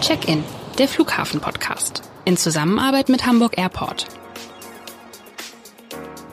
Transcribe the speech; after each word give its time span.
Check-in, 0.00 0.44
der 0.78 0.88
Flughafen-Podcast. 0.88 2.02
In 2.26 2.36
Zusammenarbeit 2.36 3.08
mit 3.08 3.26
Hamburg 3.26 3.56
Airport. 3.56 4.06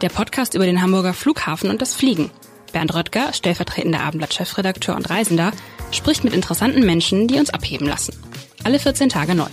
Der 0.01 0.10
Podcast 0.10 0.54
über 0.54 0.65
den 0.65 0.81
Hamburger 0.81 1.13
Flughafen 1.13 1.70
und 1.70 1.81
das 1.81 1.96
Fliegen. 1.96 2.29
Bernd 2.73 2.94
Röttger, 2.94 3.31
stellvertretender 3.31 4.02
Abendblatt-Chefredakteur 4.02 4.96
und 4.96 5.10
Reisender, 5.10 5.53
spricht 5.92 6.26
mit 6.26 6.34
interessanten 6.34 6.85
Menschen, 6.85 7.28
die 7.28 7.39
uns 7.39 7.52
abheben 7.52 7.88
lassen. 7.88 8.13
Alle 8.63 8.79
14 8.79 9.10
Tage 9.10 9.34
neu. 9.34 9.49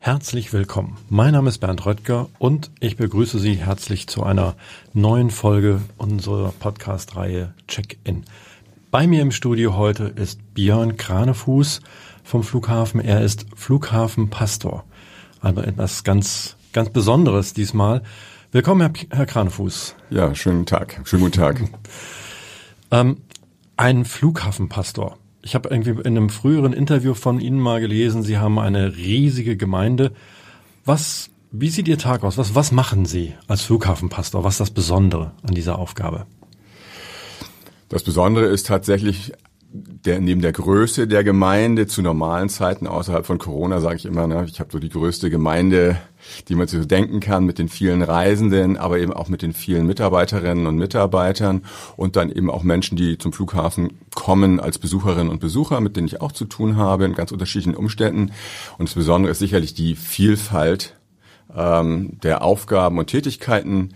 Herzlich 0.00 0.52
willkommen. 0.52 0.96
Mein 1.08 1.32
Name 1.32 1.50
ist 1.50 1.58
Bernd 1.58 1.86
Röttger 1.86 2.28
und 2.38 2.70
ich 2.80 2.96
begrüße 2.96 3.38
Sie 3.38 3.54
herzlich 3.54 4.08
zu 4.08 4.24
einer 4.24 4.56
neuen 4.92 5.30
Folge 5.30 5.82
unserer 5.98 6.52
Podcast-Reihe 6.58 7.54
Check-in. 7.68 8.24
Bei 8.90 9.06
mir 9.06 9.22
im 9.22 9.30
Studio 9.30 9.76
heute 9.76 10.02
ist 10.16 10.52
Björn 10.52 10.96
Kranefuß 10.96 11.80
vom 12.24 12.42
Flughafen. 12.42 13.00
Er 13.00 13.20
ist 13.20 13.46
Flughafenpastor. 13.54 14.82
Also 15.40 15.60
etwas 15.60 16.02
ganz, 16.02 16.56
ganz 16.72 16.90
Besonderes 16.90 17.54
diesmal. 17.54 18.02
Willkommen, 18.50 18.80
Herr, 18.80 18.92
Herr 19.16 19.26
Kranefuß. 19.26 19.94
Ja, 20.10 20.34
schönen 20.34 20.66
Tag. 20.66 21.02
Schönen 21.04 21.22
guten 21.22 21.38
Tag. 21.38 21.62
ähm, 22.90 23.18
ein 23.76 24.04
Flughafenpastor. 24.04 25.18
Ich 25.42 25.54
habe 25.54 25.68
irgendwie 25.68 25.90
in 25.90 26.16
einem 26.16 26.28
früheren 26.28 26.72
Interview 26.72 27.14
von 27.14 27.38
Ihnen 27.38 27.60
mal 27.60 27.80
gelesen, 27.80 28.24
Sie 28.24 28.38
haben 28.38 28.58
eine 28.58 28.96
riesige 28.96 29.56
Gemeinde. 29.56 30.10
Was, 30.84 31.30
wie 31.52 31.70
sieht 31.70 31.86
Ihr 31.86 31.98
Tag 31.98 32.24
aus? 32.24 32.38
Was, 32.38 32.56
was 32.56 32.72
machen 32.72 33.06
Sie 33.06 33.34
als 33.46 33.62
Flughafenpastor? 33.62 34.42
Was 34.42 34.54
ist 34.54 34.60
das 34.60 34.70
Besondere 34.72 35.30
an 35.46 35.54
dieser 35.54 35.78
Aufgabe? 35.78 36.26
Das 37.90 38.04
Besondere 38.04 38.46
ist 38.46 38.68
tatsächlich 38.68 39.32
der, 39.72 40.20
neben 40.20 40.40
der 40.40 40.52
Größe 40.52 41.08
der 41.08 41.24
Gemeinde 41.24 41.88
zu 41.88 42.02
normalen 42.02 42.48
Zeiten 42.48 42.86
außerhalb 42.86 43.26
von 43.26 43.38
Corona, 43.38 43.80
sage 43.80 43.96
ich 43.96 44.06
immer, 44.06 44.28
ne, 44.28 44.46
ich 44.48 44.60
habe 44.60 44.70
so 44.70 44.78
die 44.78 44.88
größte 44.88 45.28
Gemeinde, 45.28 45.98
die 46.48 46.54
man 46.54 46.68
sich 46.68 46.78
so 46.78 46.86
denken 46.86 47.18
kann, 47.18 47.44
mit 47.44 47.58
den 47.58 47.68
vielen 47.68 48.02
Reisenden, 48.02 48.76
aber 48.76 49.00
eben 49.00 49.12
auch 49.12 49.28
mit 49.28 49.42
den 49.42 49.52
vielen 49.52 49.88
Mitarbeiterinnen 49.88 50.68
und 50.68 50.76
Mitarbeitern 50.76 51.64
und 51.96 52.14
dann 52.14 52.30
eben 52.30 52.48
auch 52.48 52.62
Menschen, 52.62 52.96
die 52.96 53.18
zum 53.18 53.32
Flughafen 53.32 53.98
kommen 54.14 54.60
als 54.60 54.78
Besucherinnen 54.78 55.28
und 55.28 55.40
Besucher, 55.40 55.80
mit 55.80 55.96
denen 55.96 56.06
ich 56.06 56.20
auch 56.20 56.32
zu 56.32 56.44
tun 56.44 56.76
habe, 56.76 57.06
in 57.06 57.14
ganz 57.14 57.32
unterschiedlichen 57.32 57.74
Umständen. 57.74 58.30
Und 58.78 58.88
das 58.88 58.94
Besondere 58.94 59.32
ist 59.32 59.40
sicherlich 59.40 59.74
die 59.74 59.96
Vielfalt 59.96 60.96
ähm, 61.56 62.20
der 62.22 62.42
Aufgaben 62.42 62.98
und 62.98 63.08
Tätigkeiten, 63.08 63.94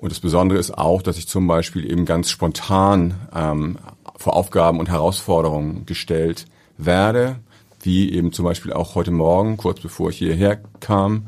und 0.00 0.10
das 0.10 0.20
Besondere 0.20 0.58
ist 0.58 0.76
auch, 0.78 1.02
dass 1.02 1.18
ich 1.18 1.28
zum 1.28 1.46
Beispiel 1.46 1.84
eben 1.84 2.06
ganz 2.06 2.30
spontan 2.30 3.14
ähm, 3.34 3.78
vor 4.16 4.34
Aufgaben 4.34 4.80
und 4.80 4.88
Herausforderungen 4.88 5.84
gestellt 5.84 6.46
werde, 6.78 7.36
wie 7.82 8.10
eben 8.10 8.32
zum 8.32 8.46
Beispiel 8.46 8.72
auch 8.72 8.94
heute 8.94 9.10
Morgen, 9.10 9.58
kurz 9.58 9.80
bevor 9.80 10.08
ich 10.08 10.16
hierher 10.16 10.58
kam, 10.80 11.26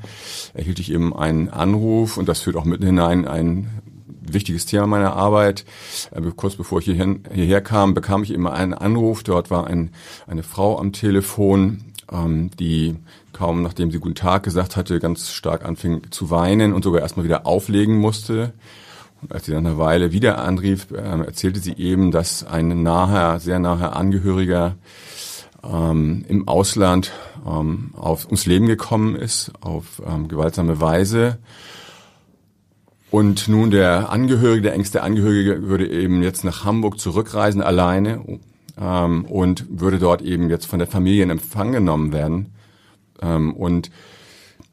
erhielt 0.54 0.78
ich 0.78 0.90
eben 0.90 1.14
einen 1.14 1.50
Anruf 1.50 2.16
und 2.16 2.30
das 2.30 2.40
führt 2.40 2.56
auch 2.56 2.64
mitten 2.64 2.86
hinein 2.86 3.28
ein 3.28 3.82
wichtiges 4.22 4.64
Thema 4.64 4.86
meiner 4.86 5.16
Arbeit. 5.16 5.66
Äh, 6.10 6.22
kurz 6.34 6.54
bevor 6.56 6.78
ich 6.78 6.86
hierher 6.86 7.60
kam, 7.60 7.92
bekam 7.92 8.22
ich 8.22 8.32
eben 8.32 8.48
einen 8.48 8.72
Anruf. 8.72 9.22
Dort 9.22 9.50
war 9.50 9.66
ein, 9.66 9.90
eine 10.26 10.42
Frau 10.42 10.78
am 10.78 10.94
Telefon, 10.94 11.91
ähm, 12.12 12.50
die 12.58 12.96
kaum 13.32 13.62
nachdem 13.62 13.90
sie 13.90 13.98
guten 13.98 14.14
Tag 14.14 14.42
gesagt 14.42 14.76
hatte, 14.76 15.00
ganz 15.00 15.30
stark 15.30 15.64
anfing 15.64 16.10
zu 16.10 16.30
weinen 16.30 16.72
und 16.72 16.84
sogar 16.84 17.00
erstmal 17.00 17.24
wieder 17.24 17.46
auflegen 17.46 17.98
musste. 17.98 18.52
Und 19.20 19.32
als 19.32 19.46
sie 19.46 19.52
dann 19.52 19.66
eine 19.66 19.78
Weile 19.78 20.12
wieder 20.12 20.38
anrief, 20.38 20.90
äh, 20.90 20.96
erzählte 20.96 21.60
sie 21.60 21.74
eben, 21.76 22.10
dass 22.10 22.44
ein 22.44 22.82
naher, 22.82 23.40
sehr 23.40 23.58
naher 23.58 23.96
Angehöriger 23.96 24.76
ähm, 25.64 26.24
im 26.28 26.48
Ausland 26.48 27.12
ähm, 27.46 27.90
auf, 27.96 28.26
ums 28.26 28.46
Leben 28.46 28.66
gekommen 28.66 29.14
ist, 29.16 29.52
auf 29.60 30.02
ähm, 30.06 30.28
gewaltsame 30.28 30.80
Weise. 30.80 31.38
Und 33.10 33.46
nun 33.46 33.70
der 33.70 34.10
Angehörige, 34.10 34.62
der 34.62 34.74
engste 34.74 35.02
Angehörige, 35.02 35.68
würde 35.68 35.88
eben 35.88 36.22
jetzt 36.22 36.44
nach 36.44 36.64
Hamburg 36.64 36.98
zurückreisen 36.98 37.60
alleine 37.60 38.20
ähm, 38.80 39.24
und 39.24 39.66
würde 39.68 39.98
dort 39.98 40.22
eben 40.22 40.50
jetzt 40.50 40.66
von 40.66 40.78
der 40.78 40.88
Familie 40.88 41.22
in 41.22 41.30
Empfang 41.30 41.72
genommen 41.72 42.12
werden. 42.12 42.52
Ähm, 43.20 43.54
und 43.54 43.90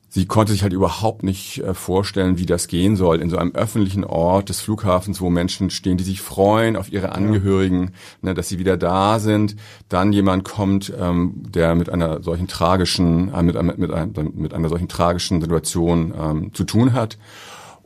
sie 0.09 0.25
konnte 0.25 0.51
sich 0.51 0.63
halt 0.63 0.73
überhaupt 0.73 1.23
nicht 1.23 1.59
äh, 1.59 1.73
vorstellen, 1.73 2.37
wie 2.37 2.45
das 2.45 2.67
gehen 2.67 2.95
soll 2.95 3.21
in 3.21 3.29
so 3.29 3.37
einem 3.37 3.53
öffentlichen 3.53 4.03
Ort 4.03 4.49
des 4.49 4.59
Flughafens, 4.61 5.21
wo 5.21 5.29
Menschen 5.29 5.69
stehen, 5.69 5.97
die 5.97 6.03
sich 6.03 6.21
freuen 6.21 6.75
auf 6.75 6.91
ihre 6.91 7.11
Angehörigen, 7.11 7.83
ja. 7.83 7.89
ne, 8.29 8.33
dass 8.33 8.49
sie 8.49 8.59
wieder 8.59 8.75
da 8.75 9.19
sind. 9.19 9.55
Dann 9.87 10.11
jemand 10.11 10.43
kommt, 10.43 10.91
ähm, 10.99 11.43
der 11.47 11.75
mit 11.75 11.89
einer 11.89 12.23
solchen 12.23 12.47
tragischen, 12.47 13.33
äh, 13.33 13.43
mit, 13.43 13.61
mit, 13.61 13.77
mit, 13.77 14.35
mit 14.35 14.53
einer 14.53 14.69
solchen 14.69 14.87
tragischen 14.87 15.41
Situation 15.41 16.13
ähm, 16.19 16.53
zu 16.53 16.63
tun 16.63 16.93
hat. 16.93 17.17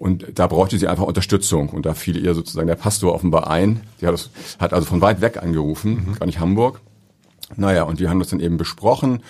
Und 0.04 0.38
da 0.38 0.48
brauchte 0.48 0.78
sie 0.78 0.90
einfach 0.90 1.06
Unterstützung. 1.06 1.70
Und 1.70 1.86
da 1.86 1.94
fiel 1.94 2.22
ihr 2.22 2.34
sozusagen 2.34 2.68
der 2.68 2.76
Pastor 2.76 3.16
offenbar 3.16 3.50
ein. 3.50 3.80
Sie 4.02 4.06
hat, 4.06 4.14
das, 4.14 4.32
hat 4.60 4.74
also 4.74 4.86
von 4.86 5.00
weit 5.00 5.22
weg 5.22 5.42
angerufen, 5.42 6.08
mhm. 6.08 6.20
gar 6.20 6.26
nicht 6.26 6.42
Hamburg. 6.42 6.82
Naja, 7.56 7.84
und 7.84 8.02
wir 8.02 8.10
haben 8.10 8.20
das 8.20 8.28
dann 8.28 8.42
eben 8.42 8.58
besprochen. 8.58 9.24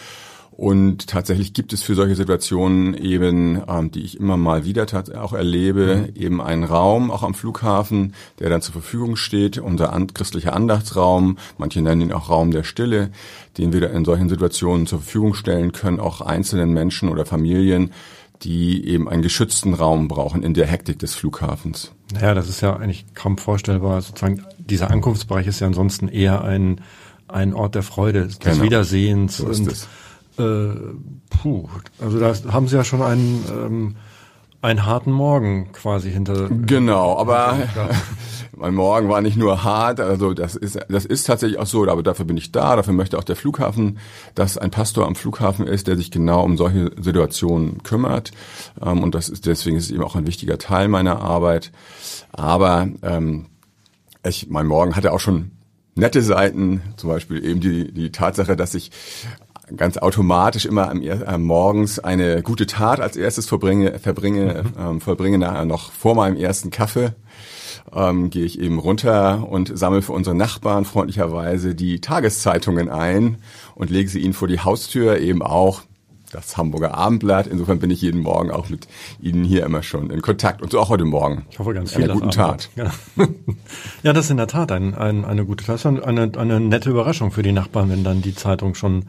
Und 0.49 1.05
tatsächlich 1.05 1.53
gibt 1.53 1.73
es 1.73 1.83
für 1.83 1.93
solche 1.93 2.15
Situationen 2.15 2.95
eben, 2.95 3.61
ähm, 3.67 3.91
die 3.91 4.03
ich 4.03 4.19
immer 4.19 4.35
mal 4.35 4.65
wieder 4.65 4.87
auch 5.21 5.33
erlebe, 5.33 6.07
mhm. 6.07 6.19
eben 6.19 6.41
einen 6.41 6.63
Raum, 6.63 7.11
auch 7.11 7.21
am 7.21 7.35
Flughafen, 7.35 8.15
der 8.39 8.49
dann 8.49 8.63
zur 8.63 8.73
Verfügung 8.73 9.15
steht, 9.15 9.59
unser 9.59 9.93
an 9.93 10.07
christlicher 10.07 10.55
Andachtsraum, 10.55 11.37
manche 11.59 11.83
nennen 11.83 12.01
ihn 12.01 12.13
auch 12.13 12.31
Raum 12.31 12.49
der 12.49 12.63
Stille, 12.63 13.11
den 13.59 13.73
wir 13.73 13.91
in 13.91 14.05
solchen 14.05 14.27
Situationen 14.27 14.87
zur 14.87 15.01
Verfügung 15.01 15.35
stellen 15.35 15.71
können, 15.71 15.99
auch 15.99 16.21
einzelnen 16.21 16.73
Menschen 16.73 17.09
oder 17.09 17.27
Familien, 17.27 17.91
die 18.43 18.87
eben 18.87 19.09
einen 19.09 19.21
geschützten 19.21 19.73
Raum 19.73 20.07
brauchen 20.07 20.43
in 20.43 20.53
der 20.53 20.67
Hektik 20.67 20.99
des 20.99 21.15
Flughafens. 21.15 21.91
Naja, 22.13 22.33
das 22.33 22.49
ist 22.49 22.61
ja 22.61 22.75
eigentlich 22.75 23.05
kaum 23.13 23.37
vorstellbar. 23.37 24.01
Sozusagen, 24.01 24.43
dieser 24.57 24.91
Ankunftsbereich 24.91 25.47
ist 25.47 25.59
ja 25.59 25.67
ansonsten 25.67 26.07
eher 26.07 26.43
ein, 26.43 26.81
ein 27.27 27.53
Ort 27.53 27.75
der 27.75 27.83
Freude, 27.83 28.27
des 28.27 28.39
genau. 28.39 28.63
Wiedersehens. 28.63 29.37
So 29.37 29.49
ist 29.49 29.67
es. 29.67 29.87
Äh, 30.37 30.75
puh, 31.29 31.69
also 31.99 32.19
da 32.19 32.33
haben 32.51 32.67
Sie 32.67 32.75
ja 32.75 32.83
schon 32.83 33.01
einen, 33.01 33.45
ähm, 33.51 33.95
einen 34.63 34.85
harten 34.85 35.11
Morgen 35.11 35.71
quasi 35.73 36.09
hinter. 36.09 36.47
Genau, 36.49 37.17
aber 37.17 37.57
mein 38.55 38.73
Morgen 38.73 39.09
war 39.09 39.19
nicht 39.21 39.35
nur 39.35 39.63
hart, 39.63 39.99
also 39.99 40.33
das 40.33 40.55
ist, 40.55 40.79
das 40.87 41.05
ist 41.05 41.25
tatsächlich 41.25 41.59
auch 41.59 41.65
so, 41.65 41.85
aber 41.87 42.01
dafür 42.01 42.23
bin 42.23 42.37
ich 42.37 42.53
da, 42.53 42.77
dafür 42.77 42.93
möchte 42.93 43.17
auch 43.17 43.25
der 43.25 43.35
Flughafen, 43.35 43.99
dass 44.35 44.57
ein 44.57 44.71
Pastor 44.71 45.05
am 45.05 45.15
Flughafen 45.15 45.67
ist, 45.67 45.87
der 45.87 45.97
sich 45.97 46.11
genau 46.11 46.43
um 46.43 46.55
solche 46.55 46.91
Situationen 46.97 47.83
kümmert. 47.83 48.31
Ähm, 48.81 49.03
und 49.03 49.15
das 49.15 49.27
ist, 49.27 49.45
deswegen 49.47 49.75
ist 49.75 49.85
es 49.85 49.91
eben 49.91 50.03
auch 50.03 50.15
ein 50.15 50.27
wichtiger 50.27 50.57
Teil 50.57 50.87
meiner 50.87 51.19
Arbeit. 51.19 51.73
Aber 52.31 52.87
ähm, 53.01 53.47
ich, 54.25 54.49
mein 54.49 54.65
Morgen 54.65 54.95
hatte 54.95 55.11
auch 55.11 55.19
schon 55.19 55.51
nette 55.95 56.21
Seiten, 56.21 56.81
zum 56.95 57.09
Beispiel 57.09 57.43
eben 57.43 57.59
die, 57.59 57.91
die 57.91 58.11
Tatsache, 58.11 58.55
dass 58.55 58.75
ich 58.75 58.91
ganz 59.75 59.97
automatisch 59.97 60.65
immer 60.65 60.89
am, 60.89 61.01
äh, 61.01 61.37
morgens 61.37 61.99
eine 61.99 62.41
gute 62.41 62.67
Tat 62.67 62.99
als 62.99 63.15
erstes 63.15 63.47
verbringe, 63.47 63.99
verbringe, 63.99 64.63
mhm. 64.63 64.81
ähm, 64.81 65.01
vollbringe 65.01 65.37
nachher 65.37 65.65
noch 65.65 65.91
vor 65.91 66.15
meinem 66.15 66.37
ersten 66.37 66.69
Kaffee. 66.71 67.13
Ähm, 67.93 68.29
gehe 68.29 68.45
ich 68.45 68.59
eben 68.59 68.79
runter 68.79 69.47
und 69.49 69.77
sammle 69.77 70.01
für 70.01 70.13
unsere 70.13 70.35
Nachbarn 70.35 70.85
freundlicherweise 70.85 71.75
die 71.75 72.01
Tageszeitungen 72.01 72.89
ein 72.89 73.37
und 73.75 73.89
lege 73.89 74.09
sie 74.09 74.19
ihnen 74.19 74.33
vor 74.33 74.47
die 74.47 74.59
Haustür, 74.59 75.19
eben 75.19 75.41
auch 75.41 75.81
das 76.31 76.57
Hamburger 76.57 76.95
Abendblatt. 76.95 77.47
Insofern 77.47 77.79
bin 77.79 77.91
ich 77.91 78.01
jeden 78.01 78.21
Morgen 78.21 78.51
auch 78.51 78.69
mit 78.69 78.87
Ihnen 79.21 79.43
hier 79.43 79.63
immer 79.65 79.83
schon 79.83 80.09
in 80.09 80.21
Kontakt 80.21 80.61
und 80.61 80.71
so 80.71 80.79
auch 80.79 80.89
heute 80.89 81.05
Morgen. 81.05 81.45
Ich 81.51 81.59
hoffe 81.59 81.73
ganz 81.73 81.93
viel. 81.93 82.05
Eine 82.05 82.13
guten 82.13 82.31
Tat. 82.31 82.69
Ja. 82.75 82.91
ja, 84.03 84.13
das 84.13 84.25
ist 84.25 84.31
in 84.31 84.37
der 84.37 84.47
Tat 84.47 84.71
ein, 84.71 84.95
ein, 84.95 85.25
eine 85.25 85.45
gute 85.45 85.63
Tat. 85.63 85.85
Eine, 85.85 86.31
eine 86.35 86.59
nette 86.59 86.89
Überraschung 86.89 87.31
für 87.31 87.43
die 87.43 87.51
Nachbarn, 87.51 87.89
wenn 87.89 88.03
dann 88.03 88.21
die 88.21 88.33
Zeitung 88.35 88.73
schon 88.73 89.05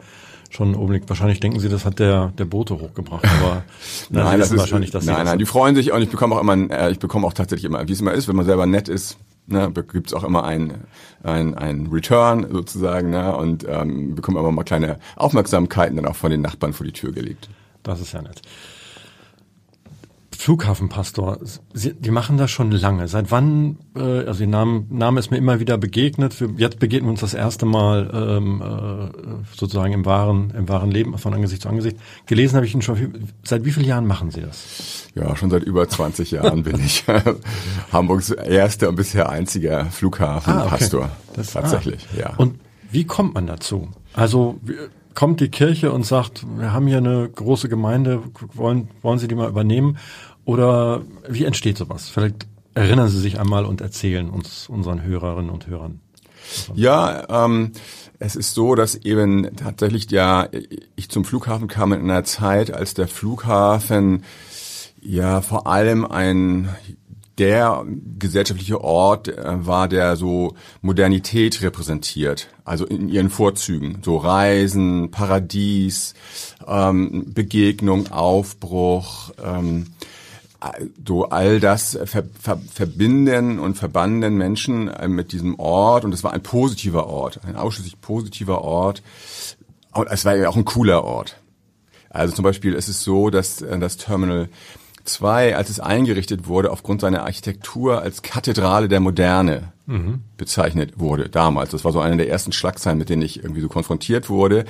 schon 0.55 0.75
oben 0.75 0.93
liegt. 0.93 1.09
Wahrscheinlich 1.09 1.39
denken 1.39 1.59
Sie, 1.59 1.69
das 1.69 1.85
hat 1.85 1.99
der 1.99 2.31
der 2.37 2.45
Bote 2.45 2.79
hochgebracht, 2.79 3.25
aber 3.25 3.63
nein, 4.09 4.23
nein 4.23 4.39
das 4.39 4.51
ist 4.51 4.57
wahrscheinlich 4.57 4.91
das. 4.91 5.05
Nein, 5.05 5.25
nein, 5.25 5.39
die 5.39 5.45
freuen 5.45 5.75
sich 5.75 5.91
und 5.91 6.01
ich 6.01 6.09
bekomme 6.09 6.35
auch 6.35 6.41
immer, 6.41 6.55
äh, 6.71 6.91
ich 6.91 6.99
bekomme 6.99 7.27
auch 7.27 7.33
tatsächlich 7.33 7.65
immer, 7.65 7.87
wie 7.87 7.93
es 7.93 8.01
immer 8.01 8.13
ist, 8.13 8.27
wenn 8.27 8.35
man 8.35 8.45
selber 8.45 8.65
nett 8.65 8.89
ist, 8.89 9.17
ne, 9.47 9.71
gibt 9.71 10.07
es 10.07 10.13
auch 10.13 10.23
immer 10.23 10.43
ein, 10.43 10.85
ein, 11.23 11.53
ein 11.55 11.87
Return 11.91 12.47
sozusagen, 12.51 13.09
ne, 13.09 13.35
und 13.35 13.65
ähm, 13.67 14.15
bekomme 14.15 14.39
immer 14.39 14.51
mal 14.51 14.63
kleine 14.63 14.99
Aufmerksamkeiten 15.15 15.95
dann 15.95 16.05
auch 16.05 16.15
von 16.15 16.31
den 16.31 16.41
Nachbarn 16.41 16.73
vor 16.73 16.85
die 16.85 16.93
Tür 16.93 17.11
gelegt. 17.11 17.49
Das 17.83 18.01
ist 18.01 18.13
ja 18.13 18.21
nett. 18.21 18.41
Flughafenpastor, 20.35 21.39
Sie, 21.73 21.93
die 21.93 22.11
machen 22.11 22.37
das 22.37 22.51
schon 22.51 22.71
lange. 22.71 23.07
Seit 23.07 23.31
wann, 23.31 23.77
äh, 23.95 23.99
also 23.99 24.43
Ihr 24.43 24.49
Name, 24.49 24.85
Name 24.89 25.19
ist 25.19 25.31
mir 25.31 25.37
immer 25.37 25.59
wieder 25.59 25.77
begegnet. 25.77 26.35
Jetzt 26.57 26.79
begegnen 26.79 27.07
wir 27.07 27.11
uns 27.11 27.21
das 27.21 27.33
erste 27.33 27.65
Mal 27.65 28.11
ähm, 28.13 28.61
äh, 28.61 29.55
sozusagen 29.55 29.93
im 29.93 30.05
wahren, 30.05 30.53
im 30.55 30.69
wahren 30.69 30.91
Leben, 30.91 31.17
von 31.17 31.33
Angesicht 31.33 31.61
zu 31.63 31.69
Angesicht. 31.69 31.97
Gelesen 32.25 32.55
habe 32.55 32.65
ich 32.65 32.73
ihn 32.73 32.81
schon. 32.81 33.29
Seit 33.43 33.65
wie 33.65 33.71
vielen 33.71 33.87
Jahren 33.87 34.05
machen 34.07 34.31
Sie 34.31 34.41
das? 34.41 35.07
Ja, 35.15 35.35
schon 35.35 35.49
seit 35.49 35.63
über 35.63 35.87
20 35.87 36.31
Jahren 36.31 36.63
bin 36.63 36.79
ich 36.79 37.05
Hamburgs 37.91 38.31
erster 38.31 38.89
und 38.89 38.95
bisher 38.95 39.29
einziger 39.29 39.85
Flughafenpastor. 39.85 41.03
Ah, 41.03 41.05
okay. 41.05 41.33
Das, 41.35 41.51
tatsächlich, 41.51 42.07
ah. 42.15 42.19
ja. 42.19 42.33
Und 42.37 42.59
Wie 42.91 43.05
kommt 43.05 43.33
man 43.33 43.47
dazu? 43.47 43.89
Also 44.13 44.59
kommt 45.15 45.39
die 45.39 45.49
Kirche 45.49 45.91
und 45.91 46.05
sagt, 46.05 46.45
wir 46.57 46.73
haben 46.73 46.87
hier 46.87 46.97
eine 46.97 47.27
große 47.27 47.69
Gemeinde, 47.69 48.21
wollen, 48.53 48.89
wollen 49.01 49.17
Sie 49.17 49.27
die 49.27 49.35
mal 49.35 49.49
übernehmen? 49.49 49.97
Oder 50.43 51.01
wie 51.27 51.45
entsteht 51.45 51.77
sowas? 51.77 52.09
Vielleicht 52.09 52.47
erinnern 52.75 53.09
Sie 53.09 53.19
sich 53.19 53.39
einmal 53.39 53.65
und 53.65 53.81
erzählen 53.81 54.29
uns, 54.29 54.69
unseren 54.69 55.01
Hörerinnen 55.01 55.49
und 55.49 55.67
Hörern. 55.67 56.01
Ja, 56.75 57.45
ähm, 57.45 57.71
es 58.19 58.35
ist 58.35 58.53
so, 58.53 58.75
dass 58.75 58.95
eben 58.95 59.55
tatsächlich 59.55 60.11
ja 60.11 60.47
ich 60.95 61.09
zum 61.09 61.25
Flughafen 61.25 61.67
kam 61.67 61.93
in 61.93 62.01
einer 62.01 62.23
Zeit, 62.23 62.71
als 62.71 62.93
der 62.93 63.07
Flughafen 63.07 64.23
ja 65.01 65.41
vor 65.41 65.65
allem 65.65 66.05
ein 66.05 66.69
der 67.37 67.85
gesellschaftliche 68.17 68.81
Ort 68.81 69.27
äh, 69.27 69.65
war, 69.65 69.87
der 69.87 70.15
so 70.15 70.55
Modernität 70.81 71.61
repräsentiert, 71.61 72.49
also 72.63 72.85
in 72.85 73.09
ihren 73.09 73.29
Vorzügen, 73.29 73.99
so 74.03 74.17
Reisen, 74.17 75.11
Paradies, 75.11 76.13
ähm, 76.67 77.33
Begegnung, 77.33 78.11
Aufbruch, 78.11 79.31
ähm, 79.43 79.87
so 81.05 81.25
all 81.29 81.59
das 81.59 81.97
ver, 82.05 82.23
ver, 82.39 82.59
verbinden 82.73 83.59
und 83.59 83.77
verbanden 83.77 84.35
Menschen 84.35 84.87
äh, 84.87 85.07
mit 85.07 85.31
diesem 85.31 85.59
Ort. 85.59 86.05
Und 86.05 86.13
es 86.13 86.23
war 86.23 86.33
ein 86.33 86.41
positiver 86.41 87.07
Ort, 87.07 87.41
ein 87.45 87.55
ausschließlich 87.55 88.01
positiver 88.01 88.61
Ort. 88.61 89.03
Und 89.93 90.07
es 90.09 90.25
war 90.25 90.35
ja 90.35 90.49
auch 90.49 90.55
ein 90.55 90.65
cooler 90.65 91.03
Ort. 91.03 91.37
Also 92.09 92.33
zum 92.33 92.43
Beispiel 92.43 92.73
ist 92.73 92.87
es 92.87 93.03
so, 93.03 93.29
dass 93.29 93.61
äh, 93.61 93.77
das 93.77 93.97
Terminal 93.97 94.49
2, 95.05 95.55
als 95.55 95.69
es 95.69 95.79
eingerichtet 95.79 96.47
wurde, 96.47 96.71
aufgrund 96.71 97.01
seiner 97.01 97.23
Architektur 97.23 98.01
als 98.01 98.21
Kathedrale 98.21 98.87
der 98.87 98.99
Moderne 98.99 99.73
mhm. 99.85 100.21
bezeichnet 100.37 100.99
wurde 100.99 101.29
damals. 101.29 101.71
Das 101.71 101.85
war 101.85 101.91
so 101.91 101.99
eine 101.99 102.17
der 102.17 102.29
ersten 102.29 102.51
Schlagzeilen, 102.51 102.97
mit 102.97 103.09
denen 103.09 103.21
ich 103.21 103.41
irgendwie 103.43 103.61
so 103.61 103.69
konfrontiert 103.69 104.29
wurde. 104.29 104.65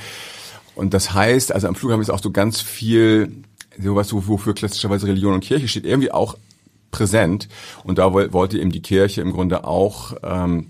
Und 0.75 0.93
das 0.93 1.13
heißt, 1.13 1.53
also 1.53 1.67
am 1.67 1.75
Flughafen 1.75 2.01
ist 2.01 2.09
auch 2.09 2.21
so 2.21 2.31
ganz 2.31 2.61
viel 2.61 3.31
sowas, 3.81 4.13
wofür 4.13 4.53
klassischerweise 4.53 5.07
Religion 5.07 5.33
und 5.33 5.41
Kirche 5.41 5.67
steht, 5.67 5.85
irgendwie 5.85 6.11
auch 6.11 6.37
präsent. 6.91 7.49
Und 7.83 7.97
da 7.97 8.13
wollte 8.13 8.57
eben 8.57 8.71
die 8.71 8.81
Kirche 8.81 9.21
im 9.21 9.31
Grunde 9.31 9.65
auch 9.65 10.15
ähm, 10.23 10.67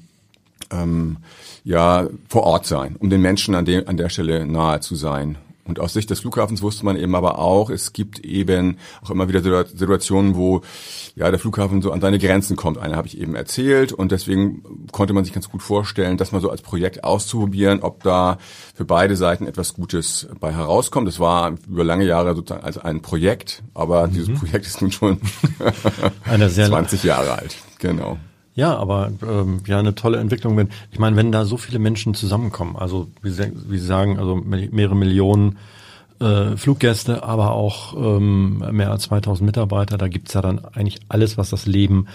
ähm, 0.71 1.17
ja 1.63 2.07
vor 2.29 2.43
Ort 2.43 2.65
sein, 2.65 2.95
um 2.97 3.09
den 3.09 3.21
Menschen 3.21 3.55
an, 3.55 3.65
dem, 3.65 3.87
an 3.87 3.97
der 3.97 4.09
Stelle 4.09 4.45
nahe 4.45 4.79
zu 4.79 4.95
sein. 4.95 5.37
Und 5.67 5.79
aus 5.79 5.93
Sicht 5.93 6.11
des 6.11 6.19
Flughafens 6.19 6.61
wusste 6.61 6.85
man 6.85 6.95
eben 6.95 7.15
aber 7.15 7.39
auch, 7.39 7.71
es 7.71 7.91
gibt 7.91 8.19
eben 8.19 8.77
auch 9.01 9.09
immer 9.09 9.27
wieder 9.27 9.41
Situationen, 9.65 10.35
wo 10.35 10.61
ja 11.15 11.31
der 11.31 11.39
Flughafen 11.39 11.81
so 11.81 11.91
an 11.91 12.01
seine 12.01 12.19
Grenzen 12.19 12.55
kommt. 12.55 12.77
Eine 12.77 12.95
habe 12.95 13.07
ich 13.07 13.19
eben 13.19 13.33
erzählt 13.33 13.91
und 13.91 14.11
deswegen 14.11 14.63
konnte 14.91 15.13
man 15.13 15.25
sich 15.25 15.33
ganz 15.33 15.49
gut 15.49 15.63
vorstellen, 15.63 16.17
das 16.17 16.31
mal 16.31 16.39
so 16.39 16.51
als 16.51 16.61
Projekt 16.61 17.03
auszuprobieren, 17.03 17.81
ob 17.81 18.03
da 18.03 18.37
für 18.75 18.85
beide 18.85 19.15
Seiten 19.15 19.47
etwas 19.47 19.73
Gutes 19.73 20.27
bei 20.39 20.53
herauskommt. 20.53 21.07
Das 21.07 21.19
war 21.19 21.55
über 21.67 21.83
lange 21.83 22.05
Jahre 22.05 22.35
sozusagen 22.35 22.63
als 22.63 22.77
ein 22.77 23.01
Projekt, 23.01 23.63
aber 23.73 24.05
mhm. 24.05 24.11
dieses 24.13 24.39
Projekt 24.39 24.67
ist 24.67 24.81
nun 24.81 24.91
schon 24.91 25.19
20 26.53 27.03
Jahre 27.03 27.39
alt. 27.39 27.55
Genau. 27.79 28.17
Ja, 28.55 28.77
aber 28.77 29.11
ähm, 29.21 29.59
ja, 29.67 29.79
eine 29.79 29.95
tolle 29.95 30.17
Entwicklung. 30.17 30.55
Wenn, 30.55 30.69
ich 30.91 30.97
meine, 30.97 31.17
wenn 31.17 31.31
da 31.31 31.43
so 31.43 31.57
viele 31.57 31.77
Menschen 31.77 32.13
zusammenkommen, 32.13 32.77
also 32.77 33.07
wie 33.21 33.29
Sie, 33.29 33.51
wie 33.67 33.77
Sie 33.77 33.85
sagen, 33.85 34.17
also 34.17 34.35
mehrere 34.35 34.95
Millionen 34.95 35.57
äh, 36.21 36.55
Fluggäste, 36.55 37.23
aber 37.23 37.51
auch 37.51 37.93
ähm, 37.95 38.63
mehr 38.71 38.91
als 38.91 39.03
2000 39.03 39.45
Mitarbeiter, 39.45 39.97
da 39.97 40.07
gibt's 40.07 40.33
ja 40.33 40.41
dann 40.41 40.63
eigentlich 40.63 41.01
alles, 41.09 41.37
was 41.37 41.49
das 41.49 41.65
Leben 41.65 42.07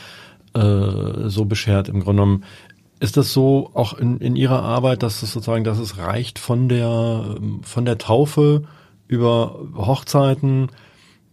äh, 0.55 1.29
so 1.29 1.45
beschert. 1.45 1.91
Im 1.91 2.01
Grunde 2.01 2.23
genommen 2.23 2.45
ist 3.01 3.19
das 3.19 3.35
so 3.35 3.71
auch 3.75 3.93
in, 3.93 4.19
in 4.19 4.35
Ihrer 4.35 4.63
Arbeit, 4.63 5.03
dass 5.03 5.23
es 5.23 5.33
sozusagen, 5.33 5.65
dass 5.65 5.79
es 5.79 5.99
reicht 5.99 6.39
von 6.39 6.71
der 6.71 7.37
von 7.63 7.85
der 7.85 7.99
Taufe 7.99 8.65
über 9.09 9.59
Hochzeiten 9.75 10.69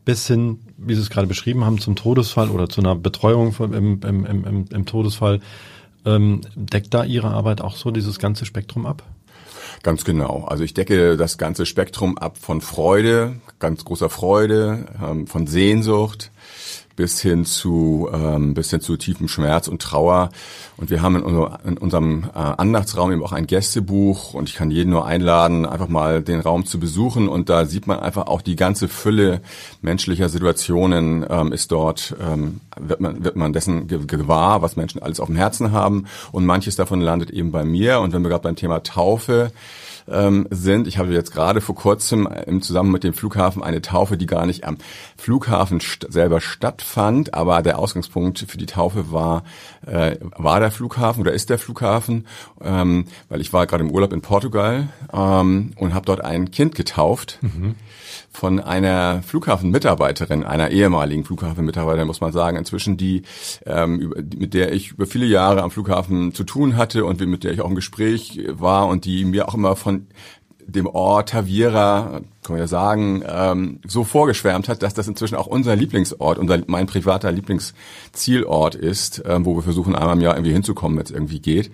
bis 0.08 0.26
hin 0.26 0.60
wie 0.78 0.96
Sie 0.96 1.02
es 1.02 1.10
gerade 1.10 1.28
beschrieben 1.28 1.66
haben, 1.66 1.80
zum 1.80 1.98
Todesfall 1.98 2.50
oder 2.50 2.70
zu 2.70 2.80
einer 2.80 2.96
Betreuung 2.96 3.52
von, 3.52 3.74
im, 3.74 4.00
im, 4.04 4.26
im, 4.26 4.66
im 4.72 4.86
Todesfall, 4.86 5.42
ähm, 6.06 6.42
deckt 6.56 6.94
da 6.94 7.04
Ihre 7.04 7.28
Arbeit 7.28 7.60
auch 7.60 7.76
so 7.76 7.92
dieses 7.92 8.18
ganze 8.18 8.46
Spektrum 8.46 8.86
ab? 8.86 9.04
Ganz 9.84 10.06
genau. 10.06 10.46
Also 10.46 10.64
ich 10.64 10.74
decke 10.74 11.18
das 11.18 11.38
ganze 11.38 11.66
Spektrum 11.66 12.18
ab 12.18 12.38
von 12.38 12.62
Freude, 12.62 13.42
ganz 13.60 13.84
großer 13.84 14.10
Freude, 14.10 14.86
ähm, 15.04 15.28
von 15.28 15.46
Sehnsucht, 15.46 16.32
bis 16.98 17.22
hin 17.22 17.46
zu 17.46 18.10
ähm, 18.12 18.54
bis 18.54 18.72
hin 18.72 18.82
zu 18.82 18.98
tiefem 18.98 19.30
Schmerz 19.30 19.70
und 19.70 19.82
Trauer. 19.82 20.32
Und 20.76 20.90
wir 20.90 21.02
haben 21.02 21.16
in, 21.16 21.48
in 21.64 21.78
unserem 21.78 22.26
äh, 22.36 22.38
Andachtsraum 22.38 23.14
eben 23.14 23.24
auch 23.24 23.32
ein 23.32 23.48
Gästebuch 23.48 24.34
und 24.34 24.50
ich 24.50 24.56
kann 24.56 24.72
jeden 24.72 24.90
nur 24.90 25.06
einladen, 25.06 25.66
einfach 25.66 25.88
mal 25.88 26.22
den 26.22 26.42
Raum 26.42 26.66
zu 26.66 26.80
besuchen. 26.80 27.30
Und 27.30 27.50
da 27.50 27.66
sieht 27.66 27.88
man 27.88 28.00
einfach 28.00 28.28
auch 28.28 28.42
die 28.42 28.58
ganze 28.58 28.90
Fülle 28.90 29.42
menschlicher 29.82 30.28
Situationen 30.28 31.26
ähm, 31.30 31.54
ist 31.54 31.72
dort 31.72 32.16
ähm, 32.20 32.60
wird 32.80 33.00
man 33.00 33.24
wird 33.24 33.36
man 33.36 33.54
dessen 33.54 33.88
gewahr, 33.88 34.62
was 34.62 34.76
Menschen 34.76 35.02
alles 35.02 35.20
auf 35.20 35.28
dem 35.28 35.38
Herzen 35.38 35.72
haben. 35.72 36.08
Und 36.32 36.46
manches 36.46 36.76
davon 36.76 37.00
landet 37.00 37.30
eben 37.30 37.52
bei 37.52 37.64
mir. 37.64 38.00
Und 38.00 38.12
wenn 38.12 38.24
wir 38.24 38.30
gerade 38.30 38.44
beim 38.44 38.56
Thema 38.56 38.82
Taufe 38.84 39.52
ähm, 40.10 40.48
sind. 40.50 40.88
Ich 40.88 40.98
habe 40.98 41.14
jetzt 41.14 41.34
gerade 41.34 41.62
vor 41.62 41.76
kurzem 41.76 42.28
im 42.46 42.62
Zusammen 42.62 42.92
mit 42.92 43.04
dem 43.04 43.14
Flughafen 43.14 43.64
eine 43.64 43.82
Taufe, 43.82 44.18
die 44.18 44.26
gar 44.26 44.46
nicht 44.46 44.64
am 44.66 44.78
Flughafen 45.18 45.80
st 45.80 46.08
selber 46.10 46.42
stattfand, 46.42 47.34
aber 47.34 47.62
der 47.62 47.80
Ausgangspunkt 47.80 48.46
für 48.48 48.58
die 48.58 48.66
Taufe 48.66 49.12
war 49.12 49.44
äh, 49.86 50.18
war 50.38 50.60
der 50.60 50.72
Flughafen 50.72 51.22
oder 51.22 51.34
ist 51.34 51.50
der 51.50 51.60
Flughafen, 51.60 52.28
ähm, 52.62 53.06
weil 53.30 53.42
ich 53.42 53.54
war 53.54 53.68
gerade 53.68 53.84
im 53.84 53.92
Urlaub 53.92 54.14
in 54.14 54.22
Portugal 54.22 54.90
ähm, 55.14 55.72
und 55.76 55.94
habe 55.94 56.06
dort 56.06 56.22
ein 56.22 56.52
Kind 56.52 56.76
getauft. 56.76 57.40
Mhm 57.42 57.76
von 58.32 58.60
einer 58.60 59.22
Flughafenmitarbeiterin, 59.24 60.44
einer 60.44 60.72
ehemaligen 60.72 61.24
Flughafenmitarbeiterin, 61.24 62.08
muss 62.08 62.22
man 62.22 62.32
sagen, 62.32 62.58
inzwischen, 62.58 62.98
die 62.98 63.24
ähm, 63.66 64.14
mit 64.38 64.54
der 64.54 64.74
ich 64.74 64.92
über 64.92 65.06
viele 65.06 65.26
Jahre 65.26 65.64
am 65.64 65.72
Flughafen 65.72 66.34
zu 66.34 66.44
tun 66.44 66.78
hatte 66.78 67.06
und 67.06 67.20
mit 67.22 67.44
der 67.44 67.54
ich 67.54 67.62
auch 67.62 67.70
im 67.70 67.76
Gespräch 67.76 68.42
war 68.50 68.88
und 68.88 69.06
die 69.06 69.26
mir 69.26 69.48
auch 69.48 69.56
immer 69.56 69.76
von 69.76 70.08
dem 70.68 70.86
Ort 70.86 71.30
Tavira, 71.30 72.22
kann 72.44 72.54
man 72.54 72.60
ja 72.60 72.68
sagen, 72.68 73.24
ähm, 73.26 73.80
so 73.88 74.04
vorgeschwärmt 74.04 74.68
hat, 74.68 74.84
dass 74.84 74.94
das 74.94 75.08
inzwischen 75.08 75.36
auch 75.36 75.48
unser 75.48 75.76
Lieblingsort, 75.76 76.38
unser 76.38 76.60
mein 76.68 76.88
privater 76.88 77.32
Lieblingszielort 77.32 78.76
ist, 78.76 79.24
ähm, 79.26 79.46
wo 79.46 79.56
wir 79.56 79.64
versuchen 79.64 79.96
einmal 79.96 80.16
im 80.16 80.22
Jahr 80.22 80.36
irgendwie 80.36 80.54
hinzukommen, 80.54 80.98
wenn 80.98 81.06
es 81.06 81.12
irgendwie 81.12 81.40
geht. 81.40 81.72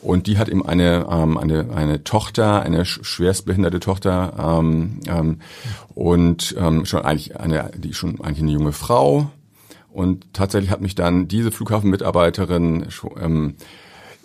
Und 0.00 0.28
die 0.28 0.38
hat 0.38 0.48
eben 0.48 0.64
eine, 0.64 1.06
ähm, 1.10 1.36
eine, 1.36 1.70
eine 1.74 2.04
Tochter, 2.04 2.62
eine 2.62 2.84
schwerstbehinderte 2.84 3.80
Tochter 3.80 4.60
ähm, 4.60 5.00
ähm, 5.08 5.40
und 5.94 6.54
ähm, 6.58 6.86
schon 6.86 7.02
eigentlich 7.02 7.38
eine, 7.38 7.72
die 7.76 7.92
schon 7.92 8.20
eigentlich 8.20 8.42
eine 8.42 8.52
junge 8.52 8.72
Frau. 8.72 9.30
Und 9.92 10.32
tatsächlich 10.32 10.70
hat 10.70 10.80
mich 10.80 10.94
dann 10.94 11.26
diese 11.26 11.50
Flughafenmitarbeiterin 11.50 12.86
ähm, 13.20 13.56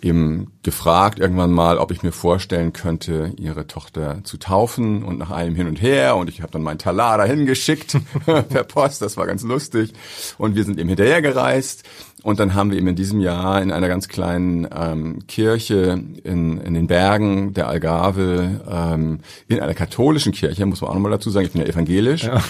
eben 0.04 0.52
gefragt 0.62 1.18
irgendwann 1.18 1.50
mal, 1.50 1.78
ob 1.78 1.90
ich 1.90 2.02
mir 2.02 2.12
vorstellen 2.12 2.72
könnte, 2.72 3.32
ihre 3.38 3.66
Tochter 3.66 4.22
zu 4.24 4.36
taufen 4.36 5.02
und 5.02 5.18
nach 5.18 5.30
einem 5.30 5.54
hin 5.56 5.66
und 5.66 5.80
her. 5.80 6.16
Und 6.16 6.28
ich 6.28 6.42
habe 6.42 6.52
dann 6.52 6.62
meinen 6.62 6.78
Talar 6.78 7.18
dahin 7.18 7.46
geschickt 7.46 7.96
per 8.26 8.64
Post, 8.64 9.02
das 9.02 9.16
war 9.16 9.26
ganz 9.26 9.42
lustig. 9.42 9.92
Und 10.38 10.54
wir 10.54 10.64
sind 10.64 10.78
eben 10.78 10.88
hinterher 10.88 11.22
gereist 11.22 11.84
und 12.22 12.38
dann 12.38 12.54
haben 12.54 12.70
wir 12.70 12.78
eben 12.78 12.88
in 12.88 12.96
diesem 12.96 13.20
Jahr 13.20 13.60
in 13.60 13.72
einer 13.72 13.88
ganz 13.88 14.08
kleinen 14.08 14.68
ähm, 14.74 15.26
Kirche 15.26 16.02
in, 16.22 16.58
in 16.58 16.74
den 16.74 16.86
Bergen 16.86 17.54
der 17.54 17.68
Algarve, 17.68 18.60
ähm, 18.70 19.20
in 19.48 19.60
einer 19.60 19.74
katholischen 19.74 20.32
Kirche, 20.32 20.66
muss 20.66 20.80
man 20.80 20.90
auch 20.90 20.94
nochmal 20.94 21.12
dazu 21.12 21.30
sagen, 21.30 21.46
ich 21.46 21.52
bin 21.52 21.62
ja 21.62 21.68
evangelisch, 21.68 22.24
ja. 22.24 22.42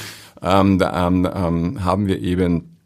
Ähm, 0.43 0.79
da 0.79 1.07
ähm, 1.07 1.29
ähm, 1.33 1.85
haben 1.85 2.07
wir 2.07 2.21
eben 2.21 2.77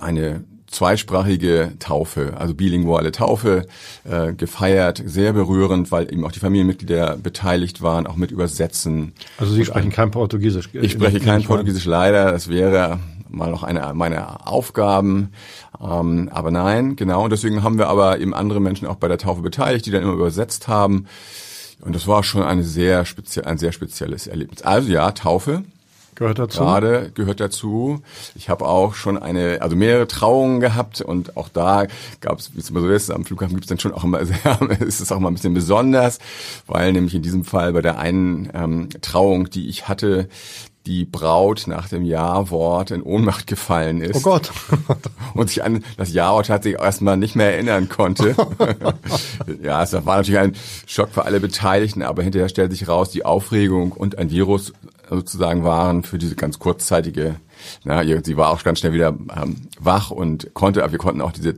eine 0.00 0.44
zweisprachige 0.76 1.72
Taufe, 1.78 2.34
also 2.36 2.54
bilinguale 2.54 3.10
Taufe 3.10 3.66
äh, 4.04 4.34
gefeiert, 4.34 5.02
sehr 5.04 5.32
berührend, 5.32 5.90
weil 5.90 6.12
eben 6.12 6.24
auch 6.24 6.32
die 6.32 6.40
Familienmitglieder 6.40 7.16
beteiligt 7.16 7.80
waren, 7.80 8.06
auch 8.06 8.16
mit 8.16 8.30
Übersetzen. 8.30 9.12
Also 9.38 9.54
Sie 9.54 9.64
sprechen 9.64 9.90
kein 9.90 10.10
Portugiesisch? 10.10 10.68
Ich 10.74 10.92
spreche 10.92 11.20
kein 11.20 11.42
Portugiesisch 11.44 11.86
leider, 11.86 12.30
das 12.30 12.48
wäre 12.48 13.00
mal 13.28 13.50
noch 13.50 13.62
eine 13.62 13.92
meiner 13.94 14.46
Aufgaben, 14.46 15.32
ähm, 15.80 16.28
aber 16.30 16.50
nein, 16.50 16.94
genau, 16.96 17.24
und 17.24 17.30
deswegen 17.30 17.62
haben 17.62 17.78
wir 17.78 17.88
aber 17.88 18.20
eben 18.20 18.34
andere 18.34 18.60
Menschen 18.60 18.86
auch 18.86 18.96
bei 18.96 19.08
der 19.08 19.18
Taufe 19.18 19.40
beteiligt, 19.40 19.86
die 19.86 19.90
dann 19.90 20.02
immer 20.02 20.12
übersetzt 20.12 20.68
haben. 20.68 21.06
Und 21.80 21.94
das 21.94 22.06
war 22.06 22.22
schon 22.22 22.42
eine 22.42 22.64
sehr 22.64 23.04
speziell, 23.04 23.46
ein 23.46 23.58
sehr 23.58 23.72
spezielles 23.72 24.26
Erlebnis. 24.26 24.62
Also 24.62 24.90
ja, 24.90 25.10
Taufe, 25.12 25.64
Gehört 26.16 26.38
dazu. 26.38 26.60
Gerade 26.60 27.10
gehört 27.14 27.40
dazu. 27.40 28.00
Ich 28.34 28.48
habe 28.48 28.66
auch 28.66 28.94
schon 28.94 29.18
eine, 29.18 29.60
also 29.60 29.76
mehrere 29.76 30.08
Trauungen 30.08 30.60
gehabt 30.60 31.02
und 31.02 31.36
auch 31.36 31.50
da 31.50 31.86
gab 32.20 32.38
es, 32.38 32.54
wie 32.54 32.60
es 32.60 32.70
immer 32.70 32.80
so 32.80 32.88
ist, 32.88 33.10
am 33.10 33.26
Flughafen 33.26 33.54
gibt 33.54 33.64
es 33.64 33.68
dann 33.68 33.78
schon 33.78 33.92
auch 33.92 34.02
immer, 34.02 34.24
sehr, 34.26 34.60
ist 34.80 35.00
es 35.00 35.12
auch 35.12 35.20
mal 35.20 35.28
ein 35.28 35.34
bisschen 35.34 35.54
besonders, 35.54 36.18
weil 36.66 36.92
nämlich 36.92 37.14
in 37.14 37.22
diesem 37.22 37.44
Fall 37.44 37.74
bei 37.74 37.82
der 37.82 37.98
einen 37.98 38.50
ähm, 38.54 38.88
Trauung, 39.02 39.50
die 39.50 39.68
ich 39.68 39.88
hatte, 39.88 40.28
die 40.86 41.04
Braut 41.04 41.64
nach 41.66 41.88
dem 41.88 42.04
Ja-Wort 42.04 42.92
in 42.92 43.02
Ohnmacht 43.02 43.46
gefallen 43.46 44.00
ist. 44.00 44.16
Oh 44.16 44.20
Gott. 44.20 44.52
und 45.34 45.48
sich 45.48 45.64
an 45.64 45.84
das 45.96 46.12
Ja-Wort 46.12 46.46
tatsächlich 46.46 46.80
erstmal 46.80 47.16
nicht 47.16 47.34
mehr 47.34 47.52
erinnern 47.52 47.88
konnte. 47.88 48.36
ja, 49.62 49.82
es 49.82 49.92
war 49.92 50.16
natürlich 50.16 50.40
ein 50.40 50.56
Schock 50.86 51.10
für 51.10 51.24
alle 51.24 51.40
Beteiligten, 51.40 52.02
aber 52.02 52.22
hinterher 52.22 52.48
stellt 52.48 52.70
sich 52.70 52.88
raus, 52.88 53.10
die 53.10 53.24
Aufregung 53.24 53.92
und 53.92 54.16
ein 54.18 54.30
Virus 54.30 54.72
sozusagen 55.08 55.64
waren 55.64 56.02
für 56.02 56.18
diese 56.18 56.36
ganz 56.36 56.58
kurzzeitige 56.58 57.36
na, 57.84 58.02
sie 58.04 58.36
war 58.36 58.50
auch 58.50 58.62
ganz 58.62 58.80
schnell 58.80 58.92
wieder 58.92 59.08
ähm, 59.08 59.56
wach 59.78 60.10
und 60.10 60.52
konnte, 60.54 60.82
aber 60.82 60.92
wir 60.92 60.98
konnten 60.98 61.20
auch 61.20 61.32
diese, 61.32 61.54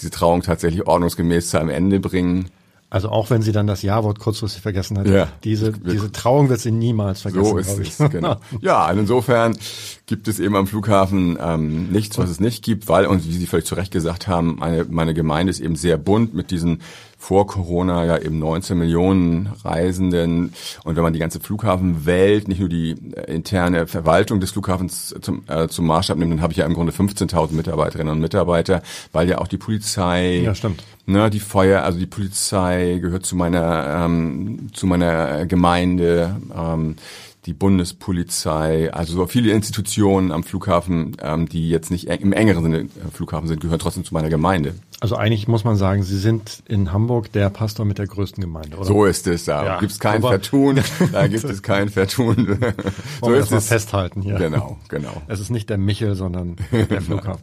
diese 0.00 0.10
Trauung 0.10 0.42
tatsächlich 0.42 0.86
ordnungsgemäß 0.86 1.50
zu 1.50 1.58
einem 1.58 1.70
Ende 1.70 2.00
bringen. 2.00 2.50
Also 2.92 3.08
auch 3.08 3.30
wenn 3.30 3.40
sie 3.40 3.52
dann 3.52 3.68
das 3.68 3.82
Ja-Wort 3.82 4.18
kurzfristig 4.18 4.62
vergessen 4.62 4.98
hat, 4.98 5.06
ja. 5.06 5.28
diese, 5.44 5.70
diese 5.72 6.10
Trauung 6.10 6.48
wird 6.48 6.58
sie 6.58 6.72
niemals 6.72 7.20
vergessen. 7.20 7.44
So 7.44 7.58
ist 7.58 8.00
es, 8.00 8.10
genau. 8.10 8.36
Ja, 8.60 8.84
also 8.84 9.00
insofern 9.00 9.56
gibt 10.06 10.26
es 10.26 10.40
eben 10.40 10.56
am 10.56 10.66
Flughafen 10.66 11.38
ähm, 11.40 11.92
nichts, 11.92 12.18
was 12.18 12.28
es 12.30 12.40
nicht 12.40 12.64
gibt, 12.64 12.88
weil, 12.88 13.06
und 13.06 13.24
wie 13.24 13.32
Sie 13.32 13.46
völlig 13.46 13.66
zu 13.66 13.76
Recht 13.76 13.92
gesagt 13.92 14.26
haben, 14.26 14.56
meine, 14.58 14.86
meine 14.90 15.14
Gemeinde 15.14 15.52
ist 15.52 15.60
eben 15.60 15.76
sehr 15.76 15.98
bunt 15.98 16.34
mit 16.34 16.50
diesen 16.50 16.80
vor 17.20 17.46
Corona 17.46 18.06
ja 18.06 18.16
eben 18.16 18.38
19 18.38 18.78
Millionen 18.78 19.50
Reisenden. 19.62 20.54
Und 20.84 20.96
wenn 20.96 21.02
man 21.02 21.12
die 21.12 21.18
ganze 21.18 21.38
Flughafenwelt, 21.38 22.48
nicht 22.48 22.60
nur 22.60 22.70
die 22.70 22.96
äh, 23.14 23.34
interne 23.34 23.86
Verwaltung 23.86 24.40
des 24.40 24.52
Flughafens 24.52 25.14
zum, 25.20 25.42
äh, 25.46 25.68
zum 25.68 25.86
Maßstab 25.86 26.16
nimmt, 26.16 26.32
dann 26.32 26.40
habe 26.40 26.54
ich 26.54 26.56
ja 26.56 26.64
im 26.64 26.72
Grunde 26.72 26.92
15.000 26.92 27.52
Mitarbeiterinnen 27.52 28.14
und 28.14 28.20
Mitarbeiter, 28.20 28.82
weil 29.12 29.28
ja 29.28 29.36
auch 29.36 29.48
die 29.48 29.58
Polizei, 29.58 30.38
ja, 30.38 30.54
stimmt. 30.54 30.82
Ne, 31.04 31.28
die 31.28 31.40
Feuer, 31.40 31.82
also 31.82 31.98
die 31.98 32.06
Polizei 32.06 32.98
gehört 33.02 33.26
zu 33.26 33.36
meiner 33.36 34.04
ähm, 34.06 34.70
zu 34.72 34.86
meiner 34.86 35.44
Gemeinde. 35.44 36.36
Ähm, 36.56 36.96
die 37.46 37.54
Bundespolizei, 37.54 38.92
also 38.92 39.14
so 39.14 39.26
viele 39.26 39.52
Institutionen 39.52 40.30
am 40.30 40.44
Flughafen, 40.44 41.16
ähm, 41.22 41.48
die 41.48 41.70
jetzt 41.70 41.90
nicht 41.90 42.06
im 42.08 42.32
engeren 42.32 42.62
Sinne 42.62 42.78
äh, 42.80 42.88
Flughafen 43.12 43.48
sind, 43.48 43.60
gehören 43.60 43.78
trotzdem 43.78 44.04
zu 44.04 44.12
meiner 44.12 44.28
Gemeinde. 44.28 44.74
Also 45.00 45.16
eigentlich 45.16 45.48
muss 45.48 45.64
man 45.64 45.76
sagen, 45.76 46.02
Sie 46.02 46.18
sind 46.18 46.62
in 46.68 46.92
Hamburg 46.92 47.32
der 47.32 47.48
Pastor 47.48 47.86
mit 47.86 47.96
der 47.96 48.06
größten 48.06 48.42
Gemeinde, 48.42 48.76
oder? 48.76 48.84
So 48.84 49.06
ist 49.06 49.26
es, 49.26 49.46
da 49.46 49.64
ja. 49.64 49.80
gibt 49.80 49.92
es 49.92 49.98
kein 49.98 50.20
Vertun, 50.20 50.80
da 51.12 51.26
gibt 51.28 51.44
es 51.44 51.62
kein 51.62 51.88
Vertun. 51.88 52.58
so 53.22 53.32
ist 53.32 53.50
es. 53.50 53.68
festhalten 53.68 54.20
hier. 54.20 54.34
Genau, 54.34 54.78
genau. 54.88 55.22
Es 55.26 55.40
ist 55.40 55.50
nicht 55.50 55.70
der 55.70 55.78
Michel, 55.78 56.16
sondern 56.16 56.56
der 56.70 57.00
Flughafen. 57.00 57.42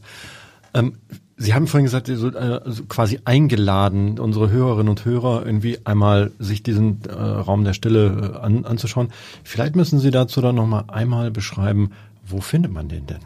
ähm, 0.75 0.94
Sie 1.39 1.53
haben 1.53 1.67
vorhin 1.67 1.86
gesagt, 1.86 2.08
so, 2.08 2.29
äh, 2.29 2.60
quasi 2.89 3.20
eingeladen, 3.24 4.17
unsere 4.17 4.50
Hörerinnen 4.50 4.89
und 4.89 5.06
Hörer 5.06 5.46
irgendwie 5.46 5.77
einmal 5.86 6.32
sich 6.39 6.63
diesen 6.63 7.01
äh, 7.08 7.13
Raum 7.13 7.63
der 7.63 7.74
Stille 7.74 8.34
äh, 8.36 8.39
an, 8.39 8.65
anzuschauen. 8.65 9.10
Vielleicht 9.44 9.75
müssen 9.75 10.00
Sie 10.00 10.10
dazu 10.10 10.41
dann 10.41 10.56
nochmal 10.56 10.86
einmal 10.88 11.29
beschreiben, 11.29 11.91
wo 12.29 12.41
findet 12.41 12.72
man 12.72 12.89
den 12.89 13.06
denn? 13.06 13.20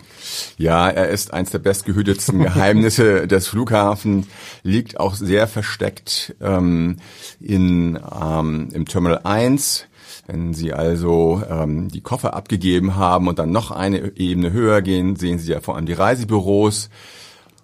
Ja, 0.58 0.90
er 0.90 1.10
ist 1.10 1.34
eins 1.34 1.52
der 1.52 1.60
bestgehütetsten 1.60 2.40
Geheimnisse 2.44 3.28
des 3.28 3.48
Flughafens, 3.48 4.28
liegt 4.64 5.00
auch 5.00 5.16
sehr 5.16 5.48
versteckt 5.48 6.36
ähm, 6.42 6.98
in, 7.40 7.98
ähm, 8.22 8.70
im 8.74 8.86
Terminal 8.86 9.22
1. 9.24 9.86
Wenn 10.28 10.54
Sie 10.54 10.74
also 10.74 11.42
ähm, 11.50 11.88
die 11.88 12.02
Koffer 12.02 12.34
abgegeben 12.34 12.96
haben 12.96 13.28
und 13.28 13.40
dann 13.40 13.52
noch 13.52 13.72
eine 13.72 14.18
Ebene 14.18 14.52
höher 14.52 14.82
gehen, 14.82 15.16
sehen 15.16 15.40
Sie 15.40 15.52
ja 15.52 15.62
vor 15.62 15.76
allem 15.76 15.86
die 15.86 15.94
Reisebüros. 15.94 16.90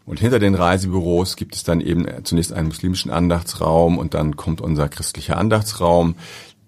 Und 0.08 0.22
hinter 0.22 0.40
den 0.40 0.56
Reisebüros 0.56 1.36
gibt 1.36 1.54
es 1.54 1.66
dann 1.66 1.82
eben 1.82 2.08
zunächst 2.24 2.54
einen 2.54 2.70
muslimischen 2.70 3.12
Andachtsraum 3.12 3.98
und 3.98 4.14
dann 4.14 4.38
kommt 4.38 4.62
unser 4.62 4.88
christlicher 4.88 5.38
Andachtsraum. 5.38 6.16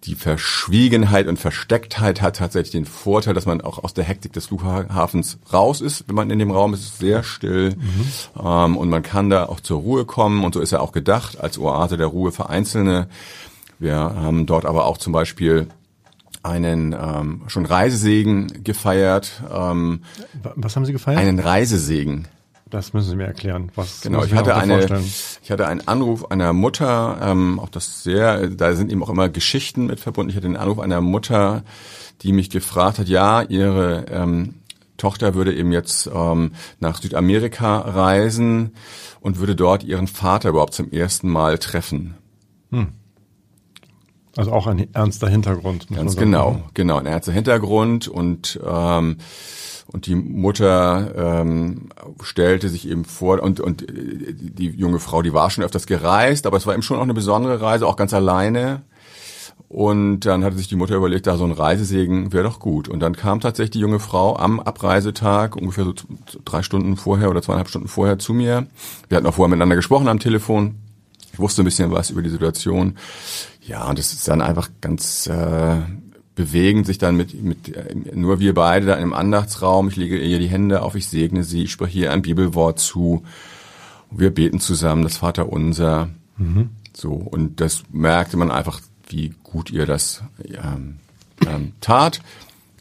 Die 0.04 0.16
Verschwiegenheit 0.16 1.26
und 1.28 1.40
Verstecktheit 1.40 2.22
hat 2.22 2.36
tatsächlich 2.36 2.72
den 2.72 2.86
Vorteil, 2.86 3.34
dass 3.34 3.46
man 3.46 3.62
auch 3.62 3.82
aus 3.82 3.94
der 3.94 4.04
Hektik 4.04 4.34
des 4.34 4.48
Flughafens 4.48 5.40
raus 5.54 5.80
ist. 5.80 6.04
Wenn 6.10 6.16
man 6.16 6.30
in 6.32 6.40
dem 6.40 6.52
Raum 6.52 6.74
ist, 6.74 6.82
ist 6.82 6.94
es 6.94 6.98
sehr 7.00 7.24
still 7.24 7.76
mhm. 7.78 8.46
ähm, 8.46 8.78
und 8.78 8.90
man 8.90 9.04
kann 9.04 9.30
da 9.30 9.46
auch 9.46 9.62
zur 9.62 9.80
Ruhe 9.80 10.04
kommen. 10.04 10.44
Und 10.44 10.54
so 10.54 10.60
ist 10.60 10.74
er 10.74 10.82
auch 10.82 10.92
gedacht 10.92 11.40
als 11.40 11.58
Oase 11.58 11.96
der 11.96 12.08
Ruhe 12.08 12.34
für 12.34 12.50
Einzelne. 12.50 13.08
Wir 13.80 13.96
haben 13.96 14.48
dort 14.48 14.66
aber 14.66 14.84
auch 14.84 14.98
zum 14.98 15.14
Beispiel 15.14 15.68
einen 16.44 16.92
ähm, 16.92 17.44
schon 17.48 17.66
Reisesegen 17.66 18.66
gefeiert. 18.66 19.44
Ähm, 19.50 20.02
Was 20.56 20.76
haben 20.76 20.84
Sie 20.84 20.92
gefeiert? 20.92 21.20
Einen 21.20 21.40
Reisesegen. 21.40 22.28
Das 22.70 22.94
müssen 22.94 23.10
Sie 23.10 23.16
mir 23.16 23.26
erklären. 23.26 23.72
Was 23.76 24.02
genau, 24.02 24.24
ich 24.24 24.34
hatte 24.34 24.56
eine, 24.56 25.04
ich 25.42 25.52
hatte 25.52 25.68
einen 25.68 25.88
Anruf 25.88 26.30
einer 26.30 26.54
Mutter, 26.54 27.18
ähm, 27.22 27.60
auch 27.60 27.70
das 27.70 28.04
sehr, 28.04 28.48
da 28.48 28.76
sind 28.76 28.92
eben 28.92 29.02
auch 29.04 29.10
immer 29.10 29.28
Geschichten 29.28 29.88
mit 29.88 30.00
verbunden. 30.00 30.30
Ich 30.30 30.36
hatte 30.36 30.46
einen 30.46 30.56
Anruf 30.56 30.80
einer 30.80 31.02
Mutter, 31.02 31.64
die 32.22 32.32
mich 32.32 32.50
gefragt 32.52 33.00
hat, 33.00 33.08
ja, 33.08 33.42
ihre 33.42 34.06
ähm, 34.12 34.56
Tochter 34.98 35.34
würde 35.34 35.56
eben 35.56 35.72
jetzt 35.72 36.10
ähm, 36.14 36.52
nach 36.80 37.02
Südamerika 37.02 37.80
reisen 37.80 38.74
und 39.22 39.40
würde 39.40 39.56
dort 39.56 39.84
ihren 39.84 40.08
Vater 40.08 40.50
überhaupt 40.50 40.74
zum 40.74 40.92
ersten 40.92 41.30
Mal 41.30 41.58
treffen. 41.58 42.16
Hm. 42.72 42.90
Also 44.36 44.52
auch 44.52 44.68
ein 44.68 44.94
ernster 44.94 45.28
Hintergrund. 45.28 45.88
Ganz 45.94 46.16
genau, 46.16 46.64
genau, 46.76 46.98
ein 46.98 47.08
ernster 47.08 47.32
Hintergrund 47.32 48.08
und 48.08 48.60
ähm, 48.64 49.18
und 49.92 50.06
die 50.06 50.16
Mutter 50.16 51.42
ähm, 51.42 51.90
stellte 52.22 52.70
sich 52.70 52.88
eben 52.88 53.06
vor, 53.06 53.42
und, 53.42 53.60
und 53.60 53.86
die 53.90 54.70
junge 54.70 55.00
Frau, 55.00 55.22
die 55.22 55.34
war 55.34 55.50
schon 55.50 55.64
öfters 55.64 55.88
gereist, 55.88 56.46
aber 56.46 56.58
es 56.58 56.68
war 56.68 56.74
eben 56.74 56.84
schon 56.84 56.98
auch 56.98 57.04
eine 57.04 57.14
besondere 57.14 57.60
Reise, 57.60 57.88
auch 57.88 57.96
ganz 57.96 58.14
alleine. 58.14 58.84
Und 59.68 60.22
dann 60.22 60.44
hatte 60.44 60.58
sich 60.58 60.68
die 60.68 60.76
Mutter 60.76 60.96
überlegt, 60.96 61.28
da 61.28 61.38
so 61.38 61.44
ein 61.44 61.52
Reisesegen 61.52 62.34
wäre 62.34 62.44
doch 62.44 62.60
gut. 62.60 62.88
Und 62.88 63.02
dann 63.02 63.16
kam 63.16 63.40
tatsächlich 63.40 63.72
die 63.72 63.80
junge 63.80 64.00
Frau 64.00 64.36
am 64.36 64.60
Abreisetag, 64.60 65.56
ungefähr 65.56 65.86
so 65.86 65.94
drei 66.44 66.64
Stunden 66.64 66.96
vorher 66.98 67.30
oder 67.30 67.42
zweieinhalb 67.42 67.70
Stunden 67.70 67.88
vorher 67.88 68.18
zu 68.18 68.34
mir. 68.34 68.68
Wir 69.10 69.18
hatten 69.18 69.28
auch 69.28 69.36
vorher 69.36 69.50
miteinander 69.50 69.76
gesprochen 69.76 70.08
am 70.08 70.20
Telefon. 70.20 70.76
Ich 71.34 71.40
wusste 71.40 71.62
ein 71.62 71.66
bisschen 71.66 71.92
was 71.92 72.10
über 72.10 72.24
die 72.24 72.30
Situation. 72.30 72.98
Ja, 73.62 73.88
und 73.88 74.00
es 74.00 74.12
ist 74.12 74.28
dann 74.28 74.42
einfach 74.42 74.70
ganz 74.82 75.28
äh, 75.28 75.78
bewegen 76.40 76.86
sich 76.86 76.98
dann 76.98 77.18
mit, 77.18 77.34
mit 77.44 78.16
nur 78.16 78.40
wir 78.40 78.54
beide 78.54 78.86
da 78.86 78.94
im 78.94 79.12
Andachtsraum. 79.12 79.90
Ich 79.90 79.98
lege 79.98 80.18
ihr 80.18 80.40
die 80.40 80.48
Hände 80.48 80.84
auf, 80.84 80.96
ich 80.96 81.06
segne 81.06 81.44
sie, 81.44 81.64
ich 81.64 81.72
spreche 81.72 82.00
ihr 82.00 82.14
ein 82.14 82.22
Bibelwort 82.22 82.80
zu. 82.80 83.26
Wir 84.10 84.34
beten 84.34 84.62
zusammen 84.62 85.04
das 85.04 85.18
Vaterunser. 85.18 86.08
Mhm. 86.38 86.70
So 86.96 87.12
und 87.12 87.60
das 87.60 87.84
merkte 87.92 88.38
man 88.38 88.52
einfach, 88.52 88.80
wie 89.10 89.34
gut 89.44 89.70
ihr 89.70 89.86
das 89.86 90.24
ähm, 90.46 91.00
ähm, 91.46 91.74
tat. 91.82 92.22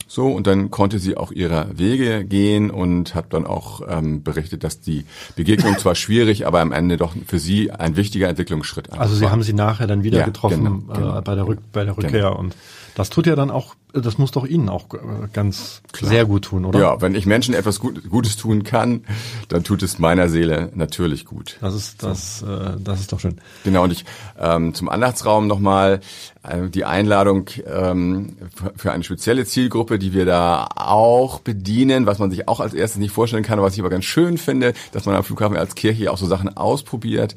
So, 0.07 0.29
und 0.29 0.47
dann 0.47 0.71
konnte 0.71 1.01
sie 1.01 1.17
auch 1.17 1.33
ihrer 1.33 1.77
Wege 1.77 2.25
gehen 2.25 2.71
und 2.71 3.17
hat 3.17 3.35
dann 3.35 3.45
auch 3.45 3.83
ähm, 3.89 4.23
berichtet, 4.23 4.63
dass 4.63 4.81
die 4.81 5.05
Begegnung 5.35 5.77
zwar 5.79 5.95
schwierig, 5.97 6.47
aber 6.47 6.61
am 6.61 6.71
Ende 6.71 6.97
doch 6.97 7.13
für 7.27 7.41
sie 7.41 7.73
ein 7.73 7.97
wichtiger 7.97 8.29
Entwicklungsschritt 8.29 8.91
war. 8.91 9.01
Also 9.01 9.17
Sie 9.17 9.29
haben 9.29 9.43
sie 9.43 9.53
nachher 9.53 9.89
dann 9.89 10.05
wieder 10.05 10.21
ja, 10.21 10.25
getroffen 10.25 10.65
genau, 10.65 10.95
genau, 10.95 11.19
äh, 11.19 11.23
bei 11.23 11.35
der, 11.35 11.47
Rück 11.47 11.59
bei 11.73 11.85
der 11.85 11.97
Rückkehr 11.97 12.31
genau. 12.31 12.39
und 12.39 12.57
das 12.99 13.11
tut 13.11 13.29
ja 13.29 13.37
dann 13.37 13.53
auch, 13.53 13.77
das 13.93 14.19
muss 14.19 14.33
doch 14.33 14.45
Ihnen 14.45 14.69
auch 14.69 14.93
äh, 14.93 15.29
ganz 15.33 15.83
Klar. 15.93 16.11
sehr 16.11 16.25
gut 16.25 16.47
tun, 16.47 16.65
oder? 16.65 16.81
Ja, 16.81 17.01
wenn 17.01 17.15
ich 17.15 17.27
Menschen 17.27 17.55
etwas 17.55 17.79
Gutes 17.79 18.37
tun 18.37 18.65
kann, 18.65 19.05
dann 19.49 19.63
tut 19.63 19.85
es 19.85 20.01
meiner 20.01 20.29
Seele 20.29 20.73
natürlich 20.75 21.25
gut. 21.25 21.59
Das 21.61 21.77
ist 21.77 22.03
das, 22.03 22.41
so. 22.41 22.47
äh, 22.53 22.77
das 22.83 22.99
ist 22.99 23.13
doch 23.13 23.21
schön. 23.21 23.41
Genau 23.63 23.85
und 23.85 23.93
ich 23.93 24.05
ähm, 24.37 24.75
zum 24.75 24.89
Andachtsraum 24.89 25.47
nochmal 25.47 26.01
äh, 26.43 26.69
die 26.69 26.85
Einladung 26.85 27.49
ähm, 27.67 28.37
für 28.75 28.91
eine 28.91 29.05
spezielle 29.05 29.45
Zielgruppe, 29.45 30.01
die 30.01 30.13
wir 30.13 30.25
da 30.25 30.67
auch 30.75 31.39
bedienen, 31.39 32.05
was 32.05 32.19
man 32.19 32.33
sich 32.33 32.49
auch 32.49 32.59
als 32.59 32.75
erstes 32.75 32.99
nicht 32.99 33.13
vorstellen 33.13 33.45
kann, 33.45 33.63
was 33.63 33.75
ich 33.75 33.81
aber 33.81 33.91
ganz 33.91 34.07
schön 34.07 34.39
finde, 34.39 34.75
dass 34.91 35.07
man 35.07 35.15
am 35.15 35.23
Flughafen 35.23 35.57
als 35.57 35.77
Kirche 35.77 36.11
auch 36.11 36.19
so 36.19 36.27
Sachen 36.27 36.57
ausprobiert. 36.57 37.37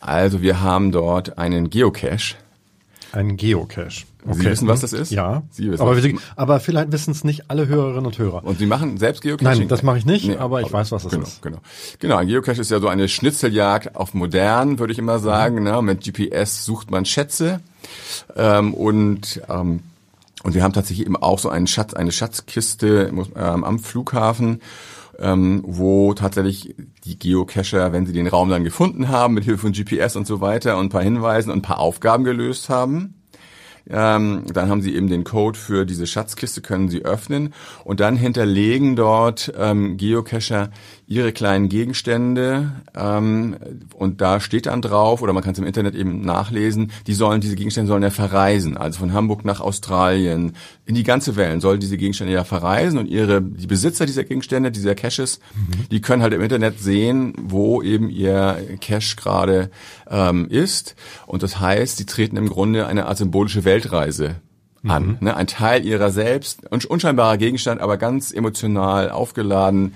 Also 0.00 0.42
wir 0.42 0.60
haben 0.60 0.92
dort 0.92 1.38
einen 1.38 1.70
Geocache. 1.70 2.34
Einen 3.12 3.38
Geocache. 3.38 4.04
Okay. 4.24 4.38
Sie 4.38 4.44
wissen, 4.46 4.68
was 4.68 4.80
das 4.80 4.92
ist? 4.92 5.12
Ja. 5.12 5.42
Sie 5.50 5.70
wissen. 5.70 5.80
Aber, 5.80 6.02
wir, 6.02 6.18
aber 6.36 6.60
vielleicht 6.60 6.92
wissen 6.92 7.12
es 7.12 7.24
nicht 7.24 7.50
alle 7.50 7.68
Hörerinnen 7.68 8.06
und 8.06 8.18
Hörer. 8.18 8.44
Und 8.44 8.58
Sie 8.58 8.66
machen 8.66 8.98
selbst 8.98 9.22
Geocaching? 9.22 9.60
Nein, 9.60 9.68
das 9.68 9.82
mache 9.82 9.98
ich 9.98 10.06
nicht, 10.06 10.26
nee, 10.26 10.36
aber 10.36 10.60
ich 10.60 10.72
weiß, 10.72 10.90
was 10.92 11.04
das 11.04 11.12
genau, 11.12 11.24
ist. 11.24 11.42
Genau. 11.42 11.58
Genau, 12.00 12.16
ein 12.16 12.26
Geocache 12.26 12.60
ist 12.60 12.70
ja 12.70 12.80
so 12.80 12.88
eine 12.88 13.08
Schnitzeljagd 13.08 13.94
auf 13.94 14.14
modern, 14.14 14.78
würde 14.78 14.92
ich 14.92 14.98
immer 14.98 15.18
sagen. 15.18 15.56
Mhm. 15.56 15.62
Ne? 15.64 15.82
Mit 15.82 16.04
GPS 16.04 16.64
sucht 16.64 16.90
man 16.90 17.04
Schätze. 17.04 17.60
Ähm, 18.36 18.74
und 18.74 19.40
ähm, 19.48 19.80
und 20.44 20.54
wir 20.54 20.62
haben 20.62 20.72
tatsächlich 20.72 21.04
eben 21.04 21.16
auch 21.16 21.40
so 21.40 21.48
einen 21.48 21.66
Schatz, 21.66 21.94
eine 21.94 22.12
Schatzkiste 22.12 23.12
ähm, 23.34 23.64
am 23.64 23.78
Flughafen 23.80 24.60
ähm, 25.18 25.62
wo 25.66 26.14
tatsächlich 26.14 26.74
die 27.04 27.18
Geocacher, 27.18 27.92
wenn 27.92 28.06
sie 28.06 28.12
den 28.12 28.28
Raum 28.28 28.48
dann 28.48 28.64
gefunden 28.64 29.08
haben, 29.08 29.34
mit 29.34 29.44
Hilfe 29.44 29.62
von 29.62 29.72
GPS 29.72 30.16
und 30.16 30.26
so 30.26 30.40
weiter 30.40 30.78
und 30.78 30.86
ein 30.86 30.90
paar 30.90 31.02
Hinweisen 31.02 31.50
und 31.50 31.58
ein 31.58 31.62
paar 31.62 31.80
Aufgaben 31.80 32.24
gelöst 32.24 32.68
haben, 32.68 33.14
ähm, 33.90 34.44
dann 34.52 34.68
haben 34.68 34.82
sie 34.82 34.94
eben 34.94 35.08
den 35.08 35.24
Code 35.24 35.58
für 35.58 35.84
diese 35.84 36.06
Schatzkiste, 36.06 36.60
können 36.60 36.88
sie 36.88 37.04
öffnen 37.04 37.54
und 37.84 38.00
dann 38.00 38.16
hinterlegen 38.16 38.96
dort 38.96 39.52
ähm, 39.56 39.96
Geocacher 39.96 40.70
ihre 41.08 41.32
kleinen 41.32 41.70
Gegenstände 41.70 42.70
ähm, 42.94 43.56
und 43.94 44.20
da 44.20 44.40
steht 44.40 44.66
dann 44.66 44.82
drauf 44.82 45.22
oder 45.22 45.32
man 45.32 45.42
kann 45.42 45.52
es 45.52 45.58
im 45.58 45.64
Internet 45.64 45.94
eben 45.94 46.20
nachlesen. 46.20 46.92
Die 47.06 47.14
sollen 47.14 47.40
diese 47.40 47.56
Gegenstände 47.56 47.88
sollen 47.88 48.02
ja 48.02 48.10
verreisen, 48.10 48.76
also 48.76 48.98
von 48.98 49.14
Hamburg 49.14 49.42
nach 49.46 49.62
Australien 49.62 50.52
in 50.84 50.94
die 50.94 51.04
ganze 51.04 51.36
Welt 51.36 51.62
sollen 51.62 51.80
diese 51.80 51.96
Gegenstände 51.96 52.34
ja 52.34 52.44
verreisen 52.44 52.98
und 52.98 53.06
ihre 53.06 53.40
die 53.40 53.66
Besitzer 53.66 54.04
dieser 54.04 54.24
Gegenstände, 54.24 54.70
dieser 54.70 54.94
Caches, 54.94 55.40
mhm. 55.54 55.88
die 55.90 56.02
können 56.02 56.20
halt 56.20 56.34
im 56.34 56.42
Internet 56.42 56.78
sehen, 56.78 57.32
wo 57.40 57.80
eben 57.80 58.10
ihr 58.10 58.58
Cache 58.82 59.16
gerade 59.16 59.70
ähm, 60.10 60.46
ist 60.50 60.94
und 61.26 61.42
das 61.42 61.58
heißt, 61.58 61.96
sie 61.96 62.06
treten 62.06 62.36
im 62.36 62.50
Grunde 62.50 62.86
eine 62.86 63.06
Art 63.06 63.16
symbolische 63.16 63.64
Weltreise 63.64 64.36
an. 64.86 65.06
Mhm. 65.06 65.16
Ne? 65.20 65.34
Ein 65.34 65.46
Teil 65.46 65.86
ihrer 65.86 66.10
selbst, 66.10 66.70
unscheinbarer 66.70 67.38
Gegenstand, 67.38 67.80
aber 67.80 67.96
ganz 67.96 68.30
emotional 68.30 69.10
aufgeladen, 69.10 69.94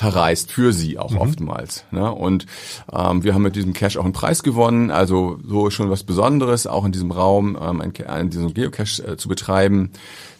verreist 0.00 0.50
für 0.50 0.72
sie 0.72 0.98
auch 0.98 1.10
mhm. 1.10 1.18
oftmals. 1.18 1.84
Ne? 1.90 2.10
Und 2.10 2.46
ähm, 2.90 3.22
wir 3.22 3.34
haben 3.34 3.42
mit 3.42 3.54
diesem 3.54 3.74
Cache 3.74 4.00
auch 4.00 4.04
einen 4.04 4.14
Preis 4.14 4.42
gewonnen, 4.42 4.90
also 4.90 5.38
so 5.46 5.68
schon 5.68 5.90
was 5.90 6.04
Besonderes, 6.04 6.66
auch 6.66 6.86
in 6.86 6.92
diesem 6.92 7.10
Raum 7.10 7.58
ähm, 7.60 7.82
ein, 7.82 7.92
ein, 8.06 8.30
diesen 8.30 8.54
Geocache 8.54 9.06
äh, 9.06 9.16
zu 9.18 9.28
betreiben. 9.28 9.90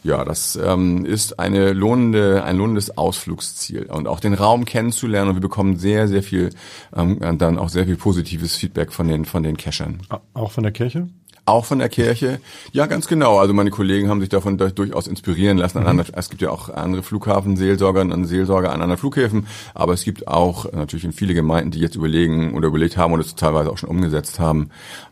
Ja, 0.02 0.24
das 0.24 0.56
ähm, 0.56 1.04
ist 1.04 1.38
eine 1.38 1.74
lohnende, 1.74 2.42
ein 2.42 2.56
lohnendes 2.56 2.96
Ausflugsziel 2.96 3.82
und 3.82 4.08
auch 4.08 4.20
den 4.20 4.32
Raum 4.32 4.64
kennenzulernen. 4.64 5.28
Und 5.28 5.36
wir 5.36 5.42
bekommen 5.42 5.76
sehr, 5.76 6.08
sehr 6.08 6.22
viel, 6.22 6.50
ähm, 6.96 7.18
dann 7.36 7.58
auch 7.58 7.68
sehr 7.68 7.84
viel 7.84 7.96
positives 7.96 8.56
Feedback 8.56 8.92
von 8.92 9.08
den 9.08 9.26
von 9.26 9.42
den 9.42 9.58
Cachern. 9.58 10.00
Auch 10.32 10.52
von 10.52 10.62
der 10.62 10.72
Kirche? 10.72 11.10
Auch 11.50 11.64
von 11.64 11.80
der 11.80 11.88
Kirche? 11.88 12.40
Ja, 12.70 12.86
ganz 12.86 13.08
genau. 13.08 13.40
Also 13.40 13.52
meine 13.52 13.70
Kollegen 13.70 14.08
haben 14.08 14.20
sich 14.20 14.28
davon 14.28 14.56
durchaus 14.56 15.08
inspirieren 15.08 15.58
lassen. 15.58 15.82
Mhm. 15.82 16.04
Es 16.12 16.30
gibt 16.30 16.42
ja 16.42 16.50
auch 16.50 16.68
andere 16.68 17.02
Flughafenseelsorgerinnen 17.02 18.12
und 18.12 18.26
Seelsorger 18.26 18.68
an 18.68 18.82
anderen 18.82 18.98
Flughäfen, 19.00 19.48
aber 19.74 19.92
es 19.92 20.04
gibt 20.04 20.28
auch 20.28 20.70
natürlich 20.72 21.04
in 21.04 21.10
viele 21.10 21.34
Gemeinden, 21.34 21.72
die 21.72 21.80
jetzt 21.80 21.96
überlegen 21.96 22.54
oder 22.54 22.68
überlegt 22.68 22.96
haben 22.96 23.12
und 23.14 23.18
es 23.18 23.34
teilweise 23.34 23.68
auch 23.68 23.78
schon 23.78 23.88
umgesetzt 23.88 24.38
haben, 24.38 24.70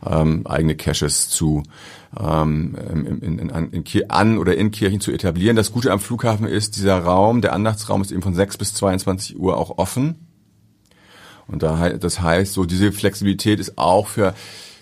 ähm, 0.09 0.47
eigene 0.47 0.75
Caches 0.77 1.27
zu 1.27 1.63
ähm, 2.17 2.77
in, 2.89 3.05
in, 3.05 3.39
in, 3.39 3.69
in, 3.73 4.09
an 4.09 4.37
oder 4.37 4.55
in 4.55 4.71
Kirchen 4.71 5.01
zu 5.01 5.11
etablieren. 5.11 5.57
Das 5.57 5.73
Gute 5.73 5.91
am 5.91 5.99
Flughafen 5.99 6.47
ist, 6.47 6.77
dieser 6.77 6.99
Raum, 6.99 7.41
der 7.41 7.51
Andachtsraum 7.51 8.01
ist 8.01 8.13
eben 8.13 8.21
von 8.21 8.33
6 8.33 8.57
bis 8.57 8.73
22 8.75 9.37
Uhr 9.37 9.57
auch 9.57 9.77
offen. 9.77 10.25
Und 11.47 11.63
da, 11.63 11.89
das 11.89 12.21
heißt, 12.21 12.53
so 12.53 12.63
diese 12.63 12.93
Flexibilität 12.93 13.59
ist 13.59 13.77
auch 13.77 14.07
für 14.07 14.33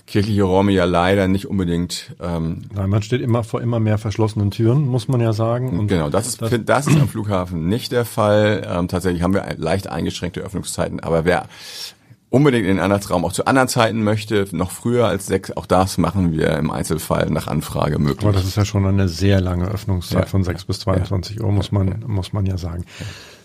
kirchliche 0.07 0.43
Räume 0.43 0.71
ja 0.71 0.85
leider 0.85 1.27
nicht 1.27 1.47
unbedingt. 1.47 2.15
Ähm, 2.19 2.63
Nein, 2.73 2.89
man 2.89 3.01
steht 3.03 3.21
immer 3.21 3.43
vor 3.43 3.61
immer 3.61 3.79
mehr 3.79 3.97
verschlossenen 3.97 4.51
Türen, 4.51 4.87
muss 4.87 5.07
man 5.07 5.21
ja 5.21 5.33
sagen. 5.33 5.77
Und 5.77 5.87
genau, 5.87 6.09
das 6.09 6.27
ist, 6.27 6.41
das, 6.41 6.51
das 6.65 6.87
ist 6.87 6.99
am 6.99 7.09
Flughafen 7.09 7.67
nicht 7.67 7.91
der 7.91 8.05
Fall. 8.05 8.65
Ähm, 8.67 8.87
tatsächlich 8.87 9.21
haben 9.21 9.33
wir 9.33 9.45
leicht 9.57 9.87
eingeschränkte 9.87 10.39
Öffnungszeiten, 10.39 11.01
aber 11.01 11.25
wer 11.25 11.47
unbedingt 12.29 12.65
in 12.65 12.77
den 12.77 12.79
Andachtsraum 12.79 13.25
auch 13.25 13.33
zu 13.33 13.45
anderen 13.45 13.67
Zeiten 13.67 14.03
möchte, 14.03 14.47
noch 14.51 14.71
früher 14.71 15.07
als 15.07 15.27
sechs, 15.27 15.51
auch 15.51 15.65
das 15.65 15.97
machen 15.97 16.31
wir 16.31 16.57
im 16.57 16.71
Einzelfall 16.71 17.29
nach 17.29 17.47
Anfrage 17.47 17.99
möglich. 17.99 18.23
Aber 18.23 18.33
das 18.33 18.45
ist 18.45 18.57
ja 18.57 18.65
schon 18.65 18.85
eine 18.85 19.07
sehr 19.07 19.41
lange 19.41 19.67
Öffnungszeit 19.67 20.23
ja. 20.23 20.25
von 20.25 20.43
sechs 20.43 20.65
bis 20.65 20.79
22 20.79 21.37
ja. 21.37 21.43
Uhr, 21.43 21.51
muss 21.51 21.71
man, 21.71 22.03
muss 22.07 22.33
man 22.33 22.45
ja 22.45 22.57
sagen. 22.57 22.85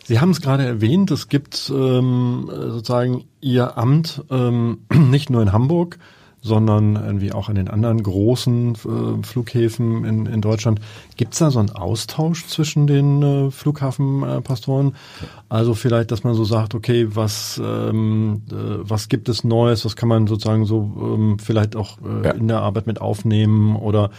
Sie 0.04 0.21
haben 0.21 0.31
es 0.31 0.40
gerade 0.40 0.64
erwähnt, 0.64 1.11
es 1.12 1.28
gibt 1.28 1.73
ähm, 1.75 2.50
sozusagen 2.50 3.25
Ihr 3.40 3.78
Amt 3.78 4.25
ähm, 4.31 4.78
nicht 4.92 5.31
nur 5.31 5.42
in 5.42 5.52
Hamburg, 5.52 5.99
sondern 6.42 6.96
irgendwie 6.96 7.32
auch 7.32 7.49
an 7.49 7.54
den 7.54 7.68
anderen 7.68 8.02
großen 8.02 8.75
äh, 8.75 9.22
Flughäfen 9.25 10.04
in, 10.04 10.26
in 10.26 10.40
Deutschland. 10.40 10.80
Gibt 11.16 11.34
es 11.34 11.38
da 11.38 11.50
so 11.50 11.61
einen 11.61 11.70
Austausch 11.70 12.46
zwischen 12.46 12.87
den 12.88 13.22
äh, 13.22 13.50
Flughafenpastoren? 13.50 14.96
Also 15.49 15.75
vielleicht, 15.75 16.11
dass 16.11 16.25
man 16.25 16.34
so 16.34 16.44
sagt, 16.44 16.75
okay, 16.75 17.06
was 17.14 17.61
ähm, 17.64 18.42
äh, 18.50 18.54
was 18.54 19.08
gibt 19.08 19.28
es 19.28 19.44
Neues? 19.44 19.84
Was 19.84 19.94
kann 19.94 20.08
man 20.08 20.26
sozusagen 20.26 20.64
so 20.64 20.92
ähm, 21.00 21.38
vielleicht 21.38 21.76
auch 21.76 21.99
äh, 21.99 22.26
ja. 22.26 22.30
in 22.32 22.49
der 22.49 22.61
Arbeit 22.61 22.88
mit 22.88 23.00
aufnehmen 23.00 23.76
oder 23.76 24.11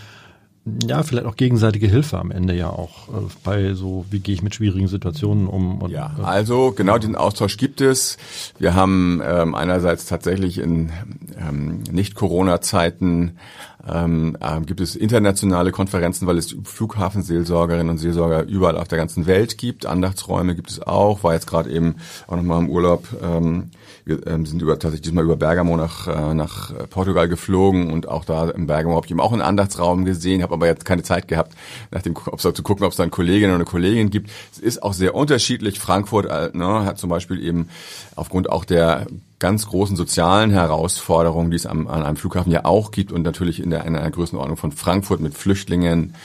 ja, 0.65 1.03
vielleicht 1.03 1.25
auch 1.25 1.35
gegenseitige 1.35 1.87
Hilfe 1.87 2.17
am 2.17 2.31
Ende 2.31 2.53
ja 2.53 2.69
auch 2.69 3.09
äh, 3.09 3.27
bei 3.43 3.73
so, 3.73 4.05
wie 4.09 4.19
gehe 4.19 4.33
ich 4.33 4.41
mit 4.41 4.55
schwierigen 4.55 4.87
Situationen 4.87 5.47
um. 5.47 5.81
Und, 5.81 5.91
ja, 5.91 6.15
äh, 6.17 6.23
also 6.23 6.71
genau 6.71 6.97
diesen 6.97 7.17
Austausch 7.17 7.57
gibt 7.57 7.81
es. 7.81 8.17
Wir 8.59 8.73
haben 8.73 9.21
ähm, 9.25 9.55
einerseits 9.55 10.05
tatsächlich 10.05 10.59
in 10.59 10.91
ähm, 11.37 11.83
Nicht-Corona-Zeiten 11.91 13.37
ähm, 13.87 14.37
äh, 14.39 14.61
gibt 14.61 14.81
es 14.81 14.95
internationale 14.95 15.71
Konferenzen, 15.71 16.27
weil 16.27 16.37
es 16.37 16.55
Flughafenseelsorgerinnen 16.63 17.89
und 17.89 17.97
Seelsorger 17.97 18.43
überall 18.43 18.77
auf 18.77 18.87
der 18.87 18.97
ganzen 18.97 19.25
Welt 19.25 19.57
gibt. 19.57 19.85
Andachtsräume 19.85 20.55
gibt 20.55 20.71
es 20.71 20.81
auch. 20.81 21.23
War 21.23 21.33
jetzt 21.33 21.47
gerade 21.47 21.69
eben 21.69 21.95
auch 22.27 22.35
nochmal 22.35 22.61
im 22.61 22.69
Urlaub 22.69 23.07
ähm, 23.21 23.71
wir 24.05 24.25
ähm, 24.27 24.45
sind 24.45 24.61
über, 24.61 24.73
tatsächlich 24.73 25.01
diesmal 25.01 25.23
über 25.23 25.37
Bergamo 25.37 25.77
nach, 25.77 26.07
äh, 26.07 26.33
nach 26.33 26.73
Portugal 26.89 27.29
geflogen 27.29 27.91
und 27.91 28.07
auch 28.07 28.25
da 28.25 28.49
im 28.49 28.67
Bergamo 28.67 28.95
habe 28.95 29.05
ich 29.05 29.11
eben 29.11 29.21
auch 29.21 29.31
einen 29.31 29.41
Andachtsraum 29.41 30.03
gesehen, 30.03 30.43
habe 30.43 30.53
aber 30.53 30.67
jetzt 30.67 30.85
keine 30.85 31.03
Zeit 31.03 31.27
gehabt, 31.27 31.53
nach 31.91 32.01
dem, 32.01 32.15
ob 32.25 32.39
es 32.39 32.53
zu 32.53 32.63
gucken, 32.63 32.85
ob 32.85 32.91
es 32.91 32.97
da 32.97 33.03
eine 33.03 33.11
Kollegin 33.11 33.49
oder 33.49 33.55
eine 33.55 33.65
Kollegin 33.65 34.09
gibt. 34.09 34.29
Es 34.51 34.59
ist 34.59 34.83
auch 34.83 34.93
sehr 34.93 35.15
unterschiedlich. 35.15 35.79
Frankfurt 35.79 36.25
äh, 36.25 36.49
ne, 36.53 36.85
hat 36.85 36.97
zum 36.97 37.09
Beispiel 37.09 37.41
eben 37.41 37.69
aufgrund 38.15 38.49
auch 38.49 38.65
der 38.65 39.07
ganz 39.43 39.67
großen 39.67 39.97
sozialen 39.97 40.51
Herausforderungen, 40.51 41.51
die 41.51 41.57
es 41.57 41.65
am, 41.65 41.89
an 41.89 42.01
einem 42.01 42.15
Flughafen 42.15 42.49
ja 42.49 42.63
auch 42.63 42.91
gibt 42.91 43.11
und 43.11 43.23
natürlich 43.23 43.61
in 43.61 43.71
der 43.71 43.83
in 43.83 43.93
einer 43.93 44.09
Größenordnung 44.09 44.55
von 44.55 44.71
Frankfurt 44.71 45.19
mit 45.19 45.33
Flüchtlingen, 45.33 46.15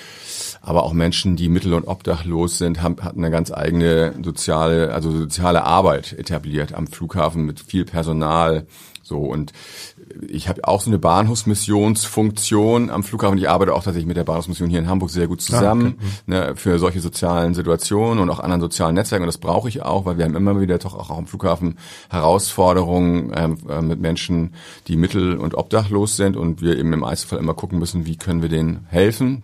aber 0.62 0.84
auch 0.84 0.92
Menschen, 0.92 1.34
die 1.34 1.48
mittel- 1.48 1.74
und 1.74 1.88
obdachlos 1.88 2.58
sind, 2.58 2.80
haben, 2.80 3.02
hatten 3.02 3.18
eine 3.18 3.32
ganz 3.32 3.50
eigene 3.50 4.14
soziale, 4.22 4.94
also 4.94 5.10
soziale 5.10 5.64
Arbeit 5.64 6.12
etabliert 6.12 6.72
am 6.74 6.86
Flughafen 6.86 7.44
mit 7.44 7.58
viel 7.58 7.84
Personal. 7.84 8.68
So 9.02 9.18
und 9.18 9.52
ich 10.26 10.48
habe 10.48 10.66
auch 10.66 10.80
so 10.80 10.90
eine 10.90 10.98
Bahnhofsmissionsfunktion 10.98 12.90
am 12.90 13.02
Flughafen. 13.02 13.38
Ich 13.38 13.48
arbeite 13.48 13.74
auch 13.74 13.82
tatsächlich 13.82 14.06
mit 14.06 14.16
der 14.16 14.24
Bahnhofsmission 14.24 14.70
hier 14.70 14.78
in 14.78 14.88
Hamburg 14.88 15.10
sehr 15.10 15.26
gut 15.26 15.40
zusammen 15.40 15.96
ah, 15.98 16.02
okay. 16.02 16.10
ne, 16.26 16.56
für 16.56 16.78
solche 16.78 17.00
sozialen 17.00 17.54
Situationen 17.54 18.18
und 18.18 18.30
auch 18.30 18.40
anderen 18.40 18.60
sozialen 18.60 18.94
Netzwerken. 18.94 19.24
Und 19.24 19.28
das 19.28 19.38
brauche 19.38 19.68
ich 19.68 19.82
auch, 19.82 20.04
weil 20.04 20.18
wir 20.18 20.24
haben 20.24 20.36
immer 20.36 20.60
wieder 20.60 20.78
doch 20.78 20.94
auch 20.94 21.10
am 21.10 21.26
Flughafen 21.26 21.76
Herausforderungen 22.10 23.32
ähm, 23.34 23.58
äh, 23.68 23.82
mit 23.82 24.00
Menschen, 24.00 24.54
die 24.88 24.96
mittel- 24.96 25.36
und 25.36 25.54
obdachlos 25.54 26.16
sind 26.16 26.36
und 26.36 26.62
wir 26.62 26.78
eben 26.78 26.92
im 26.92 27.04
Einzelfall 27.04 27.38
immer 27.38 27.54
gucken 27.54 27.78
müssen, 27.78 28.06
wie 28.06 28.16
können 28.16 28.42
wir 28.42 28.48
denen 28.48 28.86
helfen. 28.88 29.42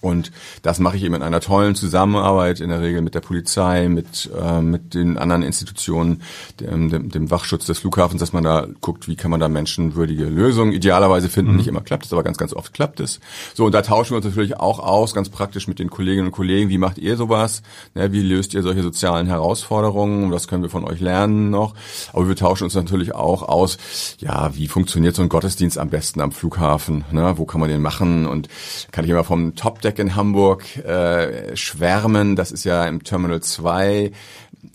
Und 0.00 0.32
das 0.62 0.78
mache 0.78 0.96
ich 0.96 1.04
eben 1.04 1.14
in 1.14 1.22
einer 1.22 1.40
tollen 1.40 1.74
Zusammenarbeit, 1.74 2.60
in 2.60 2.70
der 2.70 2.80
Regel 2.80 3.02
mit 3.02 3.14
der 3.14 3.20
Polizei, 3.20 3.88
mit, 3.88 4.30
äh, 4.38 4.60
mit 4.60 4.94
den 4.94 5.18
anderen 5.18 5.42
Institutionen, 5.42 6.22
dem, 6.60 6.90
dem, 6.90 7.10
dem 7.10 7.30
Wachschutz 7.30 7.66
des 7.66 7.78
Flughafens, 7.80 8.20
dass 8.20 8.32
man 8.32 8.44
da 8.44 8.66
guckt, 8.80 9.08
wie 9.08 9.16
kann 9.16 9.30
man 9.30 9.40
da 9.40 9.48
menschenwürdige 9.48 10.24
Lösungen 10.24 10.72
idealerweise 10.72 11.28
finden. 11.28 11.52
Mhm. 11.52 11.56
Nicht 11.58 11.68
immer 11.68 11.80
klappt 11.80 12.06
es, 12.06 12.12
aber 12.12 12.22
ganz, 12.22 12.38
ganz 12.38 12.52
oft 12.54 12.72
klappt 12.72 13.00
es. 13.00 13.20
So, 13.54 13.66
und 13.66 13.72
da 13.72 13.82
tauschen 13.82 14.12
wir 14.12 14.16
uns 14.16 14.26
natürlich 14.26 14.56
auch 14.56 14.78
aus, 14.78 15.14
ganz 15.14 15.28
praktisch 15.28 15.68
mit 15.68 15.78
den 15.78 15.90
Kolleginnen 15.90 16.26
und 16.26 16.32
Kollegen. 16.32 16.70
Wie 16.70 16.78
macht 16.78 16.98
ihr 16.98 17.16
sowas? 17.16 17.62
Ne, 17.94 18.12
wie 18.12 18.22
löst 18.22 18.54
ihr 18.54 18.62
solche 18.62 18.82
sozialen 18.82 19.26
Herausforderungen? 19.26 20.30
Was 20.32 20.48
können 20.48 20.62
wir 20.62 20.70
von 20.70 20.84
euch 20.84 21.00
lernen 21.00 21.50
noch? 21.50 21.74
Aber 22.12 22.28
wir 22.28 22.36
tauschen 22.36 22.64
uns 22.64 22.74
natürlich 22.74 23.14
auch 23.14 23.42
aus, 23.42 23.78
ja, 24.18 24.54
wie 24.54 24.68
funktioniert 24.68 25.14
so 25.14 25.22
ein 25.22 25.28
Gottesdienst 25.28 25.78
am 25.78 25.90
besten 25.90 26.20
am 26.20 26.32
Flughafen? 26.32 27.04
Ne? 27.10 27.34
Wo 27.36 27.44
kann 27.44 27.60
man 27.60 27.68
den 27.68 27.82
machen? 27.82 28.26
Und 28.26 28.48
kann 28.90 29.04
ich 29.04 29.10
immer 29.10 29.24
vom 29.24 29.54
Top-Deck 29.54 29.81
Netzwerk 29.82 29.98
in 29.98 30.14
Hamburg 30.14 30.76
äh, 30.76 31.56
schwärmen. 31.56 32.36
Das 32.36 32.52
ist 32.52 32.62
ja 32.62 32.86
im 32.86 33.02
Terminal 33.02 33.40
2 33.40 34.12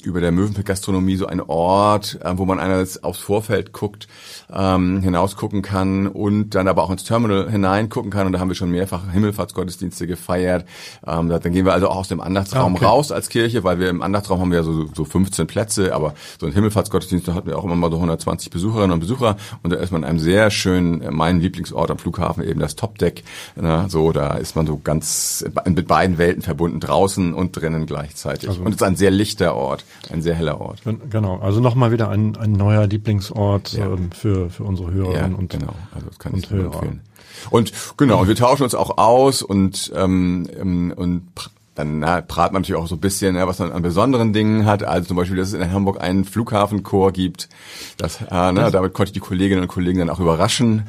über 0.04 0.20
der 0.20 0.32
Möwenpick-Gastronomie 0.32 1.15
so 1.15 1.28
ein 1.28 1.39
Ort, 1.41 2.20
äh, 2.22 2.38
wo 2.38 2.46
man 2.46 2.60
einerseits 2.60 3.04
aufs 3.04 3.20
Vorfeld 3.20 3.72
guckt, 3.72 4.08
ähm, 4.54 5.02
hinausgucken 5.02 5.62
kann 5.62 6.08
und 6.08 6.52
dann 6.52 6.67
aber 6.67 6.84
auch 6.84 6.89
ins 6.89 7.04
Terminal 7.06 7.50
hineingucken 7.50 8.12
kann. 8.12 8.28
Und 8.28 8.34
da 8.34 8.39
haben 8.39 8.50
wir 8.50 8.56
schon 8.56 8.70
mehrfach 8.70 9.12
Himmelfahrtsgottesdienste 9.12 10.06
gefeiert. 10.06 10.65
Ähm, 11.06 11.30
da, 11.30 11.39
dann 11.39 11.54
gehen 11.54 11.65
wir 11.65 11.74
also 11.74 11.88
auch 11.88 11.98
aus 11.98 12.10
dem 12.10 12.20
Andachtsraum 12.20 12.76
okay. 12.76 12.86
raus 12.86 13.12
als 13.12 13.30
Kirche, 13.30 13.63
weil 13.63 13.80
wir 13.80 13.89
im 13.89 14.02
Andachtsraum 14.02 14.41
haben 14.41 14.52
wir 14.52 14.58
ja 14.58 14.63
so, 14.63 14.88
so 14.93 15.06
15 15.06 15.48
Plätze, 15.48 15.96
aber 15.96 16.15
so 16.39 16.48
ein 16.48 16.54
Himmelfahrtsgottesdienst, 16.54 17.28
da 17.28 17.34
hatten 17.34 17.48
wir 17.48 17.58
auch 17.58 17.63
immer 17.63 17.76
mal 17.76 17.89
so 17.89 17.98
120 17.98 18.50
Besucherinnen 18.50 18.91
und 18.91 19.00
Besucher. 19.00 19.38
Und 19.63 19.72
da 19.72 19.78
ist 19.78 19.91
man 19.91 20.04
in 20.04 20.10
einem 20.10 20.20
sehr 20.20 20.52
schönen, 20.52 21.02
äh, 21.02 21.12
mein 21.12 21.39
Lieblingsort 21.39 21.91
am 21.91 21.98
Flughafen, 21.98 22.43
eben 22.43 22.60
das 22.60 22.76
Topdeck. 22.76 23.24
Ne? 23.56 23.86
So, 23.88 24.12
da 24.12 24.34
ist 24.36 24.56
man 24.56 24.67
so 24.67 24.80
ganz 24.84 24.96
mit 25.65 25.88
beiden 25.88 26.17
Welten 26.17 26.41
verbunden, 26.41 26.79
draußen 26.79 27.33
und 27.33 27.55
drinnen 27.55 27.86
gleichzeitig. 27.86 28.49
Also, 28.49 28.62
und 28.62 28.69
es 28.69 28.75
ist 28.75 28.83
ein 28.83 28.95
sehr 28.95 29.12
lichter 29.12 29.55
Ort, 29.55 29.86
ein 30.12 30.21
sehr 30.21 30.36
heller 30.36 30.62
Ort. 30.62 30.81
Genau, 31.10 31.39
also 31.39 31.60
nochmal 31.60 31.91
wieder 31.91 32.10
ein, 32.10 32.36
ein 32.38 32.51
neuer 32.51 32.88
Lieblingsort 32.88 33.73
ja. 33.73 33.86
ähm, 33.86 34.12
für 34.12 34.49
für, 34.49 34.63
unsere 34.63 34.91
Hörerinnen 34.91 35.31
ja, 35.31 35.38
und, 35.38 35.49
genau. 35.49 35.73
also 35.93 36.07
das 36.07 36.19
kann 36.19 36.36
ich 36.36 36.49
Hörer. 36.49 36.73
Empfehlen. 36.73 37.01
Und 37.49 37.71
genau, 37.97 38.27
wir 38.27 38.36
tauschen 38.36 38.63
uns 38.63 38.75
auch 38.75 38.97
aus 38.97 39.41
und, 39.41 39.91
ähm, 39.95 40.47
ähm 40.60 40.93
und 40.95 41.27
dann 41.75 41.99
na, 41.99 42.21
prat 42.21 42.53
man 42.53 42.63
natürlich 42.63 42.81
auch 42.81 42.88
so 42.88 42.95
ein 42.95 43.01
bisschen, 43.01 43.36
ja, 43.36 43.47
was 43.47 43.60
man 43.60 43.71
an 43.71 43.83
besonderen 43.83 44.33
Dingen 44.33 44.65
hat. 44.65 44.83
Also 44.83 45.10
zum 45.10 45.17
Beispiel, 45.17 45.38
dass 45.38 45.49
es 45.49 45.53
in 45.53 45.71
Hamburg 45.71 46.01
einen 46.01 46.25
Flughafenchor 46.25 47.12
gibt. 47.12 47.49
Das, 47.97 48.19
äh, 48.21 48.51
ne, 48.51 48.71
damit 48.71 48.93
konnte 48.93 49.10
ich 49.10 49.13
die 49.13 49.19
Kolleginnen 49.19 49.62
und 49.62 49.67
Kollegen 49.67 49.99
dann 49.99 50.10
auch 50.10 50.19
überraschen. 50.19 50.88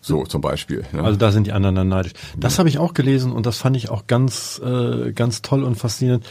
So 0.00 0.24
zum 0.24 0.40
Beispiel. 0.40 0.84
Ne? 0.92 1.02
Also 1.02 1.18
da 1.18 1.32
sind 1.32 1.46
die 1.46 1.52
anderen 1.52 1.74
dann 1.74 1.88
neidisch. 1.88 2.12
Das 2.36 2.54
ja. 2.54 2.58
habe 2.60 2.68
ich 2.68 2.78
auch 2.78 2.94
gelesen 2.94 3.32
und 3.32 3.46
das 3.46 3.58
fand 3.58 3.76
ich 3.76 3.90
auch 3.90 4.06
ganz, 4.06 4.60
äh, 4.64 5.12
ganz 5.12 5.42
toll 5.42 5.64
und 5.64 5.76
faszinierend 5.76 6.24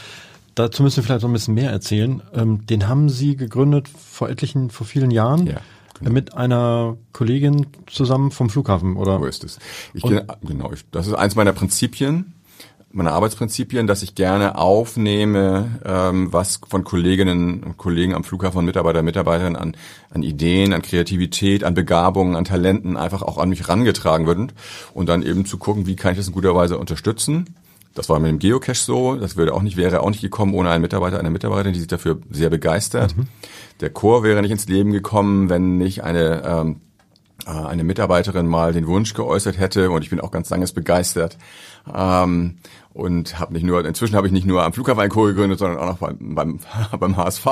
dazu 0.58 0.82
müssen 0.82 0.96
wir 0.96 1.04
vielleicht 1.04 1.22
noch 1.22 1.30
ein 1.30 1.34
bisschen 1.34 1.54
mehr 1.54 1.70
erzählen. 1.70 2.22
Ähm, 2.34 2.66
den 2.66 2.88
haben 2.88 3.08
Sie 3.08 3.36
gegründet 3.36 3.88
vor 3.88 4.28
etlichen, 4.28 4.70
vor 4.70 4.86
vielen 4.86 5.10
Jahren. 5.10 5.46
Ja. 5.46 5.60
Genau. 5.98 6.12
Mit 6.12 6.34
einer 6.34 6.96
Kollegin 7.12 7.66
zusammen 7.86 8.30
vom 8.30 8.50
Flughafen, 8.50 8.96
oder? 8.96 9.18
So 9.18 9.24
ist 9.24 9.44
es. 9.44 9.58
Ich, 9.94 10.02
genau, 10.02 10.72
ich, 10.72 10.84
das 10.92 11.08
ist 11.08 11.14
eins 11.14 11.34
meiner 11.34 11.52
Prinzipien 11.52 12.34
meine 12.90 13.12
Arbeitsprinzipien, 13.12 13.86
dass 13.86 14.02
ich 14.02 14.14
gerne 14.14 14.56
aufnehme, 14.56 15.80
ähm, 15.84 16.32
was 16.32 16.60
von 16.68 16.84
Kolleginnen 16.84 17.62
und 17.62 17.76
Kollegen 17.76 18.14
am 18.14 18.24
Flughafen 18.24 18.64
Mitarbeiter, 18.64 19.02
Mitarbeiterinnen 19.02 19.56
an, 19.56 19.76
an 20.10 20.22
Ideen, 20.22 20.72
an 20.72 20.82
Kreativität, 20.82 21.64
an 21.64 21.74
Begabungen, 21.74 22.34
an 22.34 22.44
Talenten 22.44 22.96
einfach 22.96 23.22
auch 23.22 23.38
an 23.38 23.50
mich 23.50 23.68
rangetragen 23.68 24.26
wird 24.26 24.54
und 24.94 25.08
dann 25.08 25.22
eben 25.22 25.44
zu 25.44 25.58
gucken, 25.58 25.86
wie 25.86 25.96
kann 25.96 26.12
ich 26.12 26.18
das 26.18 26.28
in 26.28 26.34
guter 26.34 26.54
Weise 26.54 26.78
unterstützen. 26.78 27.54
Das 27.94 28.08
war 28.08 28.20
mit 28.20 28.30
dem 28.30 28.38
Geocache 28.38 28.74
so. 28.74 29.16
Das 29.16 29.36
würde 29.36 29.54
auch 29.54 29.62
nicht, 29.62 29.76
wäre 29.76 30.00
auch 30.00 30.10
nicht 30.10 30.20
gekommen 30.20 30.54
ohne 30.54 30.70
einen 30.70 30.82
Mitarbeiter, 30.82 31.18
eine 31.18 31.30
Mitarbeiterin, 31.30 31.72
die 31.72 31.80
sich 31.80 31.88
dafür 31.88 32.18
sehr 32.30 32.48
begeistert. 32.48 33.16
Mhm. 33.16 33.26
Der 33.80 33.90
Chor 33.90 34.22
wäre 34.22 34.40
nicht 34.40 34.50
ins 34.50 34.68
Leben 34.68 34.92
gekommen, 34.92 35.50
wenn 35.50 35.78
nicht 35.78 36.04
eine 36.04 36.42
ähm, 36.44 36.80
äh, 37.46 37.50
eine 37.50 37.84
Mitarbeiterin 37.84 38.46
mal 38.46 38.72
den 38.72 38.86
Wunsch 38.86 39.14
geäußert 39.14 39.58
hätte 39.58 39.90
und 39.90 40.02
ich 40.02 40.10
bin 40.10 40.20
auch 40.20 40.30
ganz 40.30 40.50
langes 40.50 40.72
begeistert, 40.72 41.38
ähm, 41.94 42.58
und 42.98 43.38
habe 43.38 43.52
nicht 43.52 43.64
nur 43.64 43.84
inzwischen 43.84 44.16
habe 44.16 44.26
ich 44.26 44.32
nicht 44.32 44.46
nur 44.46 44.64
am 44.64 44.72
Flughafen 44.72 45.00
ein 45.00 45.08
Co 45.08 45.22
gegründet, 45.22 45.60
sondern 45.60 45.78
auch 45.78 45.86
noch 45.86 45.98
beim 45.98 46.34
beim, 46.34 46.58
beim 46.98 47.16
HSV 47.16 47.46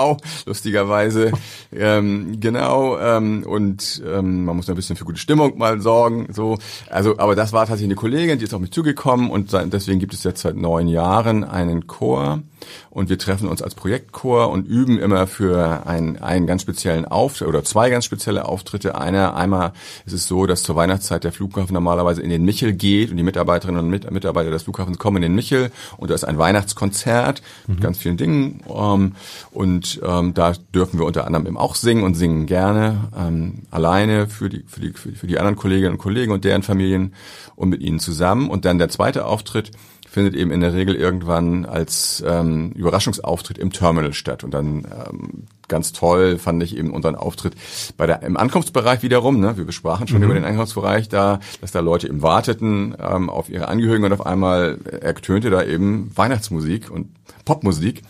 lustigerweise. 0.45 1.31
Ähm, 1.73 2.41
genau 2.41 2.99
ähm, 2.99 3.45
und 3.47 4.03
ähm, 4.05 4.45
man 4.45 4.57
muss 4.57 4.69
ein 4.69 4.75
bisschen 4.75 4.97
für 4.97 5.05
gute 5.05 5.19
Stimmung 5.19 5.57
mal 5.57 5.81
sorgen 5.81 6.29
so. 6.33 6.59
Also 6.91 7.17
aber 7.19 7.37
das 7.37 7.53
war 7.53 7.61
tatsächlich 7.61 7.87
eine 7.87 7.95
Kollegin, 7.95 8.39
die 8.39 8.45
ist 8.45 8.55
auf 8.55 8.61
mich 8.61 8.73
zugekommen 8.73 9.31
und 9.31 9.53
deswegen 9.53 10.01
gibt 10.01 10.15
es 10.15 10.25
jetzt 10.25 10.43
seit 10.43 10.57
neun 10.57 10.89
Jahren 10.89 11.45
einen 11.45 11.87
Chor. 11.87 12.43
Und 12.91 13.11
wir 13.11 13.19
treffen 13.19 13.49
uns 13.49 13.63
als 13.63 13.75
Projektchor 13.75 14.51
und 14.51 14.67
üben 14.67 14.99
immer 14.99 15.27
für 15.27 15.87
einen, 15.87 16.17
einen 16.17 16.47
ganz 16.47 16.63
speziellen 16.63 17.05
Auftritt 17.05 17.49
oder 17.49 17.63
zwei 17.63 17.91
ganz 17.91 18.05
spezielle 18.05 18.47
Auftritte. 18.47 18.99
Einer, 18.99 19.37
einmal 19.37 19.73
ist 20.07 20.15
es 20.15 20.27
so, 20.27 20.47
dass 20.47 20.63
zur 20.63 20.77
Weihnachtszeit 20.77 21.23
der 21.23 21.33
Flughafen 21.33 21.75
normalerweise 21.75 22.23
in 22.23 22.31
den 22.31 22.45
Michel 22.45 22.73
geht 22.73 23.11
und 23.11 23.19
die 23.19 23.23
Mitarbeiterinnen 23.23 23.81
und 23.81 24.11
Mitarbeiter 24.11 24.51
des 24.51 24.65
Flughafens 24.65 24.99
kommen 24.99 25.19
in 25.19 25.23
den 25.23 25.35
Michel 25.37 25.71
und 25.97 26.11
da 26.11 26.15
ist 26.15 26.25
ein 26.25 26.39
Weihnachtskonzert 26.39 27.43
mhm. 27.67 27.75
mit 27.75 27.83
ganz 27.83 27.99
vielen 27.99 28.17
Dingen 28.17 28.63
ähm, 28.69 29.13
und 29.53 30.01
ähm, 30.05 30.35
da 30.35 30.55
dürfen 30.75 30.99
wir 30.99 31.07
unter 31.07 31.27
anderem 31.27 31.47
eben 31.47 31.57
auch 31.57 31.77
singen 31.77 32.03
und 32.03 32.15
singen 32.15 32.47
gerne 32.47 33.09
ähm, 33.17 33.63
alleine 33.71 34.27
für 34.27 34.49
die, 34.49 34.65
für 34.67 34.81
die 34.81 34.93
für 34.93 35.27
die 35.27 35.39
anderen 35.39 35.57
Kolleginnen 35.57 35.93
und 35.93 35.99
Kollegen 35.99 36.33
und 36.33 36.45
deren 36.45 36.63
Familien 36.63 37.15
und 37.55 37.69
mit 37.69 37.81
ihnen 37.83 38.01
zusammen 38.01 38.51
und 38.51 38.65
dann 38.65 38.79
der 38.79 38.89
zweite 38.89 39.25
Auftritt 39.25 39.71
findet 40.17 40.35
eben 40.35 40.51
in 40.51 40.61
der 40.61 40.73
Regel 40.73 40.95
irgendwann 40.95 41.67
als 41.67 42.25
ähm, 42.27 42.73
Überraschungsauftritt 42.73 43.59
im 43.59 43.71
Terminal 43.71 44.15
statt. 44.15 44.45
Und 44.45 44.55
dann 44.55 44.87
ähm, 44.87 45.43
ganz 45.69 45.93
toll 45.93 46.39
fand 46.39 46.63
ich 46.63 46.75
eben 46.75 46.91
unseren 46.91 47.17
Auftritt 47.17 47.53
bei 47.99 48.07
der 48.07 48.23
im 48.23 48.39
Ankunftsbereich 48.39 49.03
wiederum. 49.03 49.41
Ne? 49.41 49.59
Wir 49.59 49.67
besprachen 49.67 50.09
schon 50.09 50.21
mhm. 50.21 50.25
über 50.25 50.33
den 50.33 50.47
Einkaufsbereich 50.47 51.11
da, 51.11 51.41
dass 51.61 51.73
da 51.73 51.81
Leute 51.81 52.09
eben 52.09 52.23
warteten 52.23 52.97
ähm, 52.99 53.29
auf 53.29 53.51
ihre 53.51 53.69
Angehörigen 53.69 54.05
und 54.05 54.13
auf 54.15 54.25
einmal 54.25 54.79
ertönte 55.03 55.51
da 55.51 55.63
eben 55.63 56.11
Weihnachtsmusik 56.15 56.91
und 56.91 57.09
Popmusik 57.45 58.01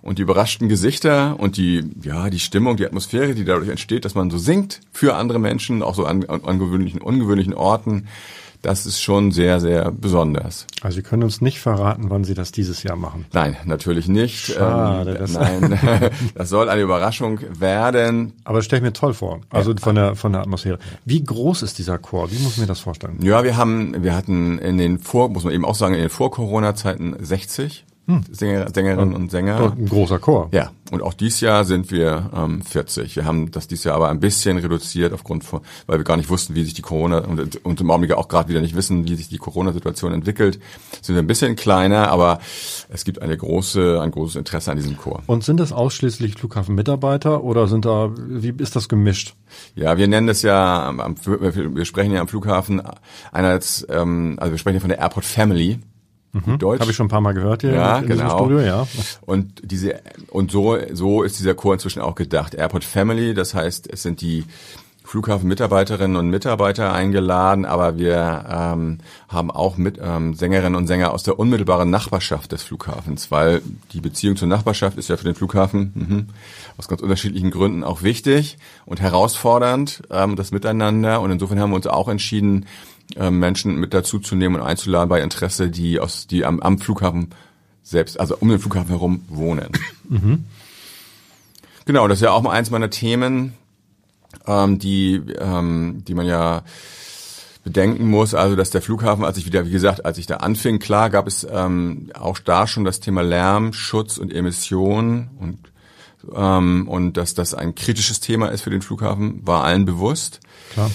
und 0.00 0.18
die 0.18 0.22
überraschten 0.22 0.70
Gesichter 0.70 1.38
und 1.38 1.58
die 1.58 1.84
ja 2.02 2.30
die 2.30 2.40
Stimmung, 2.40 2.78
die 2.78 2.86
Atmosphäre, 2.86 3.34
die 3.34 3.44
dadurch 3.44 3.68
entsteht, 3.68 4.06
dass 4.06 4.14
man 4.14 4.30
so 4.30 4.38
singt 4.38 4.80
für 4.90 5.16
andere 5.16 5.38
Menschen, 5.38 5.82
auch 5.82 5.96
so 5.96 6.06
an, 6.06 6.24
an 6.24 6.40
ungewöhnlichen, 6.40 7.02
ungewöhnlichen 7.02 7.52
Orten 7.52 8.08
das 8.62 8.86
ist 8.86 9.00
schon 9.00 9.32
sehr, 9.32 9.60
sehr 9.60 9.90
besonders. 9.90 10.66
Also 10.80 10.96
Sie 10.96 11.02
können 11.02 11.24
uns 11.24 11.40
nicht 11.40 11.60
verraten, 11.60 12.04
wann 12.08 12.24
Sie 12.24 12.34
das 12.34 12.52
dieses 12.52 12.82
Jahr 12.82 12.96
machen. 12.96 13.26
Nein, 13.32 13.56
natürlich 13.64 14.08
nicht. 14.08 14.52
Schade, 14.52 15.12
ähm, 15.12 15.18
das 15.18 15.32
nein, 15.32 16.10
das 16.34 16.48
soll 16.48 16.68
eine 16.68 16.80
Überraschung 16.80 17.40
werden. 17.58 18.32
Aber 18.44 18.58
das 18.58 18.64
stelle 18.64 18.78
ich 18.78 18.84
mir 18.84 18.92
toll 18.92 19.14
vor. 19.14 19.40
Also 19.50 19.74
von 19.76 19.94
der 19.96 20.14
von 20.14 20.32
der 20.32 20.42
Atmosphäre. 20.42 20.78
Wie 21.04 21.22
groß 21.22 21.62
ist 21.62 21.78
dieser 21.78 21.98
Chor? 21.98 22.30
Wie 22.30 22.38
muss 22.38 22.56
man 22.56 22.64
mir 22.64 22.68
das 22.68 22.80
vorstellen? 22.80 23.18
Ja, 23.20 23.44
wir 23.44 23.56
haben, 23.56 24.02
wir 24.02 24.14
hatten 24.14 24.58
in 24.58 24.78
den 24.78 24.98
vor, 24.98 25.28
muss 25.28 25.44
man 25.44 25.52
eben 25.52 25.64
auch 25.64 25.74
sagen, 25.74 25.94
in 25.94 26.00
den 26.00 26.10
Vor-Corona-Zeiten 26.10 27.16
60 27.18 27.84
hm. 28.16 28.34
Sänger, 28.34 28.70
Sängerinnen 28.72 29.14
und 29.14 29.30
Sänger. 29.30 29.72
Ein 29.76 29.86
großer 29.86 30.18
Chor. 30.18 30.48
Ja, 30.52 30.70
und 30.92 31.02
auch 31.02 31.14
dieses 31.14 31.40
Jahr 31.40 31.64
sind 31.64 31.90
wir 31.90 32.30
ähm, 32.36 32.60
40. 32.60 33.16
Wir 33.16 33.24
haben 33.24 33.50
das 33.50 33.66
dieses 33.66 33.84
Jahr 33.84 33.96
aber 33.96 34.10
ein 34.10 34.20
bisschen 34.20 34.58
reduziert 34.58 35.14
aufgrund 35.14 35.42
von, 35.42 35.62
weil 35.86 35.98
wir 35.98 36.04
gar 36.04 36.18
nicht 36.18 36.28
wussten, 36.28 36.54
wie 36.54 36.64
sich 36.64 36.74
die 36.74 36.82
Corona 36.82 37.20
und, 37.24 37.64
und 37.64 37.80
im 37.80 37.90
Augenblick 37.90 38.12
auch 38.12 38.28
gerade 38.28 38.50
wieder 38.50 38.60
nicht 38.60 38.76
wissen, 38.76 39.08
wie 39.08 39.14
sich 39.14 39.30
die 39.30 39.38
Corona-Situation 39.38 40.12
entwickelt, 40.12 40.60
sind 41.00 41.14
wir 41.14 41.22
ein 41.22 41.26
bisschen 41.26 41.56
kleiner, 41.56 42.10
aber 42.10 42.40
es 42.90 43.04
gibt 43.04 43.22
eine 43.22 43.34
große, 43.34 44.02
ein 44.02 44.10
großes 44.10 44.36
Interesse 44.36 44.70
an 44.70 44.76
diesem 44.76 44.98
Chor. 44.98 45.22
Und 45.26 45.44
sind 45.44 45.58
das 45.60 45.72
ausschließlich 45.72 46.34
Flughafenmitarbeiter 46.34 47.42
oder 47.42 47.68
sind 47.68 47.86
da, 47.86 48.10
wie 48.14 48.52
ist 48.58 48.76
das 48.76 48.90
gemischt? 48.90 49.34
Ja, 49.74 49.96
wir 49.96 50.08
nennen 50.08 50.26
das 50.26 50.42
ja, 50.42 50.92
wir 51.24 51.84
sprechen 51.86 52.12
ja 52.12 52.20
am 52.20 52.28
Flughafen 52.28 52.82
einerseits, 53.32 53.86
ähm, 53.88 54.36
also 54.38 54.52
wir 54.52 54.58
sprechen 54.58 54.76
ja 54.76 54.80
von 54.80 54.90
der 54.90 54.98
Airport 54.98 55.24
Family. 55.24 55.78
Mhm. 56.32 56.58
Deutsch. 56.58 56.80
Habe 56.80 56.90
ich 56.90 56.96
schon 56.96 57.06
ein 57.06 57.10
paar 57.10 57.20
Mal 57.20 57.32
gehört 57.34 57.60
hier 57.60 57.74
ja, 57.74 57.98
in 57.98 58.06
genau. 58.06 58.38
Studio, 58.38 58.60
ja. 58.60 58.86
Und 59.20 59.60
diese 59.62 60.00
und 60.30 60.50
so 60.50 60.78
so 60.92 61.22
ist 61.22 61.38
dieser 61.38 61.54
Chor 61.54 61.74
inzwischen 61.74 62.00
auch 62.00 62.14
gedacht. 62.14 62.54
Airport 62.54 62.84
Family, 62.84 63.34
das 63.34 63.54
heißt, 63.54 63.92
es 63.92 64.02
sind 64.02 64.22
die 64.22 64.44
Flughafenmitarbeiterinnen 65.04 66.16
und 66.16 66.30
Mitarbeiter 66.30 66.92
eingeladen, 66.94 67.66
aber 67.66 67.98
wir 67.98 68.46
ähm, 68.48 68.98
haben 69.28 69.50
auch 69.50 69.76
mit 69.76 69.98
ähm, 70.02 70.32
Sängerinnen 70.32 70.74
und 70.74 70.86
Sänger 70.86 71.12
aus 71.12 71.22
der 71.22 71.38
unmittelbaren 71.38 71.90
Nachbarschaft 71.90 72.52
des 72.52 72.62
Flughafens, 72.62 73.30
weil 73.30 73.60
die 73.92 74.00
Beziehung 74.00 74.36
zur 74.36 74.48
Nachbarschaft 74.48 74.96
ist 74.96 75.08
ja 75.08 75.18
für 75.18 75.24
den 75.24 75.34
Flughafen 75.34 75.92
mh, 75.94 76.34
aus 76.78 76.88
ganz 76.88 77.02
unterschiedlichen 77.02 77.50
Gründen 77.50 77.84
auch 77.84 78.02
wichtig 78.02 78.56
und 78.86 79.02
herausfordernd, 79.02 80.02
ähm, 80.10 80.36
das 80.36 80.50
Miteinander. 80.50 81.20
Und 81.20 81.30
insofern 81.30 81.60
haben 81.60 81.70
wir 81.70 81.76
uns 81.76 81.86
auch 81.88 82.08
entschieden, 82.08 82.66
Menschen 83.16 83.76
mit 83.76 83.92
dazu 83.94 84.18
zu 84.18 84.36
nehmen 84.36 84.56
und 84.56 84.62
einzuladen 84.62 85.08
bei 85.08 85.20
Interesse, 85.20 85.68
die 85.68 86.00
aus 86.00 86.26
die 86.26 86.44
am, 86.44 86.60
am 86.60 86.78
Flughafen 86.78 87.30
selbst, 87.82 88.18
also 88.18 88.36
um 88.38 88.48
den 88.48 88.58
Flughafen 88.58 88.90
herum 88.90 89.24
wohnen. 89.28 89.70
Mhm. 90.08 90.44
Genau, 91.86 92.06
das 92.06 92.18
ist 92.18 92.22
ja 92.22 92.32
auch 92.32 92.42
mal 92.42 92.50
eins 92.50 92.70
meiner 92.70 92.90
Themen, 92.90 93.54
ähm, 94.46 94.78
die 94.78 95.22
ähm, 95.38 96.02
die 96.06 96.12
man 96.12 96.26
ja 96.26 96.64
bedenken 97.64 98.10
muss, 98.10 98.34
also 98.34 98.56
dass 98.56 98.70
der 98.70 98.82
Flughafen, 98.82 99.24
als 99.24 99.38
ich 99.38 99.46
wieder, 99.46 99.64
wie 99.66 99.70
gesagt, 99.70 100.04
als 100.04 100.18
ich 100.18 100.26
da 100.26 100.38
anfing, 100.38 100.80
klar 100.80 101.08
gab 101.08 101.26
es 101.26 101.46
ähm, 101.50 102.10
auch 102.12 102.38
da 102.40 102.66
schon 102.66 102.84
das 102.84 103.00
Thema 103.00 103.22
Lärm, 103.22 103.72
Schutz 103.72 104.18
und 104.18 104.34
Emissionen 104.34 105.30
und 105.38 105.58
ähm, 106.34 106.88
und 106.88 107.16
dass 107.16 107.34
das 107.34 107.54
ein 107.54 107.74
kritisches 107.74 108.20
Thema 108.20 108.48
ist 108.48 108.62
für 108.62 108.70
den 108.70 108.82
Flughafen, 108.82 109.46
war 109.46 109.64
allen 109.64 109.84
bewusst. 109.84 110.40
Klar. 110.72 110.90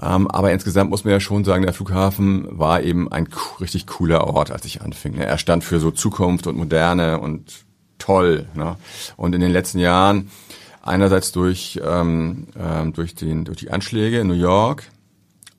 Ähm, 0.00 0.30
aber 0.30 0.52
insgesamt 0.52 0.90
muss 0.90 1.04
man 1.04 1.12
ja 1.12 1.20
schon 1.20 1.44
sagen, 1.44 1.64
der 1.64 1.72
Flughafen 1.72 2.46
war 2.50 2.82
eben 2.82 3.10
ein 3.12 3.28
richtig 3.60 3.86
cooler 3.86 4.26
Ort, 4.26 4.50
als 4.50 4.64
ich 4.64 4.82
anfing. 4.82 5.16
Ne? 5.16 5.26
Er 5.26 5.38
stand 5.38 5.64
für 5.64 5.80
so 5.80 5.90
Zukunft 5.90 6.46
und 6.46 6.56
Moderne 6.56 7.20
und 7.20 7.64
toll. 7.98 8.46
Ne? 8.54 8.76
Und 9.16 9.34
in 9.34 9.40
den 9.40 9.52
letzten 9.52 9.78
Jahren, 9.78 10.30
einerseits 10.82 11.32
durch, 11.32 11.80
ähm, 11.84 12.48
ähm, 12.58 12.92
durch, 12.92 13.14
den, 13.14 13.44
durch 13.44 13.58
die 13.58 13.70
Anschläge 13.70 14.18
in 14.18 14.28
New 14.28 14.34
York, 14.34 14.90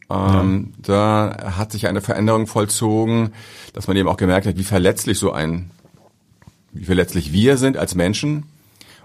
ähm, 0.10 0.74
ja. 0.78 0.82
da 0.82 1.56
hat 1.58 1.72
sich 1.72 1.88
eine 1.88 2.02
Veränderung 2.02 2.48
vollzogen, 2.48 3.32
dass 3.74 3.88
man 3.88 3.96
eben 3.96 4.10
auch 4.10 4.18
gemerkt 4.18 4.48
hat, 4.48 4.58
wie 4.58 4.64
verletzlich 4.64 5.20
so 5.20 5.32
ein, 5.32 5.72
wie 6.72 6.86
verletzlich 6.86 7.32
wir 7.32 7.58
sind 7.58 7.78
als 7.78 7.96
Menschen 7.96 8.44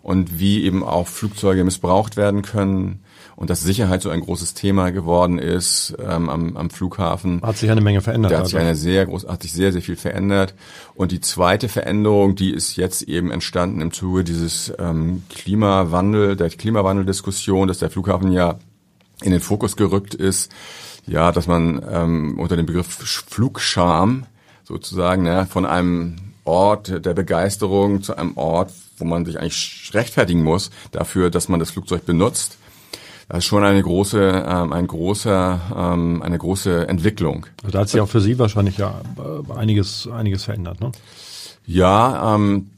und 0.03 0.41
wie 0.41 0.65
eben 0.65 0.83
auch 0.83 1.07
Flugzeuge 1.07 1.65
missbraucht 1.65 2.17
werden 2.17 2.43
können 2.43 3.01
und 3.39 3.51
dass 3.51 3.61
Sicherheit 3.61 4.03
so 4.03 4.11
ein 4.11 4.21
großes 4.21 4.55
Thema 4.55 4.91
geworden 4.91 5.39
ist 5.39 5.95
ähm, 6.01 6.29
am, 6.29 6.57
am 6.57 6.71
Flughafen. 6.71 7.41
Hat 7.41 7.57
sich 7.57 7.71
eine 7.71 7.81
Menge 7.81 8.01
verändert. 8.01 8.33
Da 8.33 8.39
hat 8.39 8.47
sich 8.47 8.57
also. 8.57 8.67
eine 8.67 8.75
sehr 8.75 9.07
groß, 9.07 9.29
hat 9.29 9.43
sich 9.43 9.53
sehr, 9.53 9.71
sehr 9.71 9.81
viel 9.81 9.95
verändert. 9.95 10.57
Und 10.97 11.13
die 11.13 11.21
zweite 11.21 11.69
Veränderung, 11.69 12.35
die 12.35 12.51
ist 12.51 12.75
jetzt 12.75 13.03
eben 13.03 13.31
entstanden 13.31 13.81
im 13.81 13.93
Zuge 13.93 14.25
dieses 14.25 14.73
ähm, 14.81 15.23
Klimawandel, 15.29 16.35
der 16.35 16.51
Klimawandeldiskussion, 16.51 17.69
dass 17.69 17.79
der 17.79 17.91
Flughafen 17.91 18.33
ja 18.33 18.59
in 19.23 19.31
den 19.31 19.41
Fokus 19.41 19.77
gerückt 19.77 20.17
ist, 20.17 20.51
ja, 21.07 21.31
dass 21.31 21.47
man 21.47 21.81
ähm, 21.89 22.41
unter 22.41 22.57
dem 22.57 22.67
Begriff 22.67 22.89
Flugscham 22.89 24.27
sozusagen 24.65 25.23
ne, 25.23 25.47
von 25.49 25.65
einem 25.65 26.17
Ort 26.43 27.05
der 27.05 27.15
Begeisterung 27.15 28.03
zu 28.03 28.17
einem 28.17 28.37
Ort, 28.37 28.73
wo 28.97 29.05
man 29.05 29.25
sich 29.25 29.39
eigentlich 29.39 29.93
rechtfertigen 29.95 30.43
muss 30.43 30.71
dafür, 30.91 31.31
dass 31.31 31.49
man 31.49 31.61
das 31.61 31.71
Flugzeug 31.71 32.05
benutzt. 32.05 32.58
Das 33.29 33.39
ist 33.39 33.45
schon 33.45 33.63
eine 33.63 33.83
große, 33.83 34.47
ähm, 34.49 34.73
ein 34.73 34.87
großer, 34.87 35.61
ähm, 35.77 36.23
eine 36.23 36.39
große 36.39 36.89
Entwicklung. 36.89 37.47
Also 37.63 37.73
da 37.73 37.81
hat 37.81 37.89
sich 37.91 38.01
auch 38.01 38.09
für 38.09 38.23
Sie 38.23 38.39
wahrscheinlich 38.39 38.79
ja 38.79 39.03
äh, 39.19 39.53
einiges, 39.53 40.09
einiges 40.11 40.45
verändert, 40.45 40.81
ne? 40.81 40.93
Ja, 41.67 42.35
ähm, 42.35 42.71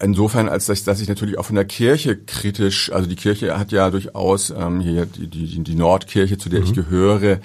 insofern, 0.00 0.48
als 0.48 0.66
dass, 0.66 0.82
dass 0.82 1.00
ich 1.00 1.08
natürlich 1.08 1.38
auch 1.38 1.44
von 1.44 1.54
der 1.54 1.64
Kirche 1.64 2.16
kritisch, 2.16 2.90
also 2.90 3.08
die 3.08 3.14
Kirche 3.14 3.56
hat 3.56 3.70
ja 3.70 3.88
durchaus 3.90 4.50
ähm, 4.50 4.80
hier 4.80 5.06
die, 5.06 5.28
die, 5.28 5.62
die 5.62 5.74
Nordkirche, 5.76 6.36
zu 6.36 6.48
der 6.48 6.60
mhm. 6.60 6.66
ich 6.66 6.74
gehöre, 6.74 7.38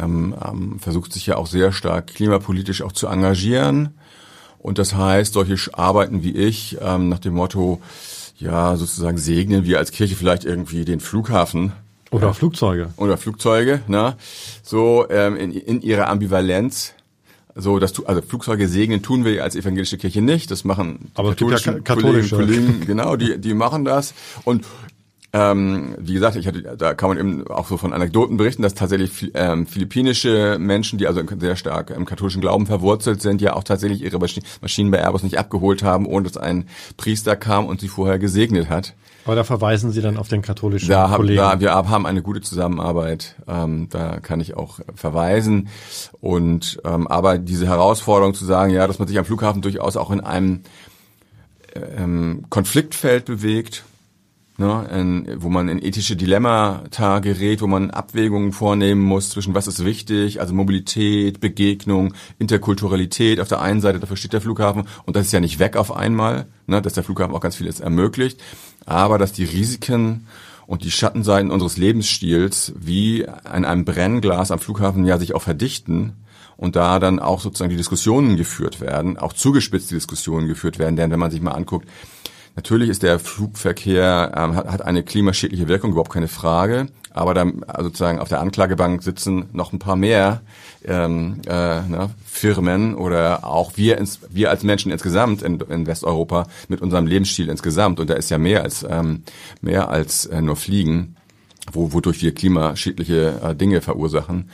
ähm, 0.00 0.34
ähm, 0.46 0.78
versucht 0.78 1.12
sich 1.12 1.26
ja 1.26 1.36
auch 1.36 1.48
sehr 1.48 1.72
stark 1.72 2.06
klimapolitisch 2.06 2.82
auch 2.82 2.92
zu 2.92 3.08
engagieren. 3.08 3.94
Und 4.60 4.78
das 4.78 4.94
heißt, 4.94 5.32
solche 5.32 5.56
Arbeiten 5.76 6.22
wie 6.22 6.36
ich, 6.36 6.76
ähm, 6.80 7.08
nach 7.08 7.18
dem 7.18 7.34
Motto, 7.34 7.80
ja, 8.40 8.76
sozusagen 8.76 9.18
segnen 9.18 9.64
wir 9.64 9.78
als 9.78 9.92
Kirche 9.92 10.16
vielleicht 10.16 10.44
irgendwie 10.44 10.84
den 10.84 11.00
Flughafen. 11.00 11.72
Oder 12.10 12.28
ja. 12.28 12.32
Flugzeuge. 12.32 12.88
Oder 12.96 13.16
Flugzeuge, 13.16 13.82
ne? 13.86 14.16
So 14.62 15.06
ähm, 15.10 15.36
in, 15.36 15.52
in 15.52 15.82
ihrer 15.82 16.08
Ambivalenz. 16.08 16.94
So, 17.54 17.78
das 17.78 17.92
tu, 17.92 18.04
also 18.06 18.22
Flugzeuge 18.22 18.68
segnen 18.68 19.02
tun 19.02 19.24
wir 19.24 19.42
als 19.44 19.56
evangelische 19.56 19.98
Kirche 19.98 20.22
nicht. 20.22 20.50
Das 20.50 20.64
machen 20.64 21.10
Aber 21.14 21.30
katholische, 21.30 21.72
ja 21.72 21.80
katholische. 21.80 22.36
Kollegen, 22.36 22.66
Kollegen, 22.66 22.80
genau, 22.86 23.16
die 23.16 23.38
die 23.38 23.54
machen 23.54 23.84
das. 23.84 24.14
Und 24.44 24.64
ähm, 25.32 25.94
wie 25.98 26.14
gesagt, 26.14 26.34
ich 26.36 26.46
hatte, 26.46 26.62
da 26.76 26.94
kann 26.94 27.08
man 27.08 27.18
eben 27.18 27.46
auch 27.46 27.68
so 27.68 27.76
von 27.76 27.92
Anekdoten 27.92 28.36
berichten, 28.36 28.62
dass 28.62 28.74
tatsächlich 28.74 29.30
ähm, 29.34 29.66
philippinische 29.66 30.56
Menschen, 30.58 30.98
die 30.98 31.06
also 31.06 31.22
sehr 31.38 31.54
stark 31.54 31.90
im 31.90 32.04
katholischen 32.04 32.40
Glauben 32.40 32.66
verwurzelt 32.66 33.22
sind, 33.22 33.40
ja 33.40 33.54
auch 33.54 33.62
tatsächlich 33.62 34.02
ihre 34.02 34.18
Maschinen 34.18 34.90
bei 34.90 34.98
Airbus 34.98 35.22
nicht 35.22 35.38
abgeholt 35.38 35.84
haben, 35.84 36.06
ohne 36.06 36.24
dass 36.24 36.36
ein 36.36 36.66
Priester 36.96 37.36
kam 37.36 37.66
und 37.66 37.80
sie 37.80 37.88
vorher 37.88 38.18
gesegnet 38.18 38.68
hat. 38.68 38.94
Aber 39.24 39.36
da 39.36 39.44
verweisen 39.44 39.92
Sie 39.92 40.00
dann 40.00 40.16
auf 40.16 40.28
den 40.28 40.42
katholischen 40.42 40.88
da 40.88 41.12
Kollegen. 41.14 41.36
Da, 41.36 41.60
wir 41.60 41.74
haben 41.74 42.06
eine 42.06 42.22
gute 42.22 42.40
Zusammenarbeit, 42.40 43.36
ähm, 43.46 43.88
da 43.90 44.18
kann 44.18 44.40
ich 44.40 44.56
auch 44.56 44.80
verweisen. 44.94 45.68
Und 46.20 46.80
ähm, 46.84 47.06
aber 47.06 47.38
diese 47.38 47.68
Herausforderung 47.68 48.34
zu 48.34 48.44
sagen, 48.44 48.72
ja, 48.72 48.86
dass 48.86 48.98
man 48.98 49.06
sich 49.06 49.18
am 49.18 49.24
Flughafen 49.24 49.62
durchaus 49.62 49.96
auch 49.96 50.10
in 50.10 50.20
einem 50.20 50.62
ähm, 51.74 52.46
Konfliktfeld 52.48 53.26
bewegt, 53.26 53.84
ne, 54.60 54.86
in, 54.92 55.42
wo 55.42 55.48
man 55.48 55.68
in 55.68 55.82
ethische 55.82 56.16
Dilemmata 56.16 57.18
gerät, 57.20 57.62
wo 57.62 57.66
man 57.66 57.90
Abwägungen 57.90 58.52
vornehmen 58.52 59.00
muss 59.00 59.30
zwischen 59.30 59.54
was 59.54 59.66
ist 59.66 59.84
wichtig, 59.84 60.40
also 60.40 60.54
Mobilität, 60.54 61.40
Begegnung, 61.40 62.12
Interkulturalität 62.38 63.40
auf 63.40 63.48
der 63.48 63.62
einen 63.62 63.80
Seite, 63.80 63.98
dafür 63.98 64.18
steht 64.18 64.34
der 64.34 64.42
Flughafen 64.42 64.84
und 65.06 65.16
das 65.16 65.26
ist 65.26 65.32
ja 65.32 65.40
nicht 65.40 65.58
weg 65.58 65.76
auf 65.76 65.90
einmal, 65.96 66.46
ne, 66.66 66.82
dass 66.82 66.92
der 66.92 67.02
Flughafen 67.02 67.34
auch 67.34 67.40
ganz 67.40 67.56
vieles 67.56 67.80
ermöglicht, 67.80 68.38
aber 68.84 69.16
dass 69.16 69.32
die 69.32 69.44
Risiken 69.44 70.26
und 70.66 70.84
die 70.84 70.90
Schattenseiten 70.90 71.50
unseres 71.50 71.78
Lebensstils 71.78 72.74
wie 72.78 73.26
an 73.26 73.64
einem 73.64 73.86
Brennglas 73.86 74.50
am 74.50 74.58
Flughafen 74.58 75.06
ja 75.06 75.18
sich 75.18 75.34
auch 75.34 75.42
verdichten 75.42 76.12
und 76.58 76.76
da 76.76 76.98
dann 76.98 77.18
auch 77.18 77.40
sozusagen 77.40 77.70
die 77.70 77.78
Diskussionen 77.78 78.36
geführt 78.36 78.82
werden, 78.82 79.16
auch 79.16 79.32
zugespitzte 79.32 79.94
Diskussionen 79.94 80.48
geführt 80.48 80.78
werden, 80.78 80.96
denn 80.96 81.10
wenn 81.10 81.18
man 81.18 81.30
sich 81.30 81.40
mal 81.40 81.52
anguckt, 81.52 81.88
Natürlich 82.56 82.88
ist 82.88 83.02
der 83.02 83.18
Flugverkehr, 83.18 84.32
ähm, 84.36 84.54
hat, 84.54 84.66
hat 84.66 84.82
eine 84.82 85.02
klimaschädliche 85.02 85.68
Wirkung, 85.68 85.92
überhaupt 85.92 86.12
keine 86.12 86.28
Frage. 86.28 86.88
Aber 87.12 87.34
dann 87.34 87.64
also 87.64 87.88
sozusagen 87.88 88.20
auf 88.20 88.28
der 88.28 88.40
Anklagebank 88.40 89.02
sitzen 89.02 89.46
noch 89.52 89.72
ein 89.72 89.78
paar 89.78 89.96
mehr 89.96 90.42
ähm, 90.84 91.40
äh, 91.46 91.80
ne, 91.82 92.10
Firmen 92.24 92.94
oder 92.94 93.44
auch 93.44 93.72
wir, 93.76 93.98
ins, 93.98 94.20
wir 94.30 94.50
als 94.50 94.62
Menschen 94.62 94.92
insgesamt 94.92 95.42
in, 95.42 95.60
in 95.60 95.86
Westeuropa 95.86 96.46
mit 96.68 96.80
unserem 96.80 97.06
Lebensstil 97.06 97.48
insgesamt. 97.48 97.98
Und 97.98 98.10
da 98.10 98.14
ist 98.14 98.30
ja 98.30 98.38
mehr 98.38 98.62
als 98.62 98.86
ähm, 98.88 99.24
mehr 99.60 99.88
als 99.88 100.26
äh, 100.26 100.40
nur 100.40 100.56
Fliegen, 100.56 101.16
wo, 101.72 101.92
wodurch 101.92 102.22
wir 102.22 102.32
klimaschädliche 102.32 103.40
äh, 103.42 103.54
Dinge 103.56 103.80
verursachen. 103.80 104.50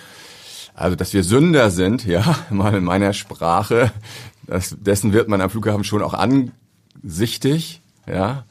Also, 0.74 0.96
dass 0.96 1.14
wir 1.14 1.24
Sünder 1.24 1.70
sind, 1.70 2.06
ja, 2.06 2.37
mal 2.50 2.74
in 2.74 2.85
meiner 2.85 3.12
Sprache, 3.12 3.92
das, 4.46 4.76
dessen 4.78 5.12
wird 5.12 5.28
man 5.28 5.40
am 5.40 5.50
Flughafen 5.50 5.85
schon 5.85 6.02
auch 6.02 6.14
ansichtig 6.14 7.82
ja. 8.07 8.45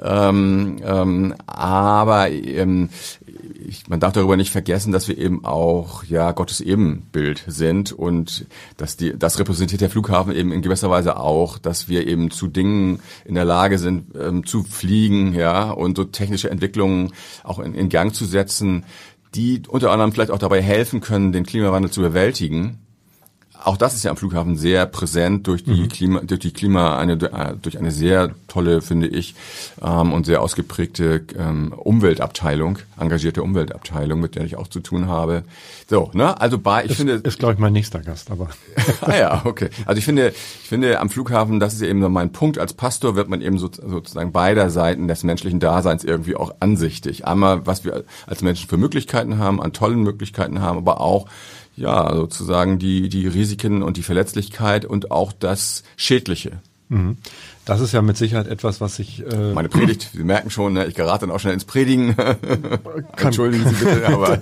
Ähm, 0.00 0.78
ähm, 0.84 1.34
aber 1.46 2.30
ähm, 2.30 2.90
ich, 3.66 3.88
man 3.88 4.00
darf 4.00 4.12
darüber 4.12 4.36
nicht 4.36 4.50
vergessen, 4.50 4.92
dass 4.92 5.08
wir 5.08 5.18
eben 5.18 5.44
auch 5.44 6.04
ja 6.04 6.32
Gottes 6.32 6.60
Ebenbild 6.60 7.44
sind 7.46 7.92
und 7.92 8.46
dass 8.76 8.96
die 8.96 9.18
das 9.18 9.38
repräsentiert 9.38 9.80
der 9.80 9.90
Flughafen 9.90 10.34
eben 10.34 10.52
in 10.52 10.62
gewisser 10.62 10.90
Weise 10.90 11.18
auch, 11.18 11.58
dass 11.58 11.88
wir 11.88 12.06
eben 12.06 12.30
zu 12.30 12.48
Dingen 12.48 13.00
in 13.24 13.34
der 13.34 13.44
Lage 13.44 13.78
sind 13.78 14.14
ähm, 14.18 14.46
zu 14.46 14.62
fliegen, 14.62 15.34
ja 15.34 15.70
und 15.70 15.96
so 15.96 16.04
technische 16.04 16.50
Entwicklungen 16.50 17.12
auch 17.44 17.58
in, 17.58 17.74
in 17.74 17.88
Gang 17.88 18.14
zu 18.14 18.24
setzen, 18.24 18.84
die 19.34 19.62
unter 19.68 19.90
anderem 19.90 20.12
vielleicht 20.12 20.30
auch 20.30 20.38
dabei 20.38 20.62
helfen 20.62 21.00
können, 21.00 21.32
den 21.32 21.44
Klimawandel 21.44 21.90
zu 21.90 22.00
bewältigen 22.00 22.85
auch 23.64 23.76
das 23.76 23.94
ist 23.94 24.04
ja 24.04 24.10
am 24.10 24.16
Flughafen 24.16 24.56
sehr 24.56 24.86
präsent 24.86 25.46
durch 25.46 25.64
die 25.64 25.82
mhm. 25.82 25.88
Klima, 25.88 26.20
durch 26.20 26.40
die 26.40 26.52
Klima, 26.52 26.98
eine, 26.98 27.16
durch 27.16 27.78
eine 27.78 27.90
sehr 27.90 28.34
tolle, 28.48 28.80
finde 28.80 29.08
ich, 29.08 29.34
ähm, 29.82 30.12
und 30.12 30.26
sehr 30.26 30.42
ausgeprägte 30.42 31.24
ähm, 31.38 31.72
Umweltabteilung, 31.72 32.78
engagierte 32.98 33.42
Umweltabteilung, 33.42 34.20
mit 34.20 34.36
der 34.36 34.44
ich 34.44 34.56
auch 34.56 34.68
zu 34.68 34.80
tun 34.80 35.08
habe. 35.08 35.44
So, 35.88 36.10
ne, 36.14 36.40
also 36.40 36.58
bei, 36.58 36.84
ich 36.84 36.92
ist, 36.92 36.96
finde. 36.96 37.14
Ist, 37.14 37.38
glaube 37.38 37.54
ich, 37.54 37.58
mein 37.58 37.72
nächster 37.72 38.00
Gast, 38.00 38.30
aber. 38.30 38.48
ah 39.00 39.16
ja, 39.16 39.42
okay. 39.44 39.70
Also 39.84 39.98
ich 39.98 40.04
finde, 40.04 40.28
ich 40.28 40.68
finde 40.68 41.00
am 41.00 41.10
Flughafen, 41.10 41.60
das 41.60 41.74
ist 41.74 41.82
eben 41.82 42.00
so 42.02 42.08
mein 42.08 42.32
Punkt, 42.32 42.58
als 42.58 42.72
Pastor 42.72 43.16
wird 43.16 43.28
man 43.28 43.40
eben 43.40 43.58
so, 43.58 43.70
sozusagen 43.72 44.32
beider 44.32 44.70
Seiten 44.70 45.08
des 45.08 45.24
menschlichen 45.24 45.60
Daseins 45.60 46.04
irgendwie 46.04 46.36
auch 46.36 46.54
ansichtig. 46.60 47.26
Einmal, 47.26 47.66
was 47.66 47.84
wir 47.84 48.04
als 48.26 48.42
Menschen 48.42 48.68
für 48.68 48.76
Möglichkeiten 48.76 49.38
haben, 49.38 49.62
an 49.62 49.72
tollen 49.72 50.02
Möglichkeiten 50.02 50.60
haben, 50.60 50.78
aber 50.78 51.00
auch, 51.00 51.26
ja, 51.76 52.14
sozusagen 52.14 52.78
die, 52.78 53.08
die 53.08 53.26
Risiken 53.26 53.82
und 53.82 53.96
die 53.96 54.02
Verletzlichkeit 54.02 54.84
und 54.84 55.10
auch 55.10 55.32
das 55.32 55.82
Schädliche. 55.96 56.60
Mhm. 56.88 57.16
Das 57.64 57.80
ist 57.80 57.90
ja 57.90 58.00
mit 58.00 58.16
Sicherheit 58.16 58.46
etwas, 58.46 58.80
was 58.80 59.00
ich. 59.00 59.20
Äh 59.26 59.52
Meine 59.52 59.68
Predigt, 59.68 60.10
Sie 60.12 60.22
merken 60.22 60.50
schon, 60.50 60.74
ne, 60.74 60.86
ich 60.86 60.94
gerate 60.94 61.26
dann 61.26 61.34
auch 61.34 61.40
schnell 61.40 61.54
ins 61.54 61.64
Predigen. 61.64 62.14
Kann, 62.14 62.36
Entschuldigen 63.16 63.68
Sie 63.68 63.84
bitte, 63.84 64.06
aber. 64.12 64.40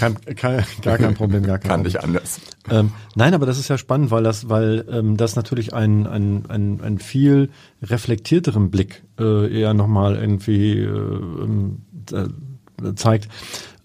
Kann, 0.00 0.16
kann, 0.34 0.64
gar 0.82 0.98
kein 0.98 1.14
Problem, 1.14 1.44
gar 1.44 1.58
kein 1.58 1.70
Kann 1.70 1.82
Problem. 1.82 1.84
nicht 1.84 2.02
anders. 2.02 2.40
Ähm, 2.68 2.90
nein, 3.14 3.34
aber 3.34 3.46
das 3.46 3.58
ist 3.58 3.68
ja 3.68 3.78
spannend, 3.78 4.10
weil 4.10 4.24
das, 4.24 4.48
weil 4.48 4.84
ähm, 4.90 5.16
das 5.16 5.36
natürlich 5.36 5.74
ein, 5.74 6.08
ein, 6.08 6.46
ein, 6.48 6.80
ein 6.82 6.98
viel 6.98 7.50
reflektierteren 7.82 8.70
Blick 8.70 9.04
äh, 9.20 9.60
eher 9.60 9.72
nochmal 9.72 10.16
irgendwie 10.16 10.80
äh, 10.80 10.88
ähm, 10.88 11.82
äh, 12.12 12.94
zeigt 12.96 13.28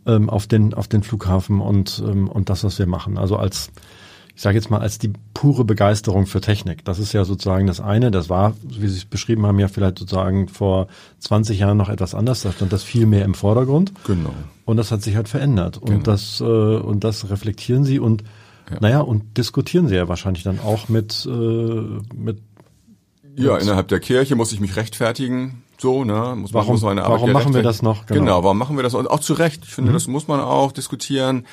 ähm, 0.06 0.30
auf 0.30 0.48
den 0.48 0.74
auf 0.74 0.88
den 0.88 1.04
Flughafen 1.04 1.62
und 1.62 2.02
ähm, 2.06 2.28
und 2.28 2.50
das, 2.50 2.64
was 2.64 2.80
wir 2.80 2.88
machen. 2.88 3.18
Also 3.18 3.38
als 3.38 3.72
ich 4.36 4.42
sage 4.42 4.58
jetzt 4.58 4.72
mal 4.72 4.80
als 4.80 4.98
die 4.98 5.12
pure 5.34 5.66
Begeisterung 5.66 6.26
für 6.26 6.42
Technik. 6.42 6.84
Das 6.86 7.00
ist 7.00 7.14
ja 7.14 7.26
sozusagen 7.26 7.68
das 7.68 7.80
eine. 7.80 8.12
Das 8.12 8.30
war, 8.30 8.56
wie 8.64 8.88
Sie 8.88 8.98
es 8.98 9.06
beschrieben 9.06 9.46
haben, 9.46 9.60
ja 9.60 9.68
vielleicht 9.68 10.00
sozusagen 10.00 10.48
vor 10.48 10.88
20 11.20 11.60
Jahren 11.60 11.78
noch 11.78 11.90
etwas 11.90 12.16
anders. 12.16 12.42
Da 12.42 12.52
stand 12.52 12.74
das 12.74 12.84
viel 12.84 13.06
mehr 13.06 13.26
im 13.26 13.34
Vordergrund. 13.34 13.92
Genau. 14.06 14.34
Und 14.66 14.78
das 14.78 14.92
hat 14.92 15.04
sich 15.04 15.16
halt 15.16 15.28
verändert. 15.28 15.78
Und 15.78 15.90
genau. 15.90 16.04
das 16.04 16.42
äh, 16.42 16.44
und 16.44 17.04
das 17.04 17.30
reflektieren 17.30 17.84
Sie 17.84 18.00
und 18.00 18.24
ja. 18.72 18.78
naja 18.80 19.00
und 19.02 19.38
diskutieren 19.38 19.88
Sie 19.88 19.96
ja 19.96 20.08
wahrscheinlich 20.08 20.44
dann 20.44 20.60
auch 20.60 20.90
mit 20.90 21.28
äh, 21.30 21.32
mit 22.16 22.40
ja, 23.36 23.58
innerhalb 23.58 23.88
der 23.88 24.00
Kirche 24.00 24.36
muss 24.36 24.52
ich 24.52 24.60
mich 24.60 24.76
rechtfertigen. 24.76 25.64
So, 25.82 26.04
ne? 26.04 26.36
Muss 26.36 26.54
man, 26.54 26.62
warum 26.62 26.74
muss 26.74 26.84
man 26.84 27.00
eine 27.00 27.10
warum 27.10 27.32
machen 27.32 27.56
wir 27.56 27.63
das 27.63 27.82
noch? 27.82 28.06
Genau. 28.06 28.20
genau, 28.20 28.44
warum 28.44 28.60
machen 28.60 28.76
wir 28.76 28.84
das? 28.84 28.94
Und 28.94 29.10
auch 29.10 29.20
zu 29.20 29.34
Recht. 29.34 29.63
Ich 29.63 29.74
finde, 29.74 29.89
mhm. 29.89 29.96
das 29.96 30.06
muss 30.06 30.28
man 30.28 30.39
auch 30.39 30.72
diskutieren. 30.72 31.48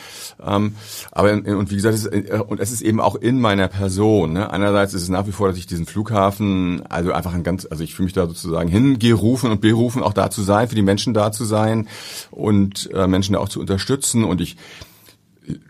Ähm, 0.46 0.74
aber 1.12 1.32
und 1.32 1.70
wie 1.70 1.76
gesagt, 1.76 1.94
es 1.94 2.04
ist, 2.04 2.28
äh, 2.28 2.38
und 2.46 2.60
es 2.60 2.70
ist 2.70 2.82
eben 2.82 3.00
auch 3.00 3.14
in 3.14 3.40
meiner 3.40 3.68
Person. 3.68 4.34
Ne? 4.34 4.50
Einerseits 4.50 4.92
ist 4.92 5.00
es 5.00 5.08
nach 5.08 5.26
wie 5.26 5.32
vor, 5.32 5.48
dass 5.48 5.56
ich 5.56 5.66
diesen 5.66 5.86
Flughafen, 5.86 6.82
also 6.90 7.10
einfach 7.12 7.32
ein 7.32 7.42
ganz, 7.42 7.66
also 7.70 7.82
ich 7.82 7.94
fühle 7.94 8.04
mich 8.04 8.12
da 8.12 8.26
sozusagen 8.26 8.68
hingerufen 8.68 9.50
und 9.50 9.62
berufen, 9.62 10.02
auch 10.02 10.12
da 10.12 10.28
zu 10.28 10.42
sein, 10.42 10.68
für 10.68 10.74
die 10.74 10.82
Menschen 10.82 11.14
da 11.14 11.32
zu 11.32 11.46
sein 11.46 11.88
und 12.30 12.90
äh, 12.92 13.06
Menschen 13.06 13.32
da 13.32 13.38
auch 13.38 13.48
zu 13.48 13.60
unterstützen. 13.60 14.24
Und 14.24 14.42
ich 14.42 14.58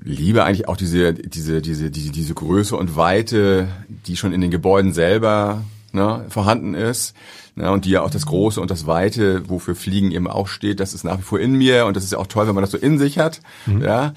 liebe 0.02 0.42
eigentlich 0.42 0.66
auch 0.66 0.76
diese, 0.76 1.14
diese, 1.14 1.62
diese, 1.62 1.92
diese, 1.92 2.10
diese 2.10 2.34
Größe 2.34 2.74
und 2.74 2.96
Weite, 2.96 3.68
die 4.08 4.16
schon 4.16 4.32
in 4.32 4.40
den 4.40 4.50
Gebäuden 4.50 4.92
selber 4.92 5.62
ne, 5.92 6.24
vorhanden 6.28 6.74
ist. 6.74 7.14
Ne, 7.58 7.72
und 7.72 7.84
die 7.84 7.90
ja 7.90 8.02
auch 8.02 8.10
das 8.10 8.24
Große 8.24 8.60
und 8.60 8.70
das 8.70 8.86
Weite, 8.86 9.50
wofür 9.50 9.74
Fliegen 9.74 10.12
eben 10.12 10.28
auch 10.28 10.46
steht, 10.46 10.78
das 10.78 10.94
ist 10.94 11.02
nach 11.02 11.18
wie 11.18 11.22
vor 11.22 11.40
in 11.40 11.54
mir 11.54 11.86
und 11.86 11.96
das 11.96 12.04
ist 12.04 12.12
ja 12.12 12.18
auch 12.18 12.28
toll, 12.28 12.46
wenn 12.46 12.54
man 12.54 12.62
das 12.62 12.70
so 12.70 12.78
in 12.78 13.00
sich 13.00 13.18
hat. 13.18 13.40
Mhm. 13.66 13.82
Ja. 13.82 14.12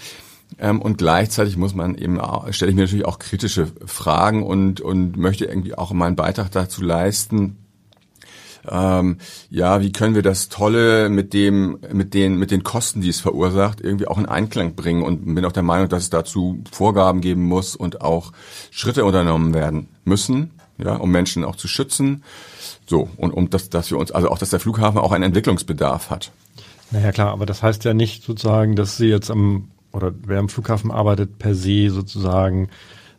Ähm, 0.59 0.79
und 0.79 0.99
gleichzeitig 0.99 1.57
muss 1.57 1.73
man 1.73 1.95
eben, 1.95 2.19
stelle 2.51 2.69
ich 2.69 2.75
mir 2.75 2.83
natürlich 2.83 3.05
auch 3.05 3.17
kritische 3.17 3.65
Fragen 3.83 4.43
und, 4.43 4.79
und 4.79 5.17
möchte 5.17 5.45
irgendwie 5.45 5.75
auch 5.75 5.91
meinen 5.91 6.15
Beitrag 6.15 6.51
dazu 6.51 6.83
leisten, 6.83 7.57
ähm, 8.69 9.17
ja, 9.49 9.81
wie 9.81 9.91
können 9.91 10.13
wir 10.13 10.21
das 10.21 10.49
Tolle 10.49 11.09
mit 11.09 11.33
dem, 11.33 11.79
mit 11.91 12.13
den, 12.13 12.35
mit 12.35 12.51
den 12.51 12.61
Kosten, 12.61 13.01
die 13.01 13.09
es 13.09 13.21
verursacht, 13.21 13.81
irgendwie 13.81 14.05
auch 14.05 14.19
in 14.19 14.27
Einklang 14.27 14.75
bringen 14.75 15.01
und 15.01 15.33
bin 15.33 15.45
auch 15.45 15.51
der 15.51 15.63
Meinung, 15.63 15.89
dass 15.89 16.03
es 16.03 16.09
dazu 16.11 16.63
Vorgaben 16.71 17.21
geben 17.21 17.41
muss 17.41 17.75
und 17.75 18.01
auch 18.01 18.33
Schritte 18.69 19.03
unternommen 19.03 19.55
werden 19.55 19.87
müssen 20.05 20.51
ja, 20.83 20.95
um 20.95 21.11
Menschen 21.11 21.43
auch 21.43 21.55
zu 21.55 21.67
schützen. 21.67 22.23
So, 22.87 23.09
und 23.17 23.31
um 23.31 23.49
das, 23.49 23.69
dass 23.69 23.91
wir 23.91 23.97
uns, 23.97 24.11
also 24.11 24.29
auch, 24.29 24.37
dass 24.37 24.49
der 24.49 24.59
Flughafen 24.59 24.99
auch 24.99 25.11
einen 25.11 25.23
Entwicklungsbedarf 25.23 26.09
hat. 26.09 26.31
Naja, 26.91 27.11
klar, 27.11 27.31
aber 27.31 27.45
das 27.45 27.63
heißt 27.63 27.85
ja 27.85 27.93
nicht 27.93 28.23
sozusagen, 28.23 28.75
dass 28.75 28.97
Sie 28.97 29.07
jetzt 29.07 29.31
am, 29.31 29.69
oder 29.93 30.11
wer 30.25 30.39
am 30.39 30.49
Flughafen 30.49 30.91
arbeitet, 30.91 31.39
per 31.39 31.55
se 31.55 31.89
sozusagen 31.89 32.69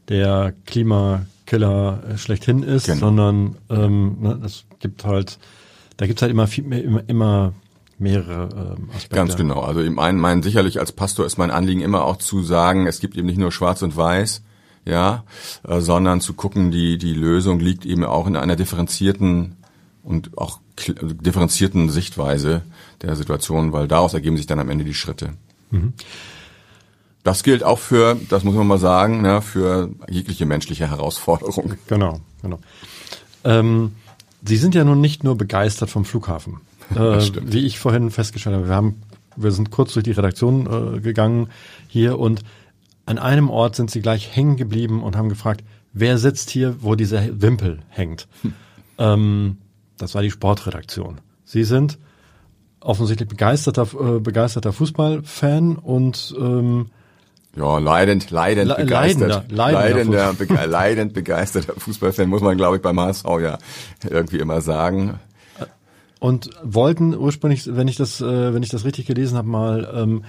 der 0.08 0.52
Klimakiller 0.66 2.02
schlechthin 2.16 2.62
ist, 2.62 2.86
genau. 2.86 2.98
sondern 2.98 3.56
ähm, 3.70 4.16
ne, 4.20 4.40
es 4.44 4.64
gibt 4.80 5.04
halt, 5.04 5.38
da 5.96 6.06
gibt's 6.06 6.20
halt 6.20 6.30
immer 6.30 6.46
viel, 6.46 6.70
immer, 6.72 7.02
immer 7.06 7.54
mehrere 7.98 8.76
ähm, 8.76 8.90
Aspekte. 8.90 9.16
Ganz 9.16 9.36
genau. 9.36 9.60
Also 9.60 9.80
mein, 9.90 10.18
mein 10.18 10.42
sicherlich 10.42 10.78
als 10.78 10.92
Pastor 10.92 11.24
ist 11.24 11.38
mein 11.38 11.50
Anliegen 11.50 11.80
immer 11.80 12.04
auch 12.04 12.16
zu 12.16 12.42
sagen, 12.42 12.86
es 12.86 13.00
gibt 13.00 13.16
eben 13.16 13.26
nicht 13.26 13.38
nur 13.38 13.52
Schwarz 13.52 13.80
und 13.82 13.96
Weiß, 13.96 14.42
ja, 14.84 15.24
äh, 15.66 15.80
sondern 15.80 16.20
zu 16.20 16.34
gucken, 16.34 16.70
die, 16.70 16.98
die 16.98 17.14
Lösung 17.14 17.60
liegt 17.60 17.84
eben 17.84 18.04
auch 18.04 18.26
in 18.26 18.36
einer 18.36 18.56
differenzierten 18.56 19.56
und 20.02 20.36
auch 20.36 20.60
differenzierten 20.78 21.90
Sichtweise 21.90 22.62
der 23.02 23.14
Situation, 23.16 23.72
weil 23.72 23.88
daraus 23.88 24.14
ergeben 24.14 24.36
sich 24.36 24.46
dann 24.46 24.58
am 24.58 24.70
Ende 24.70 24.84
die 24.84 24.94
Schritte. 24.94 25.30
Mhm. 25.70 25.92
Das 27.22 27.44
gilt 27.44 27.62
auch 27.62 27.78
für, 27.78 28.16
das 28.28 28.42
muss 28.42 28.54
man 28.54 28.66
mal 28.66 28.78
sagen, 28.78 29.22
ne, 29.22 29.42
für 29.42 29.90
jegliche 30.08 30.44
menschliche 30.44 30.90
Herausforderung. 30.90 31.74
Genau, 31.86 32.20
genau. 32.42 32.58
Ähm, 33.44 33.92
Sie 34.44 34.56
sind 34.56 34.74
ja 34.74 34.82
nun 34.82 35.00
nicht 35.00 35.22
nur 35.22 35.36
begeistert 35.36 35.90
vom 35.90 36.04
Flughafen. 36.04 36.60
Äh, 36.96 37.30
wie 37.44 37.64
ich 37.64 37.78
vorhin 37.78 38.10
festgestellt 38.10 38.56
habe, 38.56 38.68
wir 38.68 38.74
haben, 38.74 39.00
wir 39.36 39.50
sind 39.50 39.70
kurz 39.70 39.94
durch 39.94 40.02
die 40.02 40.10
Redaktion 40.10 40.96
äh, 40.96 41.00
gegangen 41.00 41.48
hier 41.88 42.18
und 42.18 42.42
an 43.06 43.18
einem 43.18 43.50
Ort 43.50 43.76
sind 43.76 43.90
sie 43.90 44.00
gleich 44.00 44.34
hängen 44.34 44.56
geblieben 44.56 45.02
und 45.02 45.16
haben 45.16 45.28
gefragt, 45.28 45.64
wer 45.92 46.18
sitzt 46.18 46.50
hier, 46.50 46.82
wo 46.82 46.94
dieser 46.94 47.40
Wimpel 47.40 47.80
hängt. 47.88 48.28
Hm. 48.42 48.54
Ähm, 48.98 49.58
das 49.98 50.14
war 50.14 50.22
die 50.22 50.30
Sportredaktion. 50.30 51.20
Sie 51.44 51.64
sind 51.64 51.98
offensichtlich 52.80 53.28
begeisterter, 53.28 53.86
äh, 53.98 54.20
begeisterter 54.20 54.72
Fußballfan 54.72 55.76
und 55.76 56.34
ähm, 56.38 56.90
ja, 57.54 57.78
leidend, 57.78 58.30
leidend 58.30 58.68
Le 58.68 58.74
begeistert. 58.76 59.50
Leidender, 59.50 59.54
leidender, 59.54 60.32
leidender 60.32 60.32
be 60.34 60.66
leidend 60.66 61.12
begeisterter 61.12 61.74
Fußballfan, 61.76 62.28
muss 62.28 62.40
man, 62.40 62.56
glaube 62.56 62.76
ich, 62.76 62.82
beim 62.82 62.98
HSV 62.98 63.24
ja 63.40 63.58
irgendwie 64.08 64.38
immer 64.38 64.60
sagen. 64.62 65.20
Und 66.18 66.50
wollten 66.62 67.14
ursprünglich, 67.14 67.68
wenn 67.76 67.88
ich 67.88 67.96
das, 67.96 68.20
äh, 68.20 68.54
wenn 68.54 68.62
ich 68.62 68.70
das 68.70 68.84
richtig 68.84 69.06
gelesen 69.06 69.36
habe, 69.36 69.48
mal 69.48 69.92
ähm, 69.94 70.24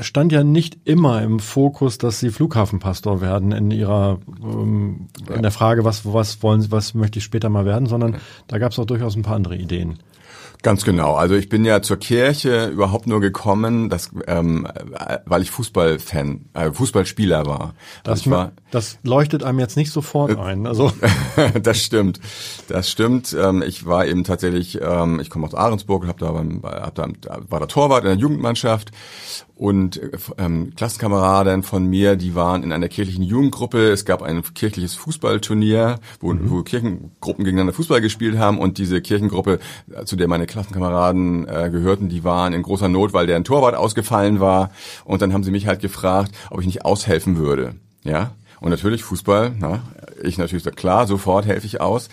stand 0.00 0.32
ja 0.32 0.44
nicht 0.44 0.78
immer 0.84 1.22
im 1.22 1.38
Fokus, 1.38 1.98
dass 1.98 2.20
sie 2.20 2.30
Flughafenpastor 2.30 3.20
werden 3.20 3.52
in 3.52 3.70
ihrer 3.70 4.18
ähm, 4.42 5.08
in 5.34 5.42
der 5.42 5.50
Frage, 5.50 5.84
was 5.84 6.04
was 6.04 6.42
wollen 6.42 6.60
sie, 6.60 6.70
was 6.70 6.94
möchte 6.94 7.18
ich 7.18 7.24
später 7.24 7.48
mal 7.48 7.64
werden, 7.64 7.86
sondern 7.86 8.16
da 8.46 8.58
gab 8.58 8.72
es 8.72 8.78
auch 8.78 8.84
durchaus 8.84 9.16
ein 9.16 9.22
paar 9.22 9.36
andere 9.36 9.56
Ideen. 9.56 9.98
Ganz 10.62 10.84
genau. 10.84 11.14
Also 11.14 11.36
ich 11.36 11.48
bin 11.48 11.64
ja 11.64 11.82
zur 11.82 11.98
Kirche 11.98 12.66
überhaupt 12.66 13.06
nur 13.06 13.20
gekommen, 13.20 13.88
dass, 13.88 14.10
ähm, 14.26 14.66
weil 15.24 15.42
ich 15.42 15.52
Fußballfan, 15.52 16.46
äh, 16.54 16.72
Fußballspieler 16.72 17.46
war. 17.46 17.74
Das, 18.02 18.20
also 18.20 18.30
war, 18.32 18.52
das 18.72 18.98
leuchtet 19.04 19.44
einem 19.44 19.60
jetzt 19.60 19.76
nicht 19.76 19.92
sofort 19.92 20.32
äh, 20.32 20.36
ein. 20.36 20.66
Also 20.66 20.92
das 21.62 21.78
stimmt, 21.78 22.18
das 22.66 22.90
stimmt. 22.90 23.36
Ähm, 23.40 23.62
ich 23.62 23.86
war 23.86 24.06
eben 24.06 24.24
tatsächlich, 24.24 24.80
ähm, 24.82 25.20
ich 25.20 25.30
komme 25.30 25.46
aus 25.46 25.54
Ahrensburg, 25.54 26.08
hab 26.08 26.18
da, 26.18 26.32
beim, 26.32 26.60
hab 26.64 26.94
da 26.96 27.06
war 27.48 27.60
der 27.60 27.68
Torwart 27.68 28.02
in 28.02 28.10
der 28.10 28.18
Jugendmannschaft 28.18 28.90
und 29.58 30.00
ähm, 30.38 30.72
Klassenkameraden 30.76 31.64
von 31.64 31.84
mir, 31.84 32.14
die 32.14 32.36
waren 32.36 32.62
in 32.62 32.72
einer 32.72 32.88
kirchlichen 32.88 33.24
Jugendgruppe. 33.24 33.90
Es 33.90 34.04
gab 34.04 34.22
ein 34.22 34.42
kirchliches 34.54 34.94
Fußballturnier, 34.94 35.98
wo, 36.20 36.32
mhm. 36.32 36.50
wo 36.50 36.62
Kirchengruppen 36.62 37.44
gegeneinander 37.44 37.72
Fußball 37.72 38.00
gespielt 38.00 38.38
haben 38.38 38.58
und 38.58 38.78
diese 38.78 39.00
Kirchengruppe, 39.00 39.58
zu 40.04 40.14
der 40.14 40.28
meine 40.28 40.46
Klassenkameraden 40.46 41.48
äh, 41.48 41.70
gehörten, 41.70 42.08
die 42.08 42.22
waren 42.22 42.52
in 42.52 42.62
großer 42.62 42.88
Not, 42.88 43.12
weil 43.12 43.26
deren 43.26 43.42
Torwart 43.42 43.74
ausgefallen 43.74 44.38
war. 44.38 44.70
Und 45.04 45.22
dann 45.22 45.32
haben 45.32 45.42
sie 45.42 45.50
mich 45.50 45.66
halt 45.66 45.80
gefragt, 45.80 46.30
ob 46.50 46.60
ich 46.60 46.66
nicht 46.66 46.84
aushelfen 46.84 47.36
würde. 47.36 47.74
Ja, 48.04 48.30
und 48.60 48.70
natürlich 48.70 49.04
Fußball, 49.04 49.52
na, 49.58 49.82
ich 50.22 50.38
natürlich 50.38 50.64
sag, 50.64 50.76
klar, 50.76 51.06
sofort 51.06 51.46
helfe 51.46 51.66
ich 51.66 51.80
aus. 51.80 52.08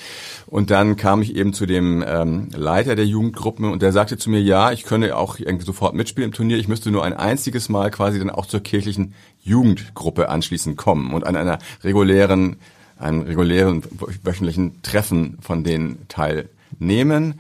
Und 0.47 0.69
dann 0.69 0.95
kam 0.95 1.21
ich 1.21 1.35
eben 1.35 1.53
zu 1.53 1.65
dem 1.65 2.03
ähm, 2.07 2.49
Leiter 2.55 2.95
der 2.95 3.05
Jugendgruppen 3.05 3.71
und 3.71 3.81
der 3.81 3.91
sagte 3.91 4.17
zu 4.17 4.29
mir, 4.29 4.41
ja, 4.41 4.71
ich 4.71 4.83
könne 4.83 5.15
auch 5.15 5.39
irgendwie 5.39 5.65
sofort 5.65 5.95
mitspielen 5.95 6.29
im 6.29 6.33
Turnier. 6.33 6.57
Ich 6.57 6.67
müsste 6.67 6.91
nur 6.91 7.03
ein 7.03 7.13
einziges 7.13 7.69
Mal 7.69 7.91
quasi 7.91 8.19
dann 8.19 8.29
auch 8.29 8.45
zur 8.45 8.59
kirchlichen 8.59 9.13
Jugendgruppe 9.41 10.29
anschließend 10.29 10.77
kommen 10.77 11.13
und 11.13 11.25
an 11.25 11.35
einer 11.35 11.59
regulären, 11.83 12.57
einem 12.97 13.21
regulären 13.21 13.83
wöchentlichen 14.23 14.81
Treffen 14.81 15.37
von 15.41 15.63
denen 15.63 16.07
teilnehmen. 16.07 17.39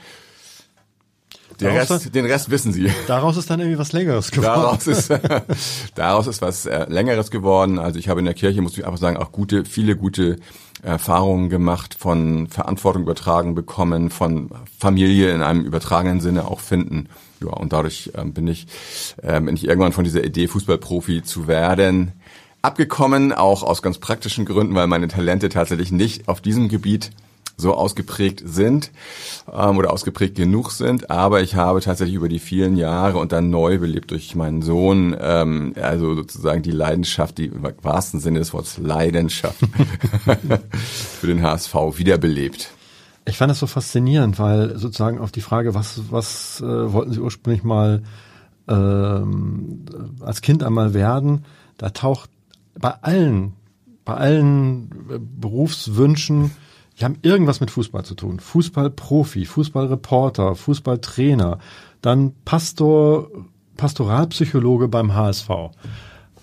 Der 1.59 1.73
Rest, 1.73 2.13
den 2.13 2.25
Rest 2.25 2.49
wissen 2.49 2.73
Sie. 2.73 2.91
Daraus 3.07 3.37
ist 3.37 3.49
dann 3.49 3.59
irgendwie 3.59 3.79
was 3.79 3.93
Längeres 3.93 4.31
geworden. 4.31 4.61
Daraus 4.61 4.87
ist, 4.87 5.13
daraus 5.95 6.27
ist 6.27 6.41
was 6.41 6.65
äh, 6.65 6.85
Längeres 6.89 7.31
geworden. 7.31 7.79
Also 7.79 7.99
ich 7.99 8.09
habe 8.09 8.19
in 8.19 8.25
der 8.25 8.33
Kirche, 8.33 8.61
muss 8.61 8.77
ich 8.77 8.85
einfach 8.85 8.99
sagen, 8.99 9.17
auch 9.17 9.31
gute, 9.31 9.65
viele 9.65 9.95
gute 9.95 10.37
Erfahrungen 10.83 11.49
gemacht, 11.49 11.95
von 11.97 12.47
Verantwortung 12.47 13.03
übertragen 13.03 13.55
bekommen, 13.55 14.09
von 14.09 14.49
Familie 14.77 15.33
in 15.33 15.41
einem 15.41 15.63
übertragenen 15.63 16.21
Sinne 16.21 16.47
auch 16.47 16.59
finden. 16.59 17.09
Ja, 17.41 17.51
und 17.51 17.73
dadurch 17.73 18.11
ähm, 18.15 18.33
bin 18.33 18.47
ich, 18.47 18.67
ähm, 19.23 19.45
bin 19.45 19.55
ich 19.55 19.67
irgendwann 19.67 19.93
von 19.93 20.03
dieser 20.03 20.23
Idee, 20.23 20.47
Fußballprofi 20.47 21.23
zu 21.23 21.47
werden, 21.47 22.13
abgekommen, 22.61 23.33
auch 23.33 23.63
aus 23.63 23.81
ganz 23.81 23.97
praktischen 23.97 24.45
Gründen, 24.45 24.75
weil 24.75 24.87
meine 24.87 25.07
Talente 25.07 25.49
tatsächlich 25.49 25.91
nicht 25.91 26.27
auf 26.27 26.41
diesem 26.41 26.69
Gebiet 26.69 27.11
so 27.57 27.73
ausgeprägt 27.73 28.43
sind 28.45 28.91
ähm, 29.51 29.77
oder 29.77 29.93
ausgeprägt 29.93 30.35
genug 30.35 30.71
sind. 30.71 31.09
Aber 31.09 31.41
ich 31.41 31.55
habe 31.55 31.81
tatsächlich 31.81 32.15
über 32.15 32.29
die 32.29 32.39
vielen 32.39 32.75
Jahre 32.75 33.17
und 33.17 33.31
dann 33.31 33.49
neu 33.49 33.77
belebt 33.77 34.11
durch 34.11 34.35
meinen 34.35 34.61
Sohn, 34.61 35.15
ähm, 35.19 35.73
also 35.81 36.15
sozusagen 36.15 36.61
die 36.61 36.71
Leidenschaft, 36.71 37.37
die 37.37 37.45
im 37.45 37.63
wahrsten 37.81 38.19
Sinne 38.19 38.39
des 38.39 38.53
Wortes 38.53 38.77
Leidenschaft 38.77 39.59
für 41.19 41.27
den 41.27 41.41
HSV 41.41 41.73
wiederbelebt. 41.97 42.71
Ich 43.27 43.37
fand 43.37 43.49
das 43.49 43.59
so 43.59 43.67
faszinierend, 43.67 44.37
weil 44.37 44.77
sozusagen 44.77 45.17
auf 45.17 45.31
die 45.31 45.41
Frage, 45.41 45.73
was, 45.73 46.01
was 46.11 46.61
äh, 46.61 46.93
wollten 46.93 47.11
Sie 47.11 47.19
ursprünglich 47.19 47.63
mal 47.63 48.03
ähm, 48.67 49.85
als 50.19 50.41
Kind 50.41 50.63
einmal 50.63 50.93
werden, 50.93 51.45
da 51.77 51.89
taucht 51.89 52.29
bei 52.77 52.91
allen, 53.01 53.53
bei 54.03 54.13
allen 54.13 54.89
äh, 55.09 55.19
Berufswünschen 55.19 56.51
die 56.99 57.05
haben 57.05 57.17
irgendwas 57.21 57.59
mit 57.59 57.71
Fußball 57.71 58.05
zu 58.05 58.15
tun. 58.15 58.39
Fußballprofi, 58.39 59.45
Fußballreporter, 59.45 60.55
Fußballtrainer, 60.55 61.59
dann 62.01 62.33
Pastor, 62.45 63.29
Pastoralpsychologe 63.77 64.87
beim 64.87 65.13
HSV. 65.13 65.49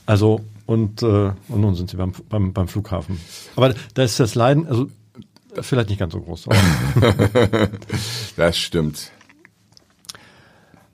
Also 0.04 0.40
und, 0.66 1.02
äh, 1.02 1.32
und 1.48 1.60
nun 1.60 1.74
sind 1.74 1.90
sie 1.90 1.96
beim, 1.96 2.12
beim, 2.28 2.52
beim 2.52 2.68
Flughafen. 2.68 3.20
Aber 3.56 3.74
da 3.94 4.02
ist 4.02 4.20
das 4.20 4.34
Leiden, 4.34 4.66
also 4.66 4.88
vielleicht 5.60 5.88
nicht 5.88 5.98
ganz 5.98 6.12
so 6.12 6.20
groß. 6.20 6.48
das 8.36 8.58
stimmt. 8.58 9.10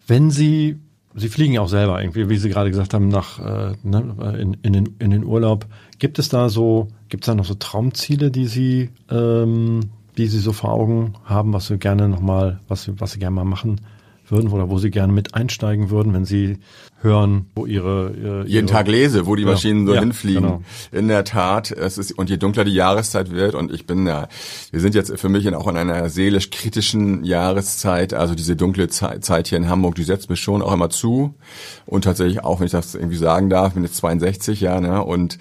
Wenn 0.07 0.31
Sie, 0.31 0.79
Sie 1.15 1.29
fliegen 1.29 1.53
ja 1.53 1.61
auch 1.61 1.69
selber 1.69 2.01
irgendwie, 2.01 2.29
wie 2.29 2.39
Sie 2.39 2.49
gerade 2.49 2.71
gesagt 2.71 2.95
haben, 2.95 3.09
nach 3.09 3.39
äh, 3.39 3.75
ne, 3.83 4.37
in, 4.41 4.55
in, 4.63 4.73
den, 4.73 4.97
in 4.99 5.11
den 5.11 5.25
Urlaub. 5.25 5.67
Gibt 5.99 6.19
es 6.19 6.29
da 6.29 6.49
so 6.49 6.89
Gibt 7.09 7.25
es 7.25 7.27
da 7.27 7.35
noch 7.35 7.45
so 7.45 7.55
Traumziele, 7.55 8.31
die 8.31 8.47
Sie, 8.47 8.91
ähm, 9.11 9.81
die 10.17 10.27
Sie 10.27 10.41
so 10.41 10.53
vor 10.53 10.73
Augen 10.73 11.15
haben, 11.25 11.53
was 11.53 11.67
Sie 11.67 11.79
gerne 11.79 12.09
nochmal, 12.09 12.61
was 12.69 12.85
Sie, 12.85 13.01
was 13.01 13.13
Sie 13.13 13.19
gerne 13.19 13.37
mal 13.37 13.45
machen 13.45 13.81
würden 14.31 14.51
oder 14.51 14.71
wo 14.71 14.79
Sie 14.79 14.91
gerne 14.91 15.13
mit 15.13 15.35
einsteigen 15.35 15.91
würden, 15.91 16.13
wenn 16.13 16.25
Sie 16.25 16.59
hören, 17.01 17.47
wo 17.55 17.65
ihre, 17.65 18.13
ihre 18.21 18.47
jeden 18.47 18.67
Tag 18.67 18.89
lese, 18.89 19.27
wo 19.27 19.37
die 19.37 19.43
genau. 19.43 19.53
Maschinen 19.53 19.87
so 19.87 19.95
ja, 19.95 20.01
hinfliegen. 20.01 20.43
Genau. 20.43 20.63
In 20.91 21.09
der 21.09 21.25
Tat, 21.25 21.71
es 21.71 21.97
ist 21.97 22.13
und 22.19 22.29
je 22.29 22.39
dunkler 22.39 22.65
die 22.65 22.75
Jahreszeit 22.75 23.31
wird 23.31 23.55
und 23.55 23.73
ich 23.73 23.87
bin 23.87 24.07
ja, 24.07 24.29
wir 24.73 24.81
sind 24.81 24.95
jetzt 24.95 25.17
für 25.19 25.29
mich 25.29 25.49
auch 25.55 25.69
in 25.69 25.77
einer 25.77 26.09
seelisch 26.09 26.51
kritischen 26.51 27.25
Jahreszeit, 27.25 28.15
also 28.15 28.35
diese 28.35 28.57
dunkle 28.57 28.89
Zeit 28.89 29.49
hier 29.49 29.59
in 29.59 29.69
Hamburg, 29.69 29.95
die 29.95 30.03
setzt 30.03 30.29
mir 30.29 30.37
schon 30.37 30.61
auch 30.61 30.73
immer 30.73 30.91
zu 30.91 31.35
und 31.87 32.03
tatsächlich 32.03 32.43
auch, 32.43 32.59
wenn 32.59 32.67
ich 32.67 32.73
das 32.73 32.95
irgendwie 32.95 33.17
sagen 33.17 33.49
darf, 33.49 33.75
bin 33.75 33.85
jetzt 33.85 33.97
62, 33.97 34.61
ja, 34.61 34.81
ne, 34.81 35.05
und 35.05 35.39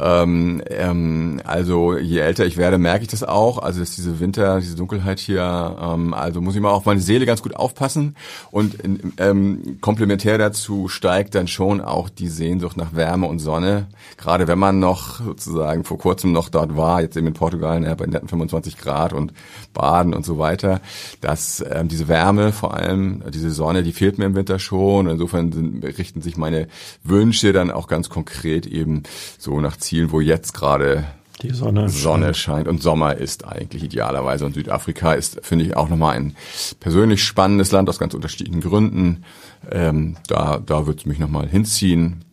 ähm, 0.00 0.62
ähm, 0.70 1.40
also 1.44 1.98
je 1.98 2.20
älter 2.20 2.46
ich 2.46 2.56
werde, 2.56 2.78
merke 2.78 3.02
ich 3.02 3.10
das 3.10 3.24
auch, 3.24 3.58
also 3.58 3.80
dass 3.80 3.96
diese 3.96 4.20
Winter, 4.20 4.60
diese 4.60 4.76
Dunkelheit 4.76 5.18
hier, 5.18 5.76
ähm, 5.80 6.14
also 6.14 6.40
muss 6.40 6.54
ich 6.54 6.60
mal 6.60 6.70
auf 6.70 6.84
meine 6.84 7.00
Seele 7.00 7.26
ganz 7.26 7.42
gut 7.42 7.56
aufpassen 7.56 8.14
und 8.50 8.78
ähm, 9.18 9.78
komplementär 9.80 10.38
dazu 10.38 10.88
steigt 10.88 11.34
dann 11.34 11.48
schon 11.48 11.80
auch 11.80 12.08
die 12.08 12.28
Sehnsucht 12.28 12.76
nach 12.76 12.94
Wärme 12.94 13.26
und 13.26 13.38
Sonne. 13.38 13.86
Gerade 14.16 14.48
wenn 14.48 14.58
man 14.58 14.78
noch 14.78 15.20
sozusagen 15.20 15.84
vor 15.84 15.98
kurzem 15.98 16.32
noch 16.32 16.48
dort 16.48 16.76
war, 16.76 17.00
jetzt 17.00 17.16
eben 17.16 17.28
in 17.28 17.34
Portugal 17.34 17.80
ne, 17.80 17.94
bei 17.96 18.06
netten 18.06 18.28
25 18.28 18.76
Grad 18.76 19.12
und 19.12 19.32
Baden 19.72 20.14
und 20.14 20.24
so 20.24 20.38
weiter, 20.38 20.80
dass 21.20 21.64
ähm, 21.70 21.88
diese 21.88 22.08
Wärme, 22.08 22.52
vor 22.52 22.74
allem 22.74 23.22
diese 23.30 23.50
Sonne, 23.50 23.82
die 23.82 23.92
fehlt 23.92 24.18
mir 24.18 24.26
im 24.26 24.34
Winter 24.34 24.58
schon. 24.58 25.06
Insofern 25.06 25.52
sind, 25.52 25.84
richten 25.84 26.22
sich 26.22 26.36
meine 26.36 26.68
Wünsche 27.04 27.52
dann 27.52 27.70
auch 27.70 27.88
ganz 27.88 28.08
konkret 28.08 28.66
eben 28.66 29.02
so 29.38 29.60
nach 29.60 29.76
Zielen, 29.76 30.12
wo 30.12 30.20
jetzt 30.20 30.54
gerade 30.54 31.04
die 31.42 31.50
Sonne, 31.50 31.88
Sonne 31.88 32.34
scheint 32.34 32.68
und 32.68 32.82
Sommer 32.82 33.16
ist 33.16 33.46
eigentlich 33.46 33.82
idealerweise. 33.82 34.44
Und 34.44 34.54
Südafrika 34.54 35.14
ist, 35.14 35.40
finde 35.42 35.64
ich, 35.64 35.76
auch 35.76 35.88
nochmal 35.88 36.16
ein 36.16 36.36
persönlich 36.80 37.24
spannendes 37.24 37.72
Land 37.72 37.88
aus 37.88 37.98
ganz 37.98 38.14
unterschiedlichen 38.14 38.60
Gründen. 38.60 39.24
Ähm, 39.70 40.16
da 40.26 40.58
da 40.58 40.86
wird 40.86 41.00
es 41.00 41.06
mich 41.06 41.18
nochmal 41.18 41.48
hinziehen. 41.48 42.24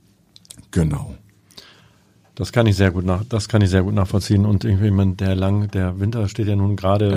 Genau. 0.71 1.15
Das 2.36 2.51
kann 2.51 2.67
ich 2.67 2.75
sehr 2.75 2.91
gut 2.91 3.03
nach, 3.03 3.23
das 3.27 3.49
kann 3.49 3.61
ich 3.61 3.69
sehr 3.69 3.81
gut 3.81 3.95
nachvollziehen. 3.95 4.45
Und 4.45 4.63
irgendwie, 4.63 4.91
man, 4.91 5.17
der 5.17 5.36
lang, 5.36 5.71
der 5.71 5.99
Winter 5.99 6.27
steht 6.27 6.47
ja 6.47 6.55
nun 6.55 6.75
gerade 6.75 7.15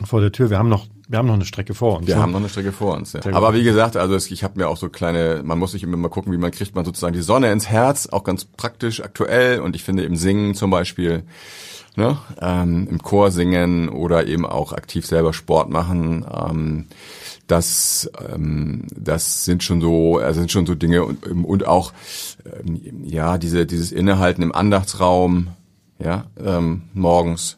ja. 0.00 0.06
vor 0.06 0.20
der 0.20 0.32
Tür. 0.32 0.50
Wir 0.50 0.58
haben 0.58 0.68
noch 0.68 0.88
wir 1.10 1.18
haben 1.18 1.26
noch 1.26 1.34
eine 1.34 1.44
Strecke 1.44 1.74
vor 1.74 1.98
uns. 1.98 2.06
Wir 2.06 2.14
ne? 2.14 2.22
haben 2.22 2.30
noch 2.30 2.38
eine 2.38 2.48
Strecke 2.48 2.70
vor 2.70 2.94
uns. 2.94 3.14
Ja. 3.14 3.20
Aber 3.32 3.52
wie 3.52 3.64
gesagt, 3.64 3.96
also 3.96 4.14
es, 4.14 4.30
ich 4.30 4.44
habe 4.44 4.56
mir 4.60 4.68
auch 4.68 4.76
so 4.76 4.88
kleine, 4.88 5.42
man 5.44 5.58
muss 5.58 5.72
sich 5.72 5.82
immer 5.82 5.96
mal 5.96 6.08
gucken, 6.08 6.32
wie 6.32 6.38
man 6.38 6.52
kriegt 6.52 6.76
man 6.76 6.84
sozusagen 6.84 7.14
die 7.14 7.20
Sonne 7.20 7.50
ins 7.50 7.68
Herz, 7.68 8.06
auch 8.06 8.22
ganz 8.22 8.44
praktisch 8.44 9.02
aktuell. 9.02 9.58
Und 9.58 9.74
ich 9.74 9.82
finde 9.82 10.04
im 10.04 10.14
Singen 10.14 10.54
zum 10.54 10.70
Beispiel, 10.70 11.24
ne, 11.96 12.16
ähm, 12.40 12.86
im 12.88 13.02
Chor 13.02 13.32
singen 13.32 13.88
oder 13.88 14.28
eben 14.28 14.46
auch 14.46 14.72
aktiv 14.72 15.04
selber 15.04 15.32
Sport 15.32 15.68
machen. 15.68 16.24
Ähm, 16.32 16.86
das, 17.48 18.08
ähm, 18.32 18.86
das 18.94 19.44
sind 19.44 19.64
schon 19.64 19.80
so, 19.80 20.18
also 20.18 20.38
sind 20.38 20.52
schon 20.52 20.66
so 20.66 20.76
Dinge 20.76 21.04
und, 21.04 21.26
und 21.26 21.66
auch 21.66 21.92
ähm, 22.44 23.02
ja 23.02 23.36
diese 23.36 23.66
dieses 23.66 23.90
Innehalten 23.90 24.44
im 24.44 24.54
Andachtsraum, 24.54 25.48
ja 25.98 26.26
ähm, 26.38 26.82
morgens 26.94 27.56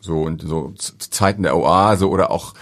so 0.00 0.22
und 0.22 0.42
so 0.42 0.72
Zeiten 0.76 1.42
der 1.42 1.56
Oase 1.56 2.08
oder 2.08 2.30
auch 2.30 2.54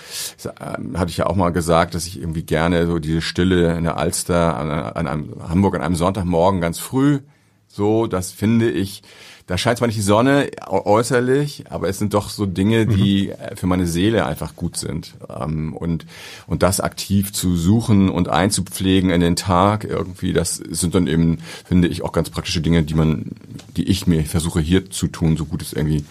ähm, 0.61 0.99
hatte 0.99 1.11
ich 1.11 1.19
ja 1.19 1.27
auch 1.27 1.37
mal 1.37 1.51
gesagt, 1.51 1.95
dass 1.95 2.07
ich 2.07 2.21
irgendwie 2.21 2.43
gerne 2.43 2.87
so 2.87 2.99
diese 2.99 3.21
Stille 3.21 3.77
in 3.77 3.85
der 3.85 3.97
Alster 3.97 4.57
an, 4.57 4.71
an 4.71 5.07
einem 5.07 5.49
Hamburg 5.49 5.77
an 5.77 5.83
einem 5.83 5.97
Sonntagmorgen 5.97 6.61
ganz 6.61 6.79
früh 6.79 7.21
so, 7.69 8.07
das 8.07 8.33
finde 8.33 8.71
ich 8.71 9.03
da 9.49 9.57
scheint 9.57 9.79
zwar 9.79 9.89
nicht 9.89 9.97
die 9.97 10.03
Sonne 10.03 10.51
äußerlich, 10.69 11.65
aber 11.71 11.89
es 11.89 11.99
sind 11.99 12.13
doch 12.13 12.29
so 12.29 12.45
Dinge, 12.45 12.87
die 12.87 13.29
mhm. 13.29 13.57
für 13.57 13.67
meine 13.67 13.87
Seele 13.87 14.27
einfach 14.27 14.55
gut 14.55 14.77
sind. 14.77 15.15
Ähm, 15.27 15.75
und, 15.75 16.05
und 16.47 16.63
das 16.63 16.81
aktiv 16.81 17.33
zu 17.33 17.57
suchen 17.57 18.11
und 18.11 18.29
einzupflegen 18.29 19.09
in 19.09 19.23
den 19.23 19.37
Tag 19.37 19.85
irgendwie, 19.85 20.35
das 20.35 20.57
sind 20.57 20.95
dann 20.95 21.07
eben, 21.07 21.39
finde 21.65 21.89
ich, 21.89 22.03
auch 22.03 22.13
ganz 22.13 22.29
praktische 22.29 22.61
Dinge, 22.61 22.83
die 22.83 22.93
man, 22.93 23.31
die 23.75 23.89
ich 23.89 24.07
mir 24.07 24.23
versuche 24.27 24.61
hier 24.61 24.91
zu 24.91 25.09
tun, 25.09 25.39
so 25.39 25.47
gut 25.47 25.63
es 25.63 25.73
irgendwie 25.73 26.05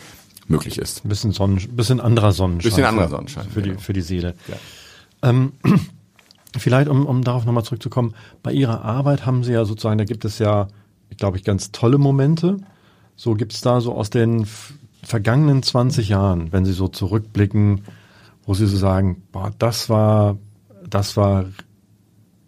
möglich 0.48 0.78
ist. 0.78 1.06
Ein 1.06 1.10
bisschen 1.10 1.32
Sonnen, 1.32 1.58
bisschen 1.76 2.00
anderer 2.00 2.32
Sonnenschein. 2.32 2.70
Bisschen 2.70 2.86
anderer 2.86 3.10
Sonnenschein. 3.10 3.48
Für, 3.50 3.62
die, 3.62 3.70
genau. 3.70 3.82
für 3.82 3.94
die 3.94 4.02
Seele. 4.02 4.36
Ja. 4.48 5.30
Ähm, 5.30 5.54
vielleicht, 6.58 6.90
um, 6.90 7.06
um 7.06 7.24
darauf 7.24 7.46
nochmal 7.46 7.64
zurückzukommen, 7.64 8.14
bei 8.44 8.52
Ihrer 8.52 8.84
Arbeit 8.84 9.26
haben 9.26 9.44
Sie 9.44 9.54
ja 9.54 9.66
sozusagen, 9.66 9.98
da 9.98 10.06
gibt 10.06 10.26
es 10.26 10.40
ja, 10.40 10.68
glaube 11.18 11.38
ich, 11.38 11.44
ganz 11.44 11.72
tolle 11.72 11.98
Momente. 11.98 12.58
So 13.16 13.34
gibt's 13.34 13.62
da 13.62 13.82
so 13.82 13.94
aus 13.94 14.10
den 14.10 14.48
vergangenen 15.04 15.64
20 15.64 16.10
Jahren, 16.10 16.52
wenn 16.52 16.66
Sie 16.66 16.74
so 16.74 16.88
zurückblicken, 16.88 17.82
wo 18.46 18.54
Sie 18.54 18.68
so 18.68 18.78
sagen, 18.78 19.24
boah, 19.32 19.52
das 19.58 19.90
war, 19.90 20.38
das 20.88 21.18
war, 21.18 21.46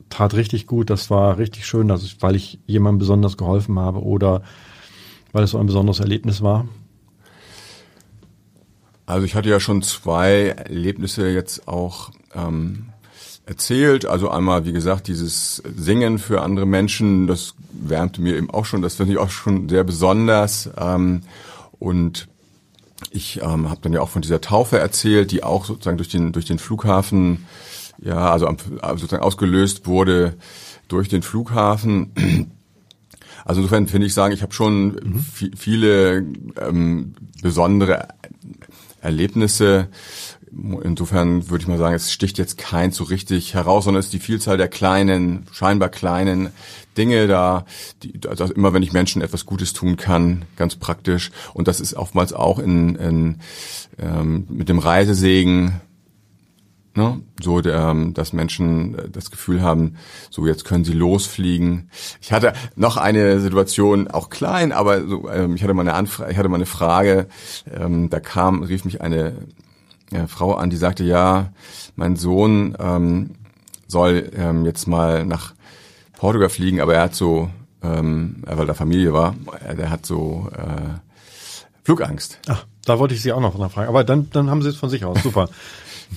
tat 0.10 0.34
richtig 0.34 0.68
gut, 0.68 0.90
das 0.90 1.10
war 1.10 1.38
richtig 1.38 1.66
schön, 1.66 1.90
ich, 1.90 2.22
weil 2.22 2.36
ich 2.36 2.60
jemandem 2.66 3.00
besonders 3.00 3.38
geholfen 3.38 3.78
habe 3.80 4.04
oder 4.04 4.42
weil 5.32 5.44
es 5.44 5.52
so 5.52 5.60
ein 5.60 5.68
besonderes 5.68 6.00
Erlebnis 6.00 6.42
war? 6.42 6.68
Also 9.10 9.26
ich 9.26 9.34
hatte 9.34 9.50
ja 9.50 9.60
schon 9.60 9.82
zwei 9.82 10.50
Erlebnisse 10.50 11.30
jetzt 11.30 11.68
auch 11.68 12.12
ähm, 12.36 12.90
erzählt. 13.48 14.06
Also 14.06 14.30
einmal, 14.30 14.66
wie 14.66 14.72
gesagt, 14.72 15.08
dieses 15.08 15.64
Singen 15.76 16.20
für 16.20 16.44
andere 16.44 16.68
Menschen, 16.68 17.26
das 17.26 17.56
wärmte 17.72 18.22
mir 18.22 18.38
eben 18.38 18.52
auch 18.52 18.66
schon, 18.66 18.84
das 18.84 18.98
finde 18.98 19.14
ich 19.14 19.18
auch 19.18 19.32
schon 19.32 19.68
sehr 19.68 19.84
besonders. 19.84 20.70
Ähm, 20.78 21.22
und 21.80 22.28
ich 23.10 23.42
ähm, 23.42 23.68
habe 23.72 23.82
dann 23.82 23.94
ja 23.94 24.02
auch 24.02 24.10
von 24.10 24.22
dieser 24.22 24.42
Taufe 24.42 24.78
erzählt, 24.78 25.32
die 25.32 25.42
auch 25.42 25.66
sozusagen 25.66 25.98
durch 25.98 26.10
den 26.10 26.32
durch 26.32 26.46
den 26.46 26.60
Flughafen, 26.60 27.48
ja, 27.98 28.30
also 28.30 28.48
sozusagen 28.96 29.24
ausgelöst 29.24 29.88
wurde 29.88 30.36
durch 30.88 31.10
den 31.10 31.24
Flughafen. 31.24 32.14
Also 33.46 33.62
insofern 33.62 33.88
finde 33.88 34.06
ich 34.06 34.14
sagen, 34.14 34.34
ich 34.34 34.44
habe 34.44 34.54
schon 34.54 34.88
mhm. 34.88 35.26
viele 35.56 36.26
ähm, 36.62 37.16
besondere 37.42 38.10
Erlebnisse 39.02 39.90
Insofern 40.52 41.50
würde 41.50 41.62
ich 41.62 41.68
mal 41.68 41.78
sagen, 41.78 41.96
es 41.96 42.12
sticht 42.12 42.38
jetzt 42.40 42.58
kein 42.58 42.92
so 42.92 43.04
richtig 43.04 43.54
heraus, 43.54 43.84
sondern 43.84 44.00
es 44.00 44.08
ist 44.08 44.14
die 44.14 44.20
Vielzahl 44.20 44.58
der 44.58 44.68
kleinen, 44.68 45.46
scheinbar 45.52 45.90
kleinen 45.90 46.50
Dinge 46.98 47.28
da, 47.28 47.66
die, 48.02 48.20
also 48.28 48.46
immer 48.46 48.74
wenn 48.74 48.82
ich 48.82 48.92
Menschen 48.92 49.22
etwas 49.22 49.46
Gutes 49.46 49.74
tun 49.74 49.96
kann, 49.96 50.46
ganz 50.56 50.76
praktisch. 50.76 51.32
Und 51.54 51.68
das 51.68 51.80
ist 51.80 51.94
oftmals 51.94 52.34
auch 52.34 52.58
in, 52.58 52.96
in 52.96 53.40
ähm, 54.00 54.48
mit 54.50 54.70
dem 54.70 54.80
Reisesegen, 54.80 55.82
ne, 56.96 57.22
so 57.42 57.62
der, 57.62 57.94
dass 58.14 58.34
Menschen 58.34 58.98
das 59.12 59.32
Gefühl 59.32 59.62
haben, 59.62 59.96
so 60.30 60.46
jetzt 60.46 60.66
können 60.66 60.84
sie 60.84 60.94
losfliegen. 60.94 61.90
Ich 62.22 62.32
hatte 62.32 62.54
noch 62.76 62.98
eine 62.98 63.40
Situation, 63.40 64.08
auch 64.08 64.30
klein, 64.30 64.72
aber 64.72 65.06
so, 65.08 65.30
ähm, 65.30 65.56
ich 65.56 65.64
hatte 65.64 65.74
mal 65.74 65.82
eine 65.82 65.94
Anfrage, 65.94 66.32
ich 66.32 66.38
hatte 66.38 66.50
mal 66.50 66.56
eine 66.56 66.66
Frage, 66.66 67.28
ähm, 67.74 68.10
da 68.10 68.20
kam, 68.20 68.64
rief 68.64 68.86
mich 68.86 69.02
eine 69.02 69.34
äh, 70.12 70.28
Frau 70.28 70.56
an, 70.56 70.70
die 70.70 70.78
sagte, 70.78 71.04
ja, 71.04 71.52
mein 71.96 72.16
Sohn 72.16 72.76
ähm, 72.80 73.32
soll 73.88 74.32
ähm, 74.36 74.66
jetzt 74.66 74.88
mal 74.88 75.26
nach 75.26 75.54
Portugal 76.18 76.50
fliegen, 76.50 76.82
aber 76.82 76.96
er 76.96 77.04
hat 77.04 77.16
so, 77.16 77.50
ähm, 77.82 78.44
weil 78.46 78.66
da 78.66 78.74
Familie 78.74 79.14
war, 79.14 79.36
der 79.78 79.90
hat 79.90 80.06
so 80.06 80.50
äh, 80.56 81.00
Flugangst. 81.84 82.40
Ach, 82.48 82.66
da 82.86 83.00
wollte 83.00 83.16
ich 83.16 83.22
Sie 83.22 83.32
auch 83.32 83.40
noch 83.40 83.58
nachfragen. 83.58 83.88
Aber 83.88 84.04
dann, 84.04 84.30
dann 84.32 84.50
haben 84.50 84.62
Sie 84.62 84.70
es 84.70 84.76
von 84.76 84.90
sich 84.90 85.06
aus. 85.06 85.24
Super. 85.24 85.50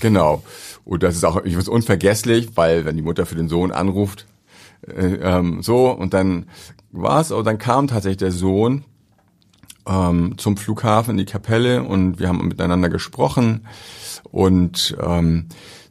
genau. 0.01 0.43
Und 0.85 1.03
das 1.03 1.17
ist 1.17 1.25
auch 1.25 1.45
ich 1.45 1.57
weiß, 1.57 1.69
unvergesslich, 1.69 2.51
weil 2.57 2.85
wenn 2.85 2.97
die 2.97 3.03
Mutter 3.03 3.27
für 3.27 3.37
den 3.37 3.49
Sohn 3.49 3.73
anruft, 3.73 4.27
äh, 4.87 5.15
ähm, 5.15 5.63
so 5.63 5.91
und 5.91 6.15
dann 6.15 6.47
war's, 6.91 7.31
und 7.31 7.45
dann 7.45 7.59
kam 7.59 7.87
tatsächlich 7.87 8.19
der 8.19 8.33
Sohn 8.33 8.85
ähm, 9.87 10.35
zum 10.39 10.57
Flughafen 10.57 11.13
in 11.13 11.17
die 11.19 11.31
Kapelle 11.31 11.83
und 11.83 12.19
wir 12.19 12.29
haben 12.29 12.47
miteinander 12.47 12.89
gesprochen 12.89 13.67
und 14.31 14.97
ähm, 15.01 15.47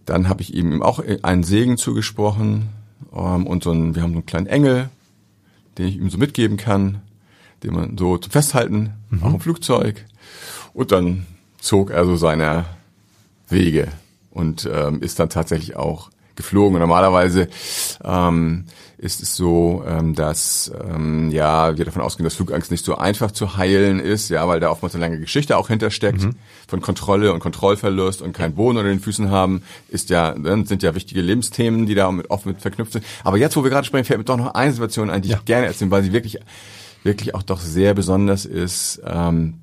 dann 0.05 0.29
habe 0.29 0.41
ich 0.41 0.53
ihm 0.53 0.81
auch 0.81 1.01
einen 1.23 1.43
Segen 1.43 1.77
zugesprochen 1.77 2.69
ähm, 3.13 3.47
und 3.47 3.63
so 3.63 3.71
ein, 3.71 3.95
wir 3.95 4.03
haben 4.03 4.11
so 4.11 4.17
einen 4.17 4.25
kleinen 4.25 4.47
Engel, 4.47 4.89
den 5.77 5.87
ich 5.87 5.97
ihm 5.97 6.09
so 6.09 6.17
mitgeben 6.17 6.57
kann, 6.57 7.01
den 7.63 7.73
man 7.73 7.97
so 7.97 8.17
zum 8.17 8.31
Festhalten, 8.31 8.93
mhm. 9.09 9.23
auch 9.23 9.33
im 9.33 9.39
Flugzeug. 9.39 10.05
Und 10.73 10.91
dann 10.91 11.25
zog 11.59 11.91
er 11.91 12.05
so 12.05 12.15
seine 12.15 12.65
Wege 13.51 13.87
und 14.31 14.69
ähm, 14.71 15.01
ist 15.01 15.19
dann 15.19 15.29
tatsächlich 15.29 15.75
auch 15.75 16.09
geflogen. 16.35 16.75
Und 16.75 16.81
normalerweise 16.81 17.47
ähm, 18.03 18.65
ist 18.97 19.21
es 19.21 19.35
so, 19.35 19.83
ähm, 19.87 20.15
dass 20.15 20.71
ähm, 20.79 21.31
ja 21.31 21.77
wir 21.77 21.85
davon 21.85 22.01
ausgehen, 22.01 22.23
dass 22.23 22.35
Flugangst 22.35 22.71
nicht 22.71 22.85
so 22.85 22.95
einfach 22.95 23.31
zu 23.31 23.57
heilen 23.57 23.99
ist, 23.99 24.29
ja, 24.29 24.47
weil 24.47 24.59
da 24.59 24.69
oftmals 24.69 24.93
eine 24.95 25.03
lange 25.03 25.19
Geschichte 25.19 25.57
auch 25.57 25.67
hintersteckt 25.67 26.23
mhm. 26.23 26.35
von 26.67 26.81
Kontrolle 26.81 27.33
und 27.33 27.39
Kontrollverlust 27.39 28.21
und 28.21 28.33
kein 28.33 28.55
Boden 28.55 28.77
unter 28.77 28.89
den 28.89 28.99
Füßen 28.99 29.29
haben, 29.29 29.63
ist 29.89 30.09
ja 30.09 30.33
dann 30.33 30.65
sind 30.65 30.83
ja 30.83 30.95
wichtige 30.95 31.21
Lebensthemen, 31.21 31.85
die 31.85 31.95
da 31.95 32.13
oft 32.29 32.45
mit 32.45 32.61
verknüpft 32.61 32.93
sind. 32.93 33.05
Aber 33.23 33.37
jetzt, 33.37 33.55
wo 33.57 33.63
wir 33.63 33.71
gerade 33.71 33.87
sprechen, 33.87 34.05
fällt 34.05 34.19
mir 34.19 34.25
doch 34.25 34.37
noch 34.37 34.53
eine 34.53 34.71
Situation 34.71 35.09
ein, 35.09 35.21
die 35.21 35.29
ja. 35.29 35.37
ich 35.37 35.45
gerne 35.45 35.67
erzählen, 35.67 35.91
weil 35.91 36.03
sie 36.03 36.13
wirklich 36.13 36.39
wirklich 37.03 37.33
auch 37.33 37.43
doch 37.43 37.59
sehr 37.59 37.95
besonders 37.95 38.45
ist. 38.45 39.01
Ähm 39.05 39.60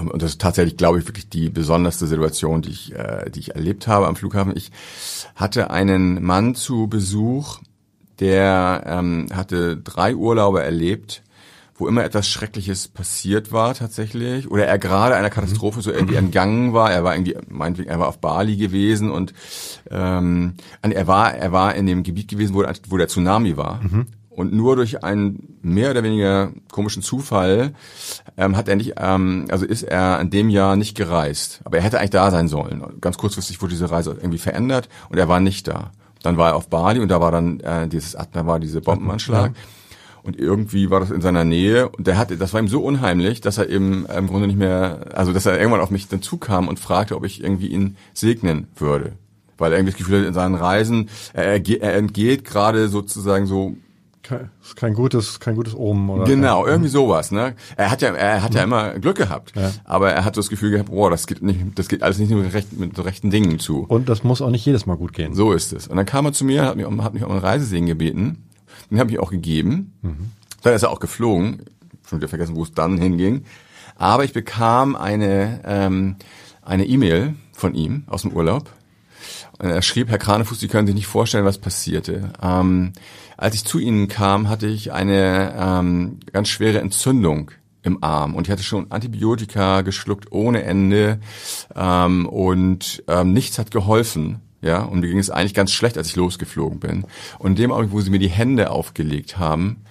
und 0.00 0.22
das 0.22 0.32
ist 0.32 0.40
tatsächlich, 0.40 0.76
glaube 0.76 0.98
ich, 0.98 1.06
wirklich 1.06 1.28
die 1.28 1.50
besonderste 1.50 2.06
Situation, 2.06 2.62
die 2.62 2.70
ich, 2.70 2.94
äh, 2.94 3.30
die 3.30 3.40
ich 3.40 3.54
erlebt 3.54 3.86
habe 3.86 4.06
am 4.06 4.16
Flughafen. 4.16 4.56
Ich 4.56 4.70
hatte 5.34 5.70
einen 5.70 6.22
Mann 6.22 6.54
zu 6.54 6.86
Besuch, 6.86 7.58
der 8.20 8.84
ähm, 8.86 9.28
hatte 9.32 9.76
drei 9.76 10.14
Urlaube 10.14 10.62
erlebt, 10.62 11.22
wo 11.76 11.88
immer 11.88 12.04
etwas 12.04 12.28
Schreckliches 12.28 12.86
passiert 12.86 13.50
war 13.50 13.74
tatsächlich, 13.74 14.48
oder 14.48 14.66
er 14.66 14.78
gerade 14.78 15.16
einer 15.16 15.30
Katastrophe 15.30 15.82
so 15.82 15.90
irgendwie 15.90 16.14
entgangen 16.14 16.72
war. 16.72 16.92
Er 16.92 17.02
war 17.02 17.14
irgendwie, 17.14 17.36
meinetwegen, 17.48 17.90
er 17.90 17.98
war 17.98 18.08
auf 18.08 18.20
Bali 18.20 18.56
gewesen 18.56 19.10
und 19.10 19.34
ähm, 19.90 20.54
er 20.82 21.06
war, 21.08 21.34
er 21.34 21.50
war 21.50 21.74
in 21.74 21.86
dem 21.86 22.04
Gebiet 22.04 22.28
gewesen, 22.28 22.54
wo, 22.54 22.64
wo 22.88 22.96
der 22.96 23.08
Tsunami 23.08 23.56
war. 23.56 23.82
Mhm. 23.82 24.06
Und 24.34 24.52
nur 24.52 24.74
durch 24.74 25.04
einen 25.04 25.58
mehr 25.62 25.92
oder 25.92 26.02
weniger 26.02 26.50
komischen 26.72 27.02
Zufall 27.02 27.72
ähm, 28.36 28.56
hat 28.56 28.68
er 28.68 28.74
nicht, 28.74 28.94
ähm, 28.98 29.46
also 29.48 29.64
ist 29.64 29.84
er 29.84 30.20
in 30.20 30.30
dem 30.30 30.50
Jahr 30.50 30.74
nicht 30.74 30.96
gereist. 30.96 31.60
Aber 31.64 31.76
er 31.76 31.84
hätte 31.84 31.98
eigentlich 31.98 32.10
da 32.10 32.30
sein 32.32 32.48
sollen. 32.48 32.82
Ganz 33.00 33.16
kurzfristig 33.16 33.62
wurde 33.62 33.74
diese 33.74 33.92
Reise 33.92 34.10
irgendwie 34.10 34.38
verändert 34.38 34.88
und 35.08 35.18
er 35.18 35.28
war 35.28 35.38
nicht 35.38 35.68
da. 35.68 35.92
Dann 36.22 36.36
war 36.36 36.50
er 36.50 36.56
auf 36.56 36.68
Bali 36.68 36.98
und 36.98 37.08
da 37.08 37.20
war 37.20 37.30
dann 37.30 37.60
äh, 37.60 37.86
dieses, 37.86 38.16
da 38.32 38.46
war 38.46 38.58
diese 38.58 38.80
Bombenanschlag. 38.80 39.52
Ja. 39.54 39.62
Und 40.24 40.38
irgendwie 40.38 40.90
war 40.90 40.98
das 40.98 41.10
in 41.10 41.20
seiner 41.20 41.44
Nähe 41.44 41.88
und 41.90 42.06
der 42.06 42.16
hatte, 42.16 42.36
das 42.36 42.52
war 42.54 42.60
ihm 42.60 42.66
so 42.66 42.82
unheimlich, 42.82 43.40
dass 43.40 43.58
er 43.58 43.68
eben 43.68 44.06
im 44.06 44.26
Grunde 44.26 44.46
nicht 44.48 44.58
mehr, 44.58 45.10
also 45.12 45.32
dass 45.32 45.46
er 45.46 45.58
irgendwann 45.58 45.82
auf 45.82 45.90
mich 45.90 46.08
dann 46.08 46.22
zukam 46.22 46.66
und 46.66 46.80
fragte, 46.80 47.14
ob 47.14 47.24
ich 47.24 47.44
irgendwie 47.44 47.68
ihn 47.68 47.96
segnen 48.14 48.66
würde. 48.74 49.12
Weil 49.58 49.70
er 49.70 49.78
irgendwie 49.78 49.92
das 49.92 49.98
Gefühl 49.98 50.20
hat, 50.20 50.26
in 50.26 50.34
seinen 50.34 50.54
Reisen, 50.56 51.10
er, 51.34 51.64
er 51.68 51.94
entgeht 51.94 52.44
gerade 52.44 52.88
sozusagen 52.88 53.46
so 53.46 53.76
kein, 54.24 54.50
kein 54.74 54.94
gutes, 54.94 55.38
kein 55.38 55.54
gutes 55.54 55.74
Omen 55.74 56.10
oder. 56.10 56.24
Genau, 56.24 56.66
irgendwie 56.66 56.88
sowas. 56.88 57.30
Ne, 57.30 57.54
er 57.76 57.90
hat 57.90 58.02
ja, 58.02 58.12
er 58.12 58.42
hat 58.42 58.54
ja 58.54 58.64
immer 58.64 58.98
Glück 58.98 59.16
gehabt, 59.16 59.52
ja. 59.54 59.70
aber 59.84 60.10
er 60.10 60.24
hat 60.24 60.34
so 60.34 60.40
das 60.40 60.48
Gefühl 60.48 60.72
gehabt, 60.72 60.90
boah, 60.90 61.10
das 61.10 61.26
geht 61.28 61.42
nicht, 61.42 61.60
das 61.76 61.88
geht 61.88 62.02
alles 62.02 62.18
nicht 62.18 62.30
mit, 62.30 62.52
recht, 62.52 62.72
mit 62.72 62.96
so 62.96 63.02
rechten 63.02 63.30
Dingen 63.30 63.58
zu. 63.58 63.84
Und 63.86 64.08
das 64.08 64.24
muss 64.24 64.42
auch 64.42 64.50
nicht 64.50 64.66
jedes 64.66 64.86
Mal 64.86 64.96
gut 64.96 65.12
gehen. 65.12 65.34
So 65.34 65.52
ist 65.52 65.72
es. 65.72 65.86
Und 65.86 65.96
dann 65.96 66.06
kam 66.06 66.26
er 66.26 66.32
zu 66.32 66.44
mir, 66.44 66.64
hat 66.64 66.76
mich, 66.76 66.86
hat 66.86 67.14
mich 67.14 67.22
um 67.22 67.30
einen 67.30 67.40
Reisesegen 67.40 67.86
gebeten, 67.86 68.48
den 68.90 68.98
habe 68.98 69.10
ich 69.10 69.20
auch 69.20 69.30
gegeben. 69.30 69.92
Mhm. 70.02 70.30
Dann 70.62 70.74
ist 70.74 70.82
er 70.82 70.90
auch 70.90 71.00
geflogen, 71.00 71.62
schon 72.08 72.18
wieder 72.18 72.28
vergessen, 72.28 72.56
wo 72.56 72.64
es 72.64 72.72
dann 72.72 72.98
hinging. 72.98 73.44
Aber 73.96 74.24
ich 74.24 74.32
bekam 74.32 74.96
eine 74.96 75.60
ähm, 75.64 76.16
eine 76.64 76.86
E-Mail 76.86 77.34
von 77.52 77.74
ihm 77.74 78.04
aus 78.06 78.22
dem 78.22 78.32
Urlaub. 78.32 78.70
Er 79.70 79.82
schrieb, 79.82 80.10
Herr 80.10 80.18
Kranefuß, 80.18 80.60
Sie 80.60 80.68
können 80.68 80.86
sich 80.86 80.94
nicht 80.94 81.06
vorstellen, 81.06 81.44
was 81.44 81.58
passierte. 81.58 82.32
Ähm, 82.42 82.92
als 83.36 83.54
ich 83.54 83.64
zu 83.64 83.78
Ihnen 83.78 84.08
kam, 84.08 84.48
hatte 84.48 84.66
ich 84.66 84.92
eine 84.92 85.54
ähm, 85.58 86.20
ganz 86.32 86.48
schwere 86.48 86.80
Entzündung 86.80 87.50
im 87.82 88.02
Arm 88.02 88.34
und 88.34 88.46
ich 88.46 88.50
hatte 88.50 88.62
schon 88.62 88.90
Antibiotika 88.90 89.82
geschluckt 89.82 90.32
ohne 90.32 90.62
Ende 90.62 91.20
ähm, 91.76 92.26
und 92.26 93.02
ähm, 93.08 93.32
nichts 93.32 93.58
hat 93.58 93.70
geholfen. 93.70 94.40
Ja, 94.62 94.82
und 94.82 95.00
mir 95.00 95.08
ging 95.08 95.18
es 95.18 95.28
eigentlich 95.28 95.52
ganz 95.52 95.72
schlecht, 95.72 95.98
als 95.98 96.08
ich 96.08 96.16
losgeflogen 96.16 96.80
bin. 96.80 97.04
Und 97.38 97.50
in 97.50 97.56
dem 97.56 97.70
Augenblick, 97.72 97.92
wo 97.92 98.00
sie 98.00 98.08
mir 98.08 98.18
die 98.18 98.30
Hände 98.30 98.70
aufgelegt 98.70 99.36
haben, 99.36 99.84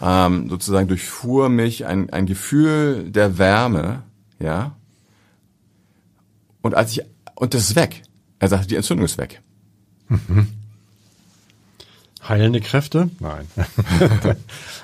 ähm, 0.00 0.48
sozusagen 0.48 0.86
durchfuhr 0.86 1.48
mich 1.48 1.86
ein, 1.86 2.10
ein 2.10 2.26
Gefühl 2.26 3.10
der 3.10 3.38
Wärme, 3.38 4.04
ja. 4.38 4.76
Und 6.60 6.76
als 6.76 6.92
ich, 6.92 7.02
und 7.34 7.54
das 7.54 7.70
ist 7.70 7.76
weg. 7.76 8.02
Er 8.42 8.48
sagte, 8.48 8.66
die 8.66 8.74
Entzündung 8.74 9.04
ist 9.04 9.18
weg. 9.18 9.40
Mhm. 10.08 10.48
Heilende 12.28 12.60
Kräfte? 12.60 13.08
Nein. 13.20 13.46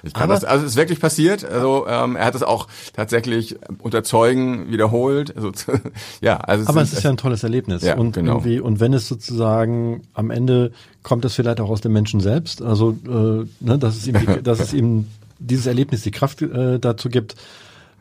ich 0.05 0.15
kann 0.15 0.23
Aber 0.23 0.35
das, 0.35 0.45
also 0.45 0.65
es 0.65 0.73
ist 0.73 0.77
wirklich 0.77 1.01
passiert. 1.01 1.45
Also 1.45 1.85
ähm, 1.89 2.15
er 2.15 2.27
hat 2.27 2.37
es 2.37 2.45
auch 2.45 2.69
tatsächlich 2.93 3.57
unter 3.81 4.05
Zeugen 4.05 4.71
wiederholt. 4.71 5.37
Also, 5.37 5.51
ja, 6.21 6.37
also 6.37 6.63
es 6.63 6.69
Aber 6.69 6.83
ist, 6.83 6.93
es 6.93 6.99
ist 6.99 7.03
ja 7.03 7.11
ein 7.11 7.17
tolles 7.17 7.43
Erlebnis. 7.43 7.83
Ja, 7.83 7.97
und 7.97 8.13
genau. 8.13 8.35
irgendwie, 8.35 8.61
und 8.61 8.79
wenn 8.79 8.93
es 8.93 9.09
sozusagen 9.09 10.03
am 10.15 10.31
Ende 10.31 10.71
kommt 11.03 11.25
es 11.25 11.35
vielleicht 11.35 11.61
auch 11.61 11.69
aus 11.69 11.81
dem 11.81 11.93
Menschen 11.93 12.21
selbst. 12.21 12.63
Also 12.63 12.93
äh, 13.09 13.45
ne, 13.59 13.77
dass 13.77 13.97
es 13.97 14.07
ihm, 14.07 14.21
die, 14.21 14.27
dass 14.45 14.61
es 14.61 14.73
ihm 14.73 15.09
dieses 15.41 15.67
Erlebnis 15.67 16.03
die 16.03 16.13
Kraft 16.13 16.43
äh, 16.43 16.79
dazu 16.79 17.09
gibt, 17.09 17.35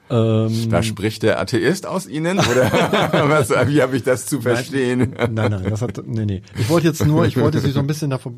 ähm, 0.10 0.70
da 0.70 0.84
spricht 0.84 1.24
der 1.24 1.40
Atheist 1.40 1.86
aus 1.86 2.08
Ihnen 2.08 2.40
oder 2.40 2.72
was, 3.30 3.50
wie 3.50 3.82
habe 3.82 3.98
ich 3.98 4.04
das 4.04 4.26
zu 4.26 4.42
verstehen? 4.42 5.14
Nein, 5.18 5.34
nein, 5.34 5.52
nein, 5.52 5.64
das 5.70 5.82
hat, 5.82 6.02
nee, 6.06 6.26
nee. 6.26 6.42
Ich 6.58 6.70
wollte 6.70 6.88
jetzt 6.88 7.06
nur, 7.06 7.26
ich 7.26 7.36
wollte 7.38 7.60
Sie 7.60 7.72
so 7.72 7.80
ein 7.80 7.88
bisschen 7.88 8.10
davor 8.10 8.32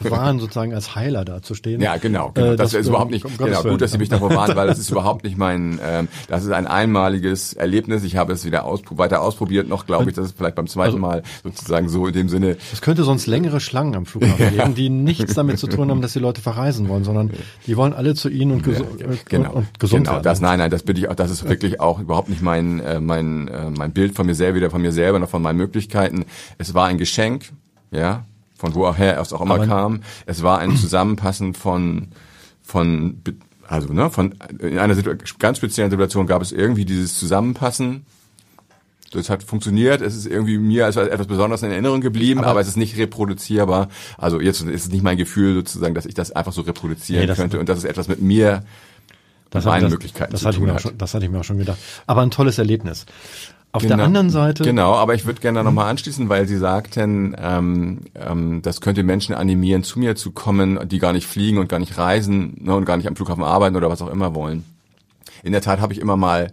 bewahren, 0.00 0.38
sozusagen 0.38 0.72
als 0.72 0.94
Heiler 0.94 1.24
dazustehen. 1.24 1.80
Ja, 1.80 1.96
genau. 1.96 2.30
genau. 2.32 2.52
Äh, 2.52 2.56
das, 2.56 2.70
das 2.70 2.82
ist 2.82 2.88
überhaupt 2.88 3.10
nicht, 3.10 3.24
um 3.24 3.36
genau, 3.36 3.62
gut, 3.62 3.80
dass 3.80 3.90
Sie 3.92 3.98
mich 3.98 4.08
davor 4.08 4.32
warnen, 4.34 4.54
weil 4.54 4.68
das 4.68 4.78
ist 4.78 4.90
überhaupt 4.90 5.24
nicht 5.24 5.36
mein, 5.36 5.80
ähm, 5.84 6.08
das 6.28 6.44
ist 6.44 6.52
ein 6.52 6.68
einmaliges 6.68 7.54
Erlebnis. 7.54 8.04
Ich 8.04 8.16
habe 8.16 8.32
es 8.32 8.44
wieder 8.44 8.64
aus, 8.64 8.82
weiter 8.90 9.20
ausprobiert 9.22 9.68
noch, 9.68 9.86
glaube 9.86 10.10
ich, 10.10 10.16
das 10.16 10.26
ist 10.26 10.36
vielleicht 10.36 10.54
beim 10.54 10.68
zweiten 10.68 10.94
also, 10.94 10.98
Mal 10.98 11.22
sozusagen 11.42 11.88
so 11.88 12.06
in 12.06 12.12
dem 12.12 12.28
Sinne. 12.28 12.56
Es 12.72 12.82
könnte 12.82 13.02
sonst 13.02 13.26
längere 13.26 13.58
Schlangen 13.58 13.96
am 13.96 14.06
Flughafen 14.06 14.56
geben, 14.56 14.74
die 14.76 14.90
nichts 14.90 15.34
damit 15.34 15.58
zu 15.58 15.66
tun 15.66 15.90
haben, 15.90 16.02
dass 16.02 16.12
die 16.12 16.20
Leute 16.20 16.40
verreisen 16.40 16.88
wollen, 16.88 17.02
sondern 17.02 17.30
die 17.66 17.76
wollen 17.76 17.94
alle 17.94 18.14
zu 18.14 18.28
Ihnen 18.28 18.52
und, 18.52 18.62
gesu 18.62 18.84
ja, 18.98 19.06
genau. 19.28 19.52
und 19.54 19.80
gesund 19.80 20.04
genau, 20.04 20.16
werden. 20.16 20.22
Das, 20.22 20.40
nein, 20.40 20.58
nein, 20.58 20.70
das 20.70 20.84
bitte 20.84 20.99
ich 21.00 21.08
auch, 21.08 21.14
das 21.14 21.30
ist 21.30 21.48
wirklich 21.48 21.80
auch 21.80 21.98
überhaupt 21.98 22.28
nicht 22.28 22.42
mein, 22.42 22.80
äh, 22.80 23.00
mein, 23.00 23.48
äh, 23.48 23.70
mein 23.70 23.92
Bild 23.92 24.14
von 24.14 24.26
mir 24.26 24.34
selber, 24.34 24.56
weder 24.56 24.70
von 24.70 24.82
mir 24.82 24.92
selber 24.92 25.18
noch 25.18 25.28
von 25.28 25.42
meinen 25.42 25.56
Möglichkeiten. 25.56 26.24
Es 26.58 26.74
war 26.74 26.86
ein 26.86 26.98
Geschenk, 26.98 27.50
ja, 27.90 28.24
von 28.56 28.74
woher 28.74 29.20
es 29.20 29.32
auch 29.32 29.40
immer 29.40 29.54
Aber 29.54 29.66
kam. 29.66 30.00
Es 30.26 30.42
war 30.42 30.58
ein 30.58 30.76
Zusammenpassen 30.76 31.54
von, 31.54 32.08
von, 32.62 33.20
also, 33.66 33.92
ne, 33.92 34.10
von, 34.10 34.34
in 34.58 34.78
einer 34.78 34.94
ganz 35.38 35.58
speziellen 35.58 35.90
Situation 35.90 36.26
gab 36.26 36.42
es 36.42 36.52
irgendwie 36.52 36.84
dieses 36.84 37.18
Zusammenpassen 37.18 38.04
das 39.10 39.28
hat 39.28 39.42
funktioniert, 39.42 40.02
es 40.02 40.14
ist 40.14 40.26
irgendwie 40.26 40.58
mir 40.58 40.84
als 40.84 40.96
etwas 40.96 41.26
Besonderes 41.26 41.62
in 41.62 41.72
Erinnerung 41.72 42.00
geblieben, 42.00 42.40
aber, 42.40 42.50
aber, 42.50 42.60
es 42.60 42.68
ist 42.68 42.76
nicht 42.76 42.96
reproduzierbar. 42.96 43.88
Also 44.16 44.40
jetzt 44.40 44.62
ist 44.62 44.84
es 44.86 44.92
nicht 44.92 45.02
mein 45.02 45.16
Gefühl 45.16 45.54
sozusagen, 45.54 45.94
dass 45.94 46.06
ich 46.06 46.14
das 46.14 46.30
einfach 46.30 46.52
so 46.52 46.62
reproduzieren 46.62 47.26
nee, 47.26 47.34
könnte 47.34 47.58
und 47.58 47.68
dass 47.68 47.78
es 47.78 47.84
etwas 47.84 48.06
mit 48.06 48.22
mir 48.22 48.62
das 49.50 49.64
meine 49.64 49.82
das, 49.82 49.90
Möglichkeiten 49.90 50.32
das, 50.32 50.44
hatte 50.44 50.58
ich 50.58 50.62
mir 50.62 50.74
auch 50.74 50.80
schon, 50.80 50.96
das 50.96 51.14
hatte 51.14 51.24
ich 51.24 51.30
mir 51.30 51.40
auch 51.40 51.44
schon 51.44 51.58
gedacht. 51.58 51.78
Aber 52.06 52.22
ein 52.22 52.30
tolles 52.30 52.58
Erlebnis. 52.58 53.06
Auf 53.72 53.82
genau, 53.82 53.96
der 53.96 54.06
anderen 54.06 54.30
Seite. 54.30 54.64
Genau, 54.64 54.94
aber 54.94 55.14
ich 55.14 55.26
würde 55.26 55.40
gerne 55.40 55.62
nochmal 55.62 55.88
anschließen, 55.90 56.28
weil 56.28 56.48
Sie 56.48 56.56
sagten, 56.56 57.36
ähm, 57.38 58.00
ähm, 58.16 58.62
das 58.62 58.80
könnte 58.80 59.04
Menschen 59.04 59.32
animieren, 59.32 59.84
zu 59.84 60.00
mir 60.00 60.16
zu 60.16 60.32
kommen, 60.32 60.88
die 60.88 60.98
gar 60.98 61.12
nicht 61.12 61.28
fliegen 61.28 61.58
und 61.58 61.68
gar 61.68 61.78
nicht 61.78 61.96
reisen 61.96 62.56
ne, 62.60 62.74
und 62.74 62.84
gar 62.84 62.96
nicht 62.96 63.06
am 63.06 63.14
Flughafen 63.14 63.44
arbeiten 63.44 63.76
oder 63.76 63.88
was 63.88 64.02
auch 64.02 64.10
immer 64.10 64.34
wollen. 64.34 64.64
In 65.44 65.52
der 65.52 65.60
Tat 65.60 65.80
habe 65.80 65.92
ich 65.92 66.00
immer 66.00 66.16
mal 66.16 66.50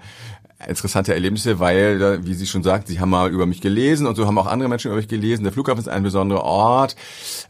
interessante 0.66 1.14
Erlebnisse, 1.14 1.60
weil, 1.60 2.26
wie 2.26 2.34
Sie 2.34 2.48
schon 2.48 2.64
sagt, 2.64 2.88
Sie 2.88 3.00
haben 3.00 3.12
mal 3.12 3.30
über 3.30 3.46
mich 3.46 3.62
gelesen 3.62 4.08
und 4.08 4.16
so 4.16 4.26
haben 4.26 4.38
auch 4.40 4.48
andere 4.48 4.70
Menschen 4.70 4.88
über 4.88 4.98
mich 4.98 5.08
gelesen. 5.08 5.44
Der 5.44 5.54
Flughafen 5.54 5.80
ist 5.80 5.88
ein 5.88 6.02
besonderer 6.02 6.44
Ort. 6.44 6.96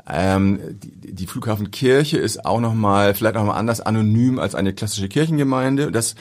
Ähm, 0.09 0.59
die, 0.83 1.13
die 1.13 1.25
Flughafenkirche 1.27 2.17
ist 2.17 2.45
auch 2.45 2.59
nochmal, 2.59 3.13
vielleicht 3.13 3.35
noch 3.35 3.45
mal 3.45 3.55
anders 3.55 3.79
anonym 3.79 4.39
als 4.39 4.55
eine 4.55 4.73
klassische 4.73 5.07
Kirchengemeinde. 5.07 5.89
Das 5.91 6.15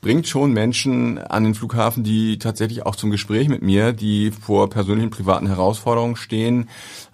bringt 0.00 0.26
schon 0.26 0.52
Menschen 0.52 1.18
an 1.18 1.44
den 1.44 1.54
Flughafen, 1.54 2.02
die 2.02 2.38
tatsächlich 2.38 2.84
auch 2.84 2.96
zum 2.96 3.12
Gespräch 3.12 3.48
mit 3.48 3.62
mir, 3.62 3.92
die 3.92 4.32
vor 4.32 4.68
persönlichen 4.68 5.10
privaten 5.10 5.46
Herausforderungen 5.46 6.16
stehen, 6.16 6.68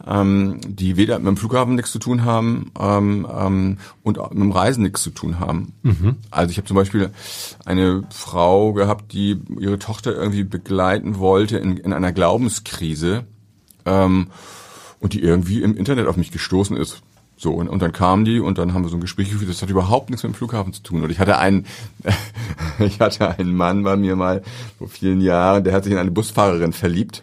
ähm, 0.07 0.61
die 0.67 0.97
weder 0.97 1.19
mit 1.19 1.29
dem 1.29 1.37
Flughafen 1.37 1.75
nichts 1.75 1.93
zu 1.93 1.99
tun 1.99 2.25
haben 2.25 2.71
ähm, 2.79 3.27
ähm, 3.31 3.79
und 4.03 4.19
mit 4.19 4.43
dem 4.43 4.53
Reisen 4.53 4.83
nichts 4.83 5.03
zu 5.03 5.11
tun 5.11 5.41
haben. 5.41 5.73
Mhm. 5.83 6.17
Also 6.31 6.51
ich 6.51 6.57
habe 6.57 6.69
zum 6.69 6.77
Beispiel 6.77 7.11
eine 7.65 8.05
Frau 8.11 8.73
gehabt, 8.73 9.13
die 9.13 9.41
ihre 9.59 9.79
Tochter 9.79 10.15
irgendwie 10.15 10.45
begleiten 10.45 11.19
wollte 11.19 11.59
in, 11.59 11.77
in 11.77 11.93
einer 11.93 12.13
Glaubenskrise 12.13 13.25
ähm, 13.87 14.29
und 15.01 15.13
die 15.13 15.23
irgendwie 15.23 15.63
im 15.63 15.77
Internet 15.77 16.07
auf 16.07 16.17
mich 16.17 16.31
gestoßen 16.31 16.77
ist. 16.77 17.03
So, 17.37 17.53
und, 17.53 17.69
und 17.69 17.81
dann 17.81 17.93
kamen 17.93 18.25
die 18.25 18.41
und 18.41 18.59
dann 18.59 18.75
haben 18.75 18.83
wir 18.83 18.89
so 18.89 18.97
ein 18.97 19.01
Gespräch 19.01 19.31
geführt, 19.31 19.49
das 19.49 19.63
hat 19.63 19.71
überhaupt 19.71 20.11
nichts 20.11 20.25
mit 20.25 20.33
dem 20.33 20.35
Flughafen 20.35 20.73
zu 20.73 20.83
tun. 20.83 21.05
Und 21.05 21.11
ich 21.11 21.21
hatte 21.21 21.39
einen, 21.39 21.67
ich 22.81 22.99
hatte 22.99 23.39
einen 23.39 23.55
Mann 23.55 23.85
bei 23.85 23.97
mir 23.97 24.17
mal 24.17 24.43
vor 24.77 24.89
vielen 24.89 25.21
Jahren, 25.21 25.63
der 25.63 25.73
hat 25.73 25.85
sich 25.85 25.93
in 25.93 25.99
eine 25.99 26.11
Busfahrerin 26.11 26.73
verliebt. 26.73 27.23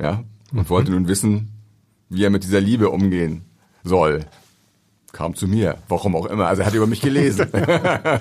Ja, 0.00 0.22
und 0.52 0.58
mhm. 0.58 0.68
wollte 0.68 0.92
nun 0.92 1.08
wissen, 1.08 1.53
wie 2.14 2.24
er 2.24 2.30
mit 2.30 2.44
dieser 2.44 2.60
Liebe 2.60 2.90
umgehen 2.90 3.42
soll 3.82 4.24
kam 5.14 5.34
zu 5.34 5.48
mir, 5.48 5.78
warum 5.88 6.14
auch 6.14 6.26
immer. 6.26 6.48
Also 6.48 6.60
er 6.60 6.66
hat 6.66 6.74
über 6.74 6.86
mich 6.86 7.00
gelesen. 7.00 7.48
okay. 7.52 8.18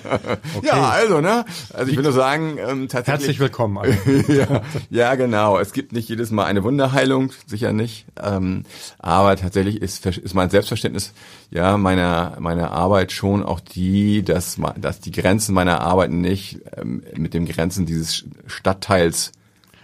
Ja, 0.64 0.89
also, 0.89 1.20
ne? 1.20 1.44
Also 1.74 1.91
ich 1.91 1.98
will 1.98 2.04
nur 2.04 2.14
sagen, 2.14 2.58
ähm, 2.58 2.88
tatsächlich. 2.88 3.08
Herzlich 3.08 3.39
willkommen. 3.39 3.80
ja, 4.30 4.62
ja, 4.89 5.16
genau. 5.16 5.60
Es 5.60 5.74
gibt 5.74 5.91
nicht 5.91 6.08
jedes 6.08 6.32
Mal 6.32 6.46
eine 6.46 6.64
Wunderheilung, 6.64 7.32
sicher 7.48 7.74
nicht. 7.74 8.06
Ähm, 8.22 8.64
aber 9.00 9.36
tatsächlich 9.36 9.82
ist, 9.82 10.06
ist 10.06 10.34
mein 10.34 10.50
Selbstverständnis 10.50 11.14
ja 11.50 11.78
meiner 11.78 12.38
meiner 12.39 12.72
Arbeit 12.72 13.12
schon 13.12 13.44
auch 13.44 13.60
die, 13.60 14.24
dass 14.24 14.58
dass 14.78 15.00
die 15.00 15.12
Grenzen 15.12 15.54
meiner 15.54 15.82
Arbeit 15.82 16.12
nicht 16.12 16.62
ähm, 16.78 17.04
mit 17.16 17.34
den 17.34 17.46
Grenzen 17.46 17.86
dieses 17.86 18.24
Stadtteils 18.46 19.32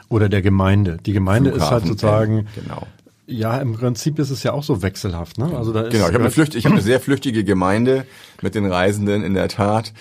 oder 0.08 0.30
der 0.30 0.42
Gemeinde. 0.42 0.98
Die 1.06 1.14
Gemeinde 1.14 1.52
Flughafen, 1.52 1.76
ist 1.76 1.82
halt 1.82 1.88
sozusagen 1.88 2.48
genau 2.56 2.88
ja, 3.30 3.58
im 3.58 3.74
Prinzip 3.74 4.20
ist 4.20 4.30
es 4.30 4.44
ja 4.44 4.54
auch 4.54 4.64
so 4.64 4.82
wechselhaft. 4.82 5.38
Ne? 5.38 5.56
Also 5.56 5.72
da 5.72 5.82
ist 5.82 5.92
genau, 5.92 6.08
ich 6.08 6.14
habe 6.14 6.24
eine, 6.24 6.32
Flücht, 6.32 6.56
ich 6.56 6.66
hab 6.66 6.72
eine 6.72 6.82
sehr 6.82 7.00
flüchtige 7.00 7.44
Gemeinde 7.44 8.06
mit 8.42 8.56
den 8.56 8.66
Reisenden 8.66 9.24
in 9.24 9.34
der 9.34 9.48
Tat 9.48 9.94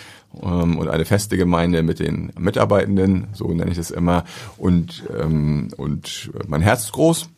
ähm, 0.42 0.78
und 0.78 0.88
eine 0.88 1.04
feste 1.04 1.36
Gemeinde 1.36 1.82
mit 1.82 1.98
den 1.98 2.32
Mitarbeitenden, 2.38 3.28
so 3.32 3.48
nenne 3.48 3.70
ich 3.70 3.76
das 3.76 3.90
immer. 3.90 4.24
Und, 4.56 5.04
ähm, 5.20 5.68
und 5.76 6.30
mein 6.46 6.62
Herz 6.62 6.84
ist 6.84 6.92
groß. 6.92 7.28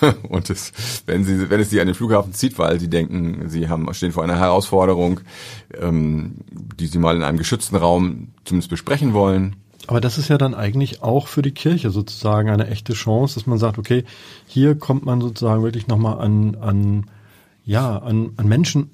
und 0.28 0.50
es, 0.50 0.72
wenn 1.06 1.24
sie, 1.24 1.48
wenn 1.48 1.60
es 1.60 1.70
sie 1.70 1.80
an 1.80 1.86
den 1.86 1.94
Flughafen 1.94 2.34
zieht, 2.34 2.58
weil 2.58 2.78
sie 2.78 2.90
denken, 2.90 3.48
sie 3.48 3.70
haben 3.70 3.92
stehen 3.94 4.12
vor 4.12 4.22
einer 4.22 4.38
Herausforderung, 4.38 5.20
ähm, 5.80 6.36
die 6.50 6.86
sie 6.86 6.98
mal 6.98 7.16
in 7.16 7.22
einem 7.22 7.38
geschützten 7.38 7.76
Raum 7.76 8.28
zumindest 8.44 8.68
besprechen 8.68 9.14
wollen, 9.14 9.56
aber 9.88 10.02
das 10.02 10.18
ist 10.18 10.28
ja 10.28 10.36
dann 10.36 10.54
eigentlich 10.54 11.02
auch 11.02 11.28
für 11.28 11.40
die 11.40 11.52
Kirche 11.52 11.90
sozusagen 11.90 12.50
eine 12.50 12.68
echte 12.68 12.92
Chance, 12.92 13.36
dass 13.36 13.46
man 13.46 13.58
sagt, 13.58 13.78
okay, 13.78 14.04
hier 14.46 14.74
kommt 14.74 15.06
man 15.06 15.22
sozusagen 15.22 15.62
wirklich 15.62 15.86
nochmal 15.88 16.18
an, 16.18 16.56
an, 16.56 17.06
ja, 17.64 17.96
an, 17.96 18.32
an 18.36 18.46
Menschen 18.46 18.90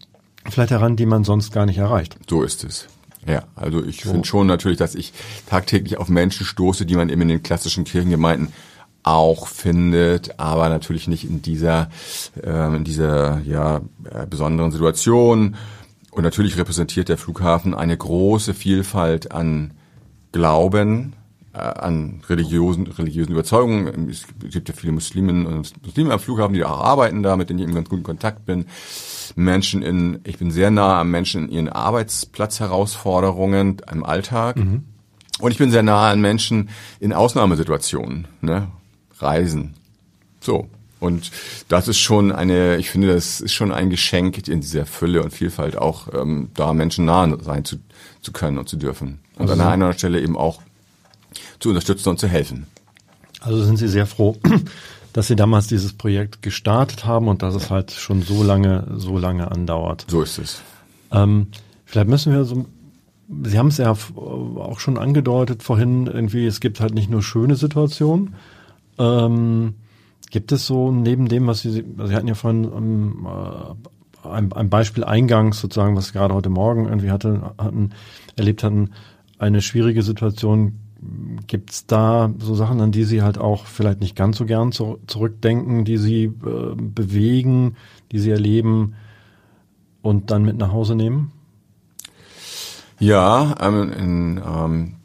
vielleicht 0.50 0.70
heran, 0.70 0.96
die 0.96 1.04
man 1.04 1.22
sonst 1.22 1.52
gar 1.52 1.66
nicht 1.66 1.76
erreicht. 1.76 2.16
So 2.30 2.42
ist 2.42 2.64
es. 2.64 2.88
Ja, 3.26 3.42
also 3.56 3.84
ich 3.84 4.00
so. 4.00 4.10
finde 4.10 4.26
schon 4.26 4.46
natürlich, 4.46 4.78
dass 4.78 4.94
ich 4.94 5.12
tagtäglich 5.46 5.98
auf 5.98 6.08
Menschen 6.08 6.46
stoße, 6.46 6.86
die 6.86 6.96
man 6.96 7.10
eben 7.10 7.20
in 7.20 7.28
den 7.28 7.42
klassischen 7.42 7.84
Kirchengemeinden 7.84 8.48
auch 9.02 9.48
findet, 9.48 10.40
aber 10.40 10.70
natürlich 10.70 11.08
nicht 11.08 11.24
in 11.24 11.42
dieser, 11.42 11.90
äh, 12.42 12.74
in 12.74 12.84
dieser 12.84 13.42
ja, 13.44 13.82
äh, 14.04 14.24
besonderen 14.24 14.72
Situation. 14.72 15.56
Und 16.10 16.22
natürlich 16.22 16.56
repräsentiert 16.56 17.10
der 17.10 17.18
Flughafen 17.18 17.74
eine 17.74 17.98
große 17.98 18.54
Vielfalt 18.54 19.30
an 19.30 19.72
Glauben, 20.32 21.14
äh, 21.54 21.58
an 21.58 22.20
religiösen, 22.28 22.86
religiösen 22.86 23.32
Überzeugungen. 23.32 24.10
Es 24.10 24.24
gibt 24.50 24.68
ja 24.68 24.74
viele 24.74 24.92
Muslimen 24.92 25.46
und 25.46 25.72
Muslime 25.84 26.12
am 26.12 26.20
Flughafen, 26.20 26.54
die 26.54 26.64
auch 26.64 26.78
arbeiten 26.78 27.22
da, 27.22 27.36
mit 27.36 27.50
denen 27.50 27.58
ich 27.58 27.66
in 27.66 27.74
ganz 27.74 27.88
guten 27.88 28.02
Kontakt 28.02 28.46
bin. 28.46 28.66
Menschen 29.34 29.82
in, 29.82 30.20
ich 30.24 30.38
bin 30.38 30.50
sehr 30.50 30.70
nah 30.70 31.00
am 31.00 31.10
Menschen 31.10 31.46
in 31.46 31.50
ihren 31.50 31.68
Arbeitsplatzherausforderungen 31.68 33.82
im 33.90 34.04
Alltag. 34.04 34.56
Mhm. 34.56 34.84
Und 35.40 35.50
ich 35.50 35.58
bin 35.58 35.70
sehr 35.70 35.82
nah 35.82 36.10
an 36.10 36.20
Menschen 36.20 36.68
in 37.00 37.12
Ausnahmesituationen, 37.12 38.26
ne? 38.40 38.68
Reisen. 39.18 39.74
So. 40.40 40.68
Und 41.00 41.30
das 41.68 41.86
ist 41.86 41.98
schon 41.98 42.32
eine, 42.32 42.76
ich 42.76 42.90
finde, 42.90 43.14
das 43.14 43.40
ist 43.40 43.52
schon 43.52 43.72
ein 43.72 43.88
Geschenk 43.88 44.48
in 44.48 44.60
dieser 44.60 44.84
Fülle 44.84 45.22
und 45.22 45.32
Vielfalt 45.32 45.76
auch, 45.76 46.08
ähm, 46.12 46.50
da 46.54 46.72
Menschen 46.72 47.04
nah 47.04 47.36
sein 47.40 47.64
zu, 47.64 47.76
zu 48.28 48.32
können 48.32 48.58
und 48.58 48.68
zu 48.68 48.76
dürfen 48.76 49.20
und 49.36 49.42
also 49.42 49.54
an 49.54 49.60
einer 49.60 49.72
anderen 49.72 49.94
Stelle 49.94 50.20
eben 50.20 50.36
auch 50.36 50.60
zu 51.60 51.70
unterstützen 51.70 52.10
und 52.10 52.18
zu 52.18 52.28
helfen. 52.28 52.66
Also 53.40 53.62
sind 53.64 53.78
Sie 53.78 53.88
sehr 53.88 54.06
froh, 54.06 54.36
dass 55.14 55.28
Sie 55.28 55.36
damals 55.36 55.66
dieses 55.66 55.94
Projekt 55.94 56.42
gestartet 56.42 57.06
haben 57.06 57.28
und 57.28 57.42
dass 57.42 57.54
es 57.54 57.70
halt 57.70 57.90
schon 57.92 58.20
so 58.20 58.42
lange, 58.42 58.86
so 58.96 59.16
lange 59.16 59.50
andauert. 59.50 60.04
So 60.08 60.20
ist 60.20 60.38
es. 60.38 60.60
Ähm, 61.10 61.46
vielleicht 61.86 62.08
müssen 62.08 62.32
wir 62.32 62.44
so, 62.44 62.66
Sie 63.44 63.58
haben 63.58 63.68
es 63.68 63.78
ja 63.78 63.92
auch 63.92 64.80
schon 64.80 64.98
angedeutet 64.98 65.62
vorhin, 65.62 66.06
irgendwie, 66.06 66.44
es 66.46 66.60
gibt 66.60 66.80
halt 66.80 66.94
nicht 66.94 67.08
nur 67.08 67.22
schöne 67.22 67.56
Situationen. 67.56 68.34
Ähm, 68.98 69.74
gibt 70.30 70.52
es 70.52 70.66
so 70.66 70.90
neben 70.90 71.28
dem, 71.28 71.46
was 71.46 71.62
Sie, 71.62 71.70
Sie 71.70 72.14
hatten 72.14 72.28
ja 72.28 72.34
vorhin 72.34 72.64
ähm, 72.64 73.26
äh, 73.26 73.97
ein, 74.22 74.52
ein 74.52 74.70
Beispiel 74.70 75.04
eingangs 75.04 75.60
sozusagen, 75.60 75.96
was 75.96 76.08
Sie 76.08 76.12
gerade 76.12 76.34
heute 76.34 76.50
Morgen 76.50 76.86
irgendwie 76.86 77.10
hatte, 77.10 77.54
hatten, 77.58 77.90
erlebt 78.36 78.62
hatten, 78.62 78.90
eine 79.38 79.62
schwierige 79.62 80.02
Situation 80.02 80.80
Gibt's 81.46 81.86
da 81.86 82.34
so 82.40 82.56
Sachen, 82.56 82.80
an 82.80 82.90
die 82.90 83.04
Sie 83.04 83.22
halt 83.22 83.38
auch 83.38 83.66
vielleicht 83.66 84.00
nicht 84.00 84.16
ganz 84.16 84.36
so 84.36 84.46
gern 84.46 84.72
zu, 84.72 84.98
zurückdenken, 85.06 85.84
die 85.84 85.96
Sie 85.96 86.24
äh, 86.24 86.74
bewegen, 86.74 87.76
die 88.10 88.18
Sie 88.18 88.32
erleben 88.32 88.96
und 90.02 90.32
dann 90.32 90.42
mit 90.42 90.58
nach 90.58 90.72
Hause 90.72 90.96
nehmen? 90.96 91.30
Ja, 92.98 93.54
ähm, 93.60 93.92
in, 93.92 94.42
ähm, 94.44 94.96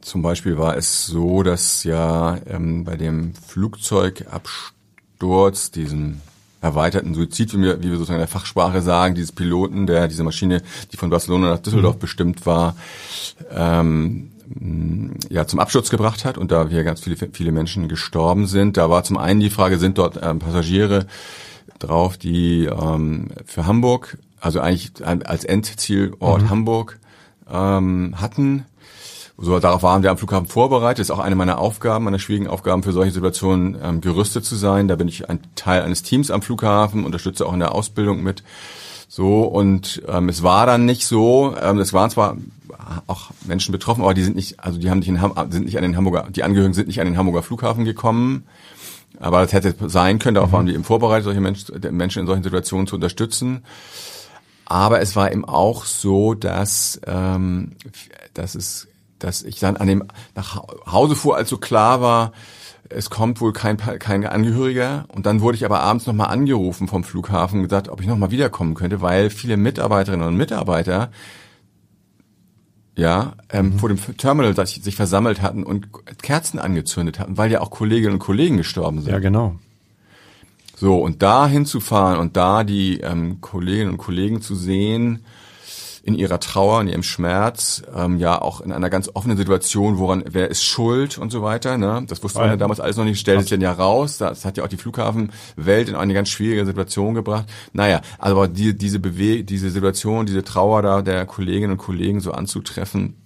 zum 0.00 0.22
Beispiel 0.22 0.58
war 0.58 0.76
es 0.76 1.06
so, 1.06 1.44
dass 1.44 1.84
ja 1.84 2.38
ähm, 2.48 2.82
bei 2.82 2.96
dem 2.96 3.34
Flugzeugabsturz, 3.34 5.70
diesem 5.70 6.20
erweiterten 6.62 7.12
Suizid, 7.12 7.52
wie 7.52 7.62
wir, 7.62 7.80
wie 7.80 7.90
wir 7.90 7.96
sozusagen 7.96 8.16
in 8.16 8.20
der 8.20 8.28
Fachsprache 8.28 8.80
sagen, 8.80 9.14
dieses 9.14 9.32
Piloten, 9.32 9.86
der 9.86 10.08
diese 10.08 10.22
Maschine, 10.22 10.62
die 10.92 10.96
von 10.96 11.10
Barcelona 11.10 11.50
nach 11.50 11.58
Düsseldorf 11.58 11.96
mhm. 11.96 12.00
bestimmt 12.00 12.46
war, 12.46 12.76
ähm, 13.50 14.30
ja 15.28 15.46
zum 15.46 15.58
Absturz 15.60 15.90
gebracht 15.90 16.24
hat 16.24 16.38
und 16.38 16.52
da 16.52 16.68
hier 16.68 16.84
ganz 16.84 17.00
viele 17.00 17.16
viele 17.32 17.52
Menschen 17.52 17.88
gestorben 17.88 18.46
sind. 18.46 18.76
Da 18.76 18.88
war 18.88 19.02
zum 19.02 19.18
einen 19.18 19.40
die 19.40 19.50
Frage, 19.50 19.78
sind 19.78 19.98
dort 19.98 20.20
ähm, 20.22 20.38
Passagiere 20.38 21.06
drauf, 21.78 22.16
die 22.16 22.66
ähm, 22.66 23.28
für 23.44 23.66
Hamburg, 23.66 24.18
also 24.40 24.60
eigentlich 24.60 24.92
als 25.04 25.44
Endzielort 25.44 26.42
mhm. 26.42 26.50
Hamburg 26.50 26.98
ähm, 27.50 28.14
hatten. 28.16 28.66
So, 29.38 29.58
darauf 29.58 29.82
waren 29.82 30.02
wir 30.02 30.10
am 30.10 30.18
Flughafen 30.18 30.46
vorbereitet. 30.46 31.00
Das 31.00 31.06
ist 31.06 31.10
auch 31.10 31.18
eine 31.18 31.34
meiner 31.34 31.58
Aufgaben, 31.58 32.04
meiner 32.04 32.18
schwierigen 32.18 32.48
Aufgaben 32.48 32.82
für 32.82 32.92
solche 32.92 33.12
Situationen, 33.12 33.76
ähm, 33.82 34.00
gerüstet 34.00 34.44
zu 34.44 34.56
sein. 34.56 34.88
Da 34.88 34.96
bin 34.96 35.08
ich 35.08 35.28
ein 35.28 35.40
Teil 35.56 35.82
eines 35.82 36.02
Teams 36.02 36.30
am 36.30 36.42
Flughafen, 36.42 37.04
unterstütze 37.04 37.46
auch 37.46 37.52
in 37.52 37.60
der 37.60 37.74
Ausbildung 37.74 38.22
mit. 38.22 38.42
So, 39.08 39.42
und 39.42 40.02
ähm, 40.08 40.28
es 40.28 40.42
war 40.42 40.66
dann 40.66 40.84
nicht 40.84 41.06
so, 41.06 41.54
ähm, 41.60 41.78
es 41.78 41.92
waren 41.92 42.10
zwar 42.10 42.36
auch 43.06 43.30
Menschen 43.44 43.72
betroffen, 43.72 44.02
aber 44.02 44.14
die 44.14 44.22
sind 44.22 44.36
nicht, 44.36 44.60
also 44.60 44.78
die 44.78 44.90
haben 44.90 44.98
nicht 44.98 45.08
in 45.08 45.20
Ham 45.20 45.34
sind 45.50 45.66
nicht 45.66 45.76
an 45.76 45.82
den 45.82 45.96
Hamburger, 45.96 46.28
die 46.30 46.42
Angehörigen 46.42 46.74
sind 46.74 46.88
nicht 46.88 47.00
an 47.00 47.06
den 47.06 47.16
Hamburger 47.16 47.42
Flughafen 47.42 47.84
gekommen. 47.84 48.44
Aber 49.20 49.42
das 49.42 49.52
hätte 49.52 49.74
sein 49.88 50.18
können, 50.18 50.34
darauf 50.34 50.50
mhm. 50.50 50.54
waren 50.54 50.66
wir 50.66 50.74
eben 50.74 50.84
vorbereitet, 50.84 51.24
solche 51.24 51.40
Menschen, 51.40 51.78
Menschen 51.90 52.20
in 52.20 52.26
solchen 52.26 52.42
Situationen 52.42 52.86
zu 52.86 52.96
unterstützen. 52.96 53.62
Aber 54.64 55.00
es 55.00 55.16
war 55.16 55.30
eben 55.30 55.44
auch 55.44 55.84
so, 55.84 56.34
dass, 56.34 57.00
ähm, 57.06 57.72
dass 58.34 58.54
es, 58.54 58.88
dass 59.24 59.42
ich 59.42 59.58
dann 59.58 59.76
an 59.76 59.86
dem 59.86 60.04
nach 60.34 60.62
Hause 60.90 61.16
fuhr, 61.16 61.36
als 61.36 61.48
so 61.48 61.58
klar 61.58 62.00
war, 62.00 62.32
es 62.88 63.10
kommt 63.10 63.40
wohl 63.40 63.52
kein, 63.52 63.76
kein 63.76 64.26
Angehöriger. 64.26 65.06
Und 65.08 65.26
dann 65.26 65.40
wurde 65.40 65.56
ich 65.56 65.64
aber 65.64 65.80
abends 65.80 66.06
nochmal 66.06 66.28
angerufen 66.28 66.88
vom 66.88 67.04
Flughafen 67.04 67.60
und 67.60 67.64
gesagt, 67.64 67.88
ob 67.88 68.00
ich 68.00 68.06
nochmal 68.06 68.30
wiederkommen 68.30 68.74
könnte, 68.74 69.00
weil 69.00 69.30
viele 69.30 69.56
Mitarbeiterinnen 69.56 70.26
und 70.26 70.36
Mitarbeiter 70.36 71.10
ja, 72.94 73.32
ähm, 73.48 73.70
mhm. 73.70 73.78
vor 73.78 73.88
dem 73.88 73.98
Terminal 74.18 74.54
sich 74.66 74.96
versammelt 74.96 75.40
hatten 75.40 75.64
und 75.64 75.88
Kerzen 76.22 76.58
angezündet 76.58 77.18
hatten, 77.18 77.38
weil 77.38 77.50
ja 77.50 77.60
auch 77.60 77.70
Kolleginnen 77.70 78.14
und 78.14 78.18
Kollegen 78.18 78.58
gestorben 78.58 79.00
sind. 79.00 79.12
Ja, 79.12 79.18
genau. 79.18 79.56
So, 80.76 80.98
und 80.98 81.22
da 81.22 81.46
hinzufahren 81.46 82.18
und 82.18 82.36
da 82.36 82.64
die 82.64 83.00
ähm, 83.00 83.40
Kolleginnen 83.40 83.92
und 83.92 83.98
Kollegen 83.98 84.42
zu 84.42 84.54
sehen, 84.54 85.24
in 86.02 86.14
ihrer 86.14 86.40
Trauer, 86.40 86.80
in 86.80 86.88
ihrem 86.88 87.02
Schmerz, 87.02 87.82
ähm, 87.94 88.18
ja 88.18 88.40
auch 88.40 88.60
in 88.60 88.72
einer 88.72 88.90
ganz 88.90 89.10
offenen 89.14 89.36
Situation, 89.36 89.98
woran, 89.98 90.24
wer 90.28 90.50
ist 90.50 90.64
schuld 90.64 91.16
und 91.16 91.30
so 91.30 91.42
weiter. 91.42 91.78
Ne? 91.78 92.04
Das 92.08 92.22
wusste 92.24 92.40
man 92.40 92.48
ja 92.48 92.56
damals 92.56 92.80
alles 92.80 92.96
noch 92.96 93.04
nicht, 93.04 93.20
stellt 93.20 93.40
sich 93.40 93.50
dann 93.50 93.60
ja 93.60 93.72
raus. 93.72 94.18
Das 94.18 94.44
hat 94.44 94.56
ja 94.56 94.64
auch 94.64 94.68
die 94.68 94.76
Flughafenwelt 94.76 95.88
in 95.88 95.94
eine 95.94 96.12
ganz 96.12 96.28
schwierige 96.28 96.66
Situation 96.66 97.14
gebracht. 97.14 97.46
Naja, 97.72 98.00
aber 98.18 98.48
die, 98.48 98.76
diese 98.76 98.98
Bewe 98.98 99.44
diese 99.44 99.70
Situation, 99.70 100.26
diese 100.26 100.42
Trauer 100.42 100.82
da 100.82 101.02
der 101.02 101.24
Kolleginnen 101.24 101.72
und 101.72 101.78
Kollegen 101.78 102.20
so 102.20 102.32
anzutreffen, 102.32 103.16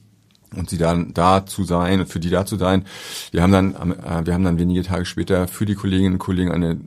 und 0.54 0.70
sie 0.70 0.78
dann 0.78 1.12
da 1.12 1.44
zu 1.44 1.64
sein 1.64 2.00
und 2.00 2.06
für 2.06 2.20
die 2.20 2.30
da 2.30 2.46
zu 2.46 2.56
sein. 2.56 2.84
Wir 3.32 3.42
haben 3.42 3.52
dann, 3.52 3.74
äh, 3.74 4.24
wir 4.24 4.32
haben 4.32 4.44
dann 4.44 4.58
wenige 4.58 4.84
Tage 4.84 5.04
später 5.04 5.48
für 5.48 5.66
die 5.66 5.74
Kolleginnen 5.74 6.14
und 6.14 6.18
Kollegen 6.18 6.52
eine 6.52 6.78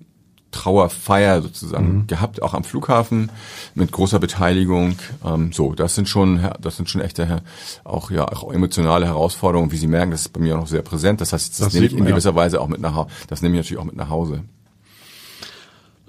Trauerfeier 0.51 1.41
sozusagen 1.41 1.93
mhm. 1.93 2.07
gehabt, 2.07 2.41
auch 2.41 2.53
am 2.53 2.63
Flughafen 2.63 3.31
mit 3.75 3.91
großer 3.91 4.19
Beteiligung. 4.19 4.95
Ähm, 5.25 5.51
so, 5.53 5.73
das 5.73 5.95
sind 5.95 6.09
schon, 6.09 6.49
das 6.59 6.77
sind 6.77 6.89
schon 6.89 7.01
echte, 7.01 7.41
auch 7.83 8.11
ja 8.11 8.27
auch 8.27 8.51
emotionale 8.51 9.05
Herausforderungen. 9.05 9.71
Wie 9.71 9.77
Sie 9.77 9.87
merken, 9.87 10.11
das 10.11 10.21
ist 10.21 10.33
bei 10.33 10.39
mir 10.39 10.55
auch 10.55 10.61
noch 10.61 10.67
sehr 10.67 10.81
präsent. 10.81 11.21
Das 11.21 11.33
heißt, 11.33 11.51
das, 11.51 11.57
das 11.59 11.73
nehme 11.73 11.85
ich 11.85 11.93
in 11.93 12.05
gewisser 12.05 12.31
ja. 12.31 12.35
Weise 12.35 12.61
auch 12.61 12.67
mit 12.67 12.81
nach 12.81 12.95
Hause. 12.95 13.09
Das 13.27 13.41
nehme 13.41 13.55
ich 13.55 13.59
natürlich 13.65 13.81
auch 13.81 13.85
mit 13.85 13.95
nach 13.95 14.09
Hause. 14.09 14.43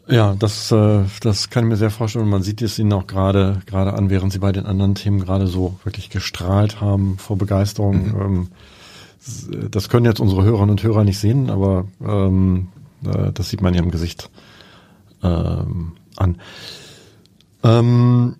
Ja, 0.09 0.35
das, 0.37 0.73
äh, 0.73 1.05
das 1.21 1.51
kann 1.51 1.65
ich 1.65 1.71
mir 1.71 1.77
sehr 1.77 1.91
vorstellen. 1.91 2.29
Man 2.29 2.43
sieht 2.43 2.63
es 2.63 2.79
Ihnen 2.79 2.93
auch 2.93 3.07
gerade 3.07 3.61
gerade 3.67 3.93
an, 3.93 4.11
während 4.11 4.33
Sie 4.33 4.41
bei 4.41 4.53
den 4.53 4.67
anderen 4.67 4.95
Themen 4.95 5.21
gerade 5.21 5.47
so 5.47 5.79
wirklich 5.85 6.11
gestrahlt 6.11 6.81
haben 6.81 7.17
vor 7.19 7.39
Begeisterung. 7.39 8.09
Mhm. 8.09 8.21
Ähm, 8.21 8.49
das 9.71 9.89
können 9.89 10.07
jetzt 10.07 10.21
unsere 10.21 10.43
Hörerinnen 10.43 10.71
und 10.71 10.83
Hörer 10.83 11.05
nicht 11.05 11.19
sehen, 11.19 11.51
aber 11.51 11.85
ähm, 12.03 12.69
äh, 12.75 12.80
das 13.03 13.51
sieht 13.51 13.63
man 13.63 13.75
ja 13.75 13.83
im 13.83 13.91
Gesicht 13.91 14.31
ähm, 15.23 15.93
an. 16.17 16.39
Ähm, 17.63 18.37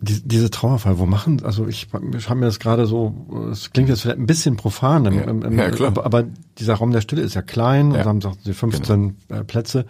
die, 0.00 0.20
diese 0.20 0.50
Trauerfall, 0.50 0.98
wo 0.98 1.06
machen, 1.06 1.44
also 1.44 1.68
ich, 1.68 1.88
ich 2.16 2.28
habe 2.28 2.40
mir 2.40 2.46
das 2.46 2.58
gerade 2.58 2.86
so, 2.86 3.14
es 3.52 3.70
klingt 3.72 3.88
jetzt 3.88 4.02
vielleicht 4.02 4.18
ein 4.18 4.26
bisschen 4.26 4.56
profan, 4.56 5.06
im, 5.06 5.18
im, 5.28 5.42
im, 5.42 5.58
ja, 5.58 5.70
aber, 5.86 6.04
aber, 6.04 6.24
dieser 6.58 6.74
Raum 6.74 6.90
der 6.90 7.02
Stille 7.02 7.22
ist 7.22 7.34
ja 7.34 7.42
klein 7.42 7.92
ja. 7.92 8.00
und 8.00 8.24
haben 8.24 8.36
sie 8.42 8.52
15 8.52 9.16
genau. 9.28 9.40
Äh, 9.40 9.44
Plätze 9.44 9.86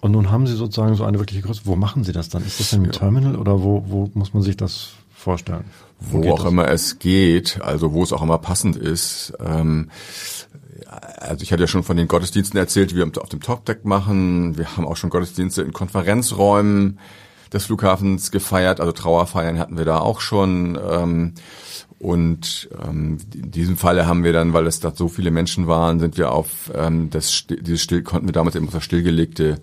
und 0.00 0.10
nun 0.10 0.30
haben 0.30 0.46
sie 0.46 0.54
sozusagen 0.54 0.96
so 0.96 1.04
eine 1.04 1.18
wirkliche 1.18 1.42
Größe. 1.42 1.62
Wo 1.64 1.76
machen 1.76 2.02
sie 2.02 2.12
das 2.12 2.28
dann? 2.28 2.44
Ist 2.44 2.58
das 2.58 2.70
denn 2.70 2.80
im 2.80 2.86
ja. 2.86 2.92
Terminal 2.92 3.36
oder 3.36 3.62
wo, 3.62 3.84
wo 3.86 4.10
muss 4.14 4.34
man 4.34 4.42
sich 4.42 4.56
das 4.56 4.90
vorstellen? 5.14 5.64
Wo, 6.00 6.24
wo 6.24 6.32
auch 6.32 6.42
das? 6.42 6.52
immer 6.52 6.68
es 6.68 6.98
geht, 6.98 7.60
also 7.62 7.92
wo 7.92 8.02
es 8.02 8.12
auch 8.12 8.22
immer 8.22 8.38
passend 8.38 8.76
ist. 8.76 9.32
Ähm, 9.42 9.88
also 11.00 11.42
ich 11.42 11.52
hatte 11.52 11.62
ja 11.62 11.66
schon 11.66 11.82
von 11.82 11.96
den 11.96 12.08
Gottesdiensten 12.08 12.58
erzählt, 12.58 12.90
die 12.90 12.96
wir 12.96 13.06
auf 13.20 13.28
dem 13.28 13.40
Topdeck 13.40 13.84
machen. 13.84 14.56
Wir 14.58 14.76
haben 14.76 14.86
auch 14.86 14.96
schon 14.96 15.10
Gottesdienste 15.10 15.62
in 15.62 15.72
Konferenzräumen 15.72 16.98
des 17.52 17.66
Flughafens 17.66 18.30
gefeiert, 18.30 18.80
also 18.80 18.92
Trauerfeiern 18.92 19.58
hatten 19.58 19.78
wir 19.78 19.84
da 19.84 19.98
auch 19.98 20.20
schon. 20.20 20.78
Ähm, 20.90 21.34
und 21.98 22.68
ähm, 22.86 23.18
in 23.32 23.50
diesem 23.50 23.76
Falle 23.76 24.06
haben 24.06 24.24
wir 24.24 24.32
dann, 24.32 24.52
weil 24.52 24.66
es 24.66 24.80
da 24.80 24.92
so 24.94 25.08
viele 25.08 25.30
Menschen 25.30 25.68
waren, 25.68 26.00
sind 26.00 26.18
wir 26.18 26.32
auf 26.32 26.70
ähm, 26.74 27.08
das 27.10 27.46
dieses 27.48 27.82
Still 27.82 28.02
konnten 28.02 28.28
wir 28.28 28.32
damals 28.32 28.56
eben 28.56 28.66
auf 28.66 28.74
das 28.74 28.84
stillgelegte 28.84 29.60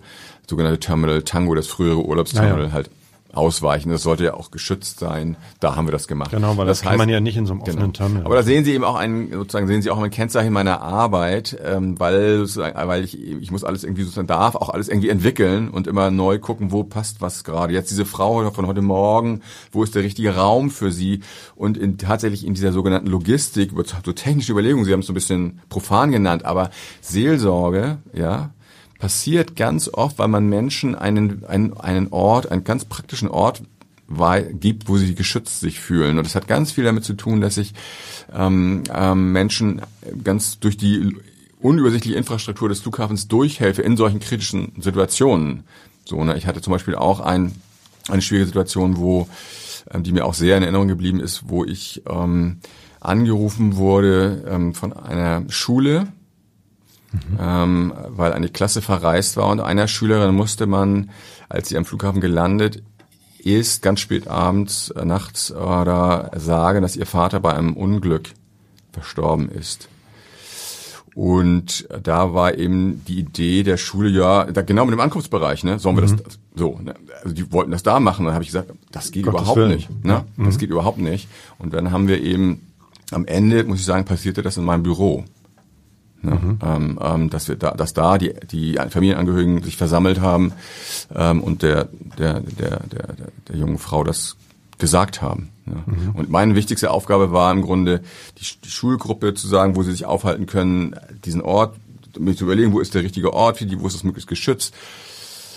sogenannte 0.48 0.80
Terminal 0.80 1.22
Tango, 1.22 1.54
das 1.54 1.68
frühere 1.68 2.04
Urlaubsterminal 2.04 2.66
ja. 2.66 2.72
halt 2.72 2.90
ausweichen. 3.32 3.90
Das 3.90 4.02
sollte 4.02 4.24
ja 4.24 4.34
auch 4.34 4.50
geschützt 4.50 4.98
sein. 4.98 5.36
Da 5.60 5.76
haben 5.76 5.86
wir 5.86 5.92
das 5.92 6.06
gemacht. 6.06 6.30
Genau, 6.30 6.56
weil 6.56 6.66
das, 6.66 6.78
das 6.78 6.82
kann 6.82 6.92
heißt, 6.92 6.98
man 6.98 7.08
ja 7.08 7.20
nicht 7.20 7.36
in 7.36 7.46
so 7.46 7.52
einem 7.52 7.62
offenen 7.62 7.78
genau. 7.78 7.92
Terminal. 7.92 8.26
Aber 8.26 8.34
da 8.36 8.42
sehen 8.42 8.64
Sie 8.64 8.72
eben 8.72 8.84
auch 8.84 8.96
ein, 8.96 9.30
sozusagen 9.32 9.66
sehen 9.66 9.82
Sie 9.82 9.90
auch 9.90 9.98
ein 9.98 10.10
Kennzeichen 10.10 10.52
meiner 10.52 10.80
Arbeit, 10.80 11.56
ähm, 11.64 11.98
weil 11.98 12.42
weil 12.42 13.04
ich 13.04 13.20
ich 13.20 13.50
muss 13.50 13.64
alles 13.64 13.84
irgendwie 13.84 14.02
sozusagen 14.02 14.26
darf 14.26 14.54
auch 14.54 14.68
alles 14.68 14.88
irgendwie 14.88 15.08
entwickeln 15.08 15.70
und 15.70 15.86
immer 15.86 16.10
neu 16.10 16.38
gucken, 16.38 16.72
wo 16.72 16.84
passt 16.84 17.20
was 17.20 17.44
gerade. 17.44 17.72
Jetzt 17.72 17.90
diese 17.90 18.04
Frau 18.04 18.50
von 18.50 18.66
heute 18.66 18.82
Morgen, 18.82 19.40
wo 19.70 19.82
ist 19.82 19.94
der 19.94 20.02
richtige 20.02 20.36
Raum 20.36 20.70
für 20.70 20.92
sie? 20.92 21.20
Und 21.56 21.76
in, 21.76 21.98
tatsächlich 21.98 22.46
in 22.46 22.54
dieser 22.54 22.72
sogenannten 22.72 23.08
Logistik, 23.08 23.70
so 24.04 24.12
technische 24.12 24.52
Überlegungen, 24.52 24.84
Sie 24.84 24.92
haben 24.92 25.00
es 25.00 25.06
so 25.06 25.12
ein 25.12 25.14
bisschen 25.14 25.60
profan 25.68 26.10
genannt, 26.12 26.44
aber 26.44 26.70
Seelsorge, 27.00 27.98
ja, 28.12 28.50
passiert 29.02 29.56
ganz 29.56 29.88
oft, 29.92 30.20
weil 30.20 30.28
man 30.28 30.48
Menschen 30.48 30.94
einen, 30.94 31.44
einen, 31.44 31.76
einen 31.76 32.12
Ort, 32.12 32.52
einen 32.52 32.62
ganz 32.62 32.84
praktischen 32.84 33.28
Ort 33.28 33.64
gibt, 34.52 34.88
wo 34.88 34.96
sie 34.96 35.16
geschützt 35.16 35.58
sich 35.58 35.80
fühlen. 35.80 36.18
Und 36.18 36.24
das 36.24 36.36
hat 36.36 36.46
ganz 36.46 36.70
viel 36.70 36.84
damit 36.84 37.02
zu 37.02 37.14
tun, 37.14 37.40
dass 37.40 37.56
sich 37.56 37.74
ähm, 38.32 38.84
ähm, 38.94 39.32
Menschen 39.32 39.82
ganz 40.22 40.60
durch 40.60 40.76
die 40.76 41.16
unübersichtliche 41.60 42.16
Infrastruktur 42.16 42.68
des 42.68 42.78
Flughafens 42.78 43.26
durchhelfe 43.26 43.82
in 43.82 43.96
solchen 43.96 44.20
kritischen 44.20 44.70
Situationen. 44.78 45.64
So, 46.04 46.22
ne? 46.22 46.36
Ich 46.36 46.46
hatte 46.46 46.60
zum 46.60 46.72
Beispiel 46.72 46.94
auch 46.94 47.18
ein, 47.18 47.56
eine 48.08 48.22
schwierige 48.22 48.46
Situation, 48.46 48.98
wo 48.98 49.26
ähm, 49.90 50.04
die 50.04 50.12
mir 50.12 50.24
auch 50.24 50.34
sehr 50.34 50.56
in 50.56 50.62
Erinnerung 50.62 50.86
geblieben 50.86 51.18
ist, 51.18 51.48
wo 51.48 51.64
ich 51.64 52.04
ähm, 52.08 52.60
angerufen 53.00 53.74
wurde 53.74 54.44
ähm, 54.48 54.74
von 54.74 54.92
einer 54.92 55.42
Schule, 55.48 56.06
mhm. 57.12 57.38
ähm, 57.40 57.92
weil 58.08 58.32
eine 58.32 58.48
Klasse 58.48 58.82
verreist 58.82 59.36
war 59.36 59.48
und 59.48 59.60
einer 59.60 59.88
Schülerin 59.88 60.34
musste 60.34 60.66
man, 60.66 61.10
als 61.48 61.68
sie 61.68 61.76
am 61.76 61.84
Flughafen 61.84 62.20
gelandet 62.20 62.82
ist, 63.38 63.82
ganz 63.82 64.00
spät 64.00 64.28
abends, 64.28 64.90
äh, 64.90 65.04
nachts 65.04 65.52
oder 65.52 66.30
sagen, 66.36 66.82
dass 66.82 66.96
ihr 66.96 67.06
Vater 67.06 67.40
bei 67.40 67.52
einem 67.52 67.74
Unglück 67.74 68.30
verstorben 68.92 69.48
ist. 69.48 69.88
Und 71.14 71.86
da 72.02 72.32
war 72.32 72.56
eben 72.56 73.04
die 73.04 73.18
Idee 73.18 73.62
der 73.62 73.76
Schule, 73.76 74.08
ja, 74.08 74.44
da 74.44 74.62
genau 74.62 74.86
mit 74.86 74.92
dem 74.92 75.00
Ankunftsbereich, 75.00 75.62
ne, 75.62 75.78
sollen 75.78 75.96
wir 75.96 76.04
mhm. 76.04 76.20
das 76.24 76.38
so, 76.54 76.78
ne? 76.82 76.94
also 77.22 77.34
die 77.34 77.52
wollten 77.52 77.70
das 77.70 77.82
da 77.82 78.00
machen, 78.00 78.24
dann 78.24 78.34
habe 78.34 78.44
ich 78.44 78.48
gesagt, 78.48 78.72
das 78.90 79.10
geht 79.10 79.24
Gottes 79.24 79.42
überhaupt 79.42 79.58
Willen. 79.58 79.74
nicht, 79.74 80.04
ne? 80.04 80.24
Mhm. 80.36 80.44
Das 80.46 80.58
geht 80.58 80.70
überhaupt 80.70 80.98
nicht. 80.98 81.28
Und 81.58 81.74
dann 81.74 81.90
haben 81.90 82.08
wir 82.08 82.22
eben 82.22 82.66
am 83.10 83.26
Ende, 83.26 83.64
muss 83.64 83.80
ich 83.80 83.84
sagen, 83.84 84.06
passierte 84.06 84.42
das 84.42 84.56
in 84.56 84.64
meinem 84.64 84.82
Büro. 84.82 85.24
Ne? 86.22 86.30
Mhm. 86.30 86.58
Ähm, 86.64 86.98
ähm, 87.02 87.30
dass 87.30 87.48
wir 87.48 87.56
da, 87.56 87.72
dass 87.72 87.92
da 87.94 88.18
die, 88.18 88.34
die 88.50 88.78
Familienangehörigen 88.90 89.62
sich 89.62 89.76
versammelt 89.76 90.20
haben 90.20 90.52
ähm, 91.14 91.42
und 91.42 91.62
der, 91.62 91.88
der, 92.18 92.40
der, 92.40 92.80
der, 92.80 93.08
der 93.48 93.56
jungen 93.56 93.78
Frau 93.78 94.04
das 94.04 94.36
gesagt 94.78 95.20
haben. 95.22 95.50
Ja. 95.66 95.82
Mhm. 95.86 96.10
Und 96.14 96.30
meine 96.30 96.54
wichtigste 96.54 96.90
Aufgabe 96.90 97.32
war 97.32 97.52
im 97.52 97.62
Grunde, 97.62 98.02
die, 98.38 98.44
die, 98.64 98.70
Schulgruppe 98.70 99.34
zu 99.34 99.46
sagen, 99.46 99.76
wo 99.76 99.82
sie 99.82 99.92
sich 99.92 100.04
aufhalten 100.04 100.46
können, 100.46 100.96
diesen 101.24 101.40
Ort, 101.40 101.76
mir 102.18 102.36
zu 102.36 102.44
überlegen, 102.44 102.72
wo 102.72 102.80
ist 102.80 102.94
der 102.94 103.02
richtige 103.02 103.32
Ort 103.32 103.58
für 103.58 103.66
die, 103.66 103.80
wo 103.80 103.86
ist 103.86 103.94
das 103.94 104.04
möglichst 104.04 104.28
geschützt. 104.28 104.74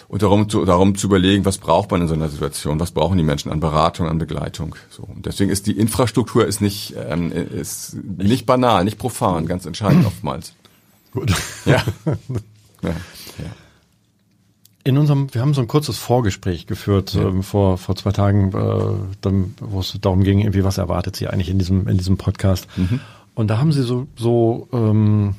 Und 0.08 0.22
darum 0.22 0.49
zu, 0.49 0.66
darum 0.66 0.95
zu 0.95 1.08
überlegen, 1.08 1.45
was 1.45 1.58
braucht 1.58 1.91
man 1.91 2.01
in 2.01 2.08
so 2.08 2.14
einer 2.14 2.30
Situation, 2.30 2.80
was 2.80 2.91
brauchen 2.91 3.18
die 3.18 3.24
Menschen 3.24 3.51
an 3.51 3.60
Beratung, 3.60 4.08
an 4.08 4.18
Begleitung. 4.18 4.76
So. 4.89 5.03
Und 5.03 5.26
deswegen 5.26 5.49
ist 5.49 5.68
die 5.68 5.78
Infrastruktur 5.78 6.45
ist 6.45 6.62
nicht, 6.62 6.95
ähm, 7.10 7.32
ist 7.32 7.95
nicht 8.03 8.45
banal, 8.45 8.84
nicht 8.84 8.97
profan, 8.99 9.45
ganz 9.47 9.66
entscheidend 9.66 10.06
oftmals. 10.08 10.53
Gut. 11.12 11.34
Ja. 11.66 11.84
ja. 12.82 12.95
In 14.84 14.99
unserem, 14.99 15.34
wir 15.34 15.41
haben 15.41 15.56
so 15.56 15.62
ein 15.62 15.68
kurzes 15.68 15.97
Vorgespräch 15.97 16.68
geführt 16.68 17.16
ja. 17.16 17.24
ähm, 17.24 17.41
vor 17.41 17.80
vor 17.80 17.95
zwei 17.95 18.12
Tagen, 18.12 18.53
äh, 18.53 19.16
dann, 19.22 19.56
wo 19.60 19.80
es 19.80 19.97
darum 19.99 20.24
ging, 20.24 20.39
irgendwie 20.39 20.64
was 20.64 20.78
erwartet 20.78 21.16
Sie 21.16 21.28
eigentlich 21.28 21.49
in 21.49 21.58
diesem 21.58 21.88
in 21.88 21.97
diesem 21.97 22.18
Podcast. 22.18 22.68
Mhm. 22.78 22.99
Und 23.34 23.47
da 23.47 23.58
haben 23.58 23.72
Sie 23.72 23.82
so 23.82 24.06
so 24.16 24.68
ähm, 24.72 25.34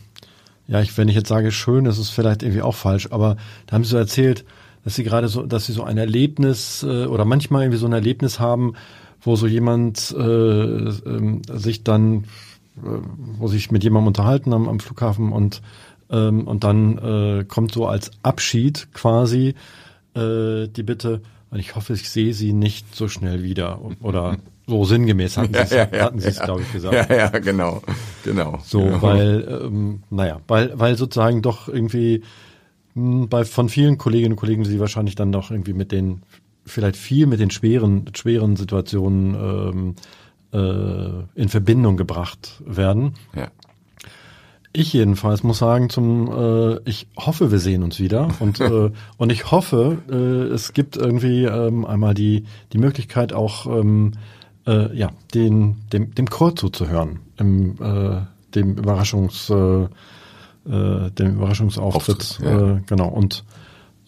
ja, 0.68 0.80
ich, 0.80 0.96
wenn 0.98 1.08
ich 1.08 1.14
jetzt 1.14 1.28
sage 1.28 1.52
schön, 1.52 1.84
das 1.84 1.98
ist 1.98 2.10
vielleicht 2.10 2.42
irgendwie 2.42 2.62
auch 2.62 2.74
falsch, 2.74 3.08
aber 3.10 3.36
da 3.66 3.74
haben 3.74 3.84
Sie 3.84 3.90
so 3.90 3.96
erzählt, 3.96 4.44
dass 4.84 4.94
Sie 4.94 5.04
gerade 5.04 5.28
so, 5.28 5.44
dass 5.44 5.66
Sie 5.66 5.72
so 5.72 5.84
ein 5.84 5.98
Erlebnis 5.98 6.82
äh, 6.82 7.06
oder 7.06 7.24
manchmal 7.24 7.62
irgendwie 7.62 7.78
so 7.78 7.86
ein 7.86 7.92
Erlebnis 7.92 8.40
haben, 8.40 8.74
wo 9.20 9.36
so 9.36 9.46
jemand 9.46 10.14
äh, 10.16 10.22
äh, 10.22 11.40
sich 11.52 11.84
dann, 11.84 12.24
äh, 12.76 13.00
wo 13.38 13.48
sich 13.48 13.70
mit 13.70 13.84
jemandem 13.84 14.08
unterhalten 14.08 14.52
am, 14.52 14.68
am 14.68 14.80
Flughafen 14.80 15.32
und 15.32 15.62
ähm, 16.08 16.46
und 16.46 16.62
dann 16.62 16.98
äh, 16.98 17.44
kommt 17.44 17.72
so 17.72 17.86
als 17.86 18.12
Abschied 18.22 18.88
quasi 18.92 19.54
äh, 20.14 20.68
die 20.68 20.82
Bitte, 20.84 21.20
und 21.50 21.58
ich 21.58 21.74
hoffe, 21.76 21.94
ich 21.94 22.10
sehe 22.10 22.34
Sie 22.34 22.52
nicht 22.52 22.94
so 22.94 23.08
schnell 23.08 23.42
wieder. 23.42 23.80
Oder 24.00 24.36
so 24.66 24.84
sinngemäß 24.84 25.36
hatten 25.36 25.54
Sie 25.54 25.60
es, 25.60 25.70
ja, 25.70 25.88
ja, 25.92 26.04
hatten 26.04 26.18
Sie 26.18 26.28
es, 26.28 26.38
ja. 26.38 26.44
glaube 26.44 26.62
ich, 26.62 26.72
gesagt. 26.72 27.10
Ja, 27.10 27.16
ja, 27.16 27.28
genau, 27.38 27.82
genau. 28.24 28.58
So, 28.64 28.80
genau. 28.82 29.02
weil, 29.02 29.62
ähm, 29.64 30.02
naja, 30.10 30.40
weil, 30.48 30.72
weil 30.78 30.96
sozusagen 30.96 31.42
doch 31.42 31.68
irgendwie 31.68 32.22
mh, 32.94 33.22
hm, 33.22 33.28
bei 33.28 33.44
von 33.44 33.68
vielen 33.68 33.98
Kolleginnen 33.98 34.32
und 34.32 34.38
Kollegen 34.38 34.64
Sie 34.64 34.80
wahrscheinlich 34.80 35.14
dann 35.14 35.32
doch 35.32 35.50
irgendwie 35.50 35.72
mit 35.72 35.92
den 35.92 36.22
vielleicht 36.66 36.96
viel 36.96 37.26
mit 37.26 37.40
den 37.40 37.50
schweren, 37.50 38.10
schweren 38.14 38.56
Situationen 38.56 39.34
ähm, 39.34 39.94
äh, 40.52 41.40
in 41.40 41.48
Verbindung 41.48 41.96
gebracht 41.96 42.62
werden. 42.66 43.14
Ja. 43.34 43.48
Ich 44.72 44.92
jedenfalls 44.92 45.42
muss 45.42 45.58
sagen, 45.58 45.88
zum 45.88 46.28
äh, 46.30 46.80
ich 46.84 47.06
hoffe, 47.16 47.50
wir 47.50 47.60
sehen 47.60 47.82
uns 47.82 47.98
wieder 47.98 48.28
und 48.40 48.60
äh, 48.60 48.90
und 49.16 49.32
ich 49.32 49.50
hoffe, 49.50 49.98
äh, 50.10 50.52
es 50.52 50.74
gibt 50.74 50.96
irgendwie 50.96 51.44
ähm, 51.44 51.86
einmal 51.86 52.12
die 52.12 52.44
die 52.74 52.78
Möglichkeit 52.78 53.32
auch 53.32 53.66
ähm, 53.66 54.12
äh, 54.66 54.96
ja 54.96 55.10
den 55.34 55.76
dem 55.92 56.14
dem 56.14 56.28
Chor 56.28 56.54
zuzuhören 56.56 57.20
im 57.38 57.76
äh, 57.80 58.20
dem 58.54 58.76
Überraschungs 58.76 59.50
äh, 59.50 59.54
äh, 59.54 61.10
dem 61.10 61.36
Überraschungsauftritt 61.36 62.16
Auftritt, 62.16 62.40
ja. 62.44 62.76
äh, 62.76 62.80
genau 62.86 63.08
und 63.08 63.44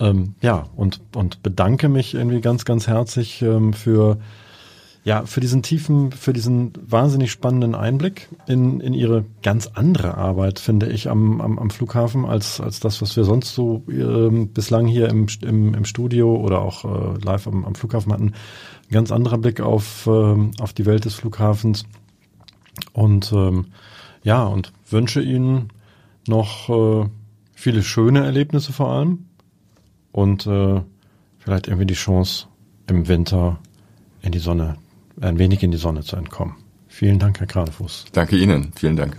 ähm, 0.00 0.34
ja 0.40 0.66
und 0.76 1.00
und 1.14 1.42
bedanke 1.42 1.88
mich 1.88 2.14
irgendwie 2.14 2.40
ganz 2.40 2.64
ganz 2.64 2.86
herzlich 2.86 3.42
ähm, 3.42 3.72
für 3.72 4.18
ja, 5.08 5.24
für 5.24 5.40
diesen 5.40 5.62
tiefen, 5.62 6.12
für 6.12 6.34
diesen 6.34 6.72
wahnsinnig 6.86 7.30
spannenden 7.30 7.74
Einblick 7.74 8.28
in, 8.46 8.80
in 8.80 8.92
ihre 8.92 9.24
ganz 9.42 9.66
andere 9.68 10.18
Arbeit, 10.18 10.58
finde 10.58 10.88
ich, 10.88 11.08
am, 11.08 11.40
am, 11.40 11.58
am 11.58 11.70
Flughafen, 11.70 12.26
als, 12.26 12.60
als 12.60 12.78
das, 12.78 13.00
was 13.00 13.16
wir 13.16 13.24
sonst 13.24 13.54
so 13.54 13.84
äh, 13.88 14.44
bislang 14.44 14.86
hier 14.86 15.08
im, 15.08 15.26
im, 15.40 15.72
im 15.72 15.84
Studio 15.86 16.36
oder 16.36 16.60
auch 16.60 16.84
äh, 16.84 17.24
live 17.24 17.46
am, 17.46 17.64
am 17.64 17.74
Flughafen 17.74 18.12
hatten. 18.12 18.34
Ein 18.88 18.94
ganz 18.94 19.12
anderer 19.12 19.38
Blick 19.38 19.60
auf, 19.60 20.06
äh, 20.06 20.50
auf 20.60 20.72
die 20.72 20.86
Welt 20.86 21.04
des 21.04 21.14
Flughafens. 21.14 21.84
Und 22.92 23.32
ähm, 23.32 23.66
ja, 24.22 24.44
und 24.44 24.72
wünsche 24.88 25.20
Ihnen 25.20 25.68
noch 26.26 26.68
äh, 26.68 27.08
viele 27.54 27.82
schöne 27.82 28.24
Erlebnisse 28.24 28.72
vor 28.72 28.90
allem 28.90 29.26
und 30.12 30.46
äh, 30.46 30.80
vielleicht 31.38 31.66
irgendwie 31.66 31.86
die 31.86 31.94
Chance 31.94 32.46
im 32.86 33.08
Winter 33.08 33.58
in 34.22 34.32
die 34.32 34.38
Sonne 34.38 34.76
ein 35.20 35.38
wenig 35.38 35.62
in 35.62 35.70
die 35.70 35.76
Sonne 35.76 36.02
zu 36.02 36.16
entkommen. 36.16 36.56
Vielen 36.88 37.18
Dank, 37.18 37.40
Herr 37.40 37.46
Gradefuß. 37.46 38.06
Danke 38.12 38.36
Ihnen. 38.36 38.72
Vielen 38.74 38.96
Dank. 38.96 39.18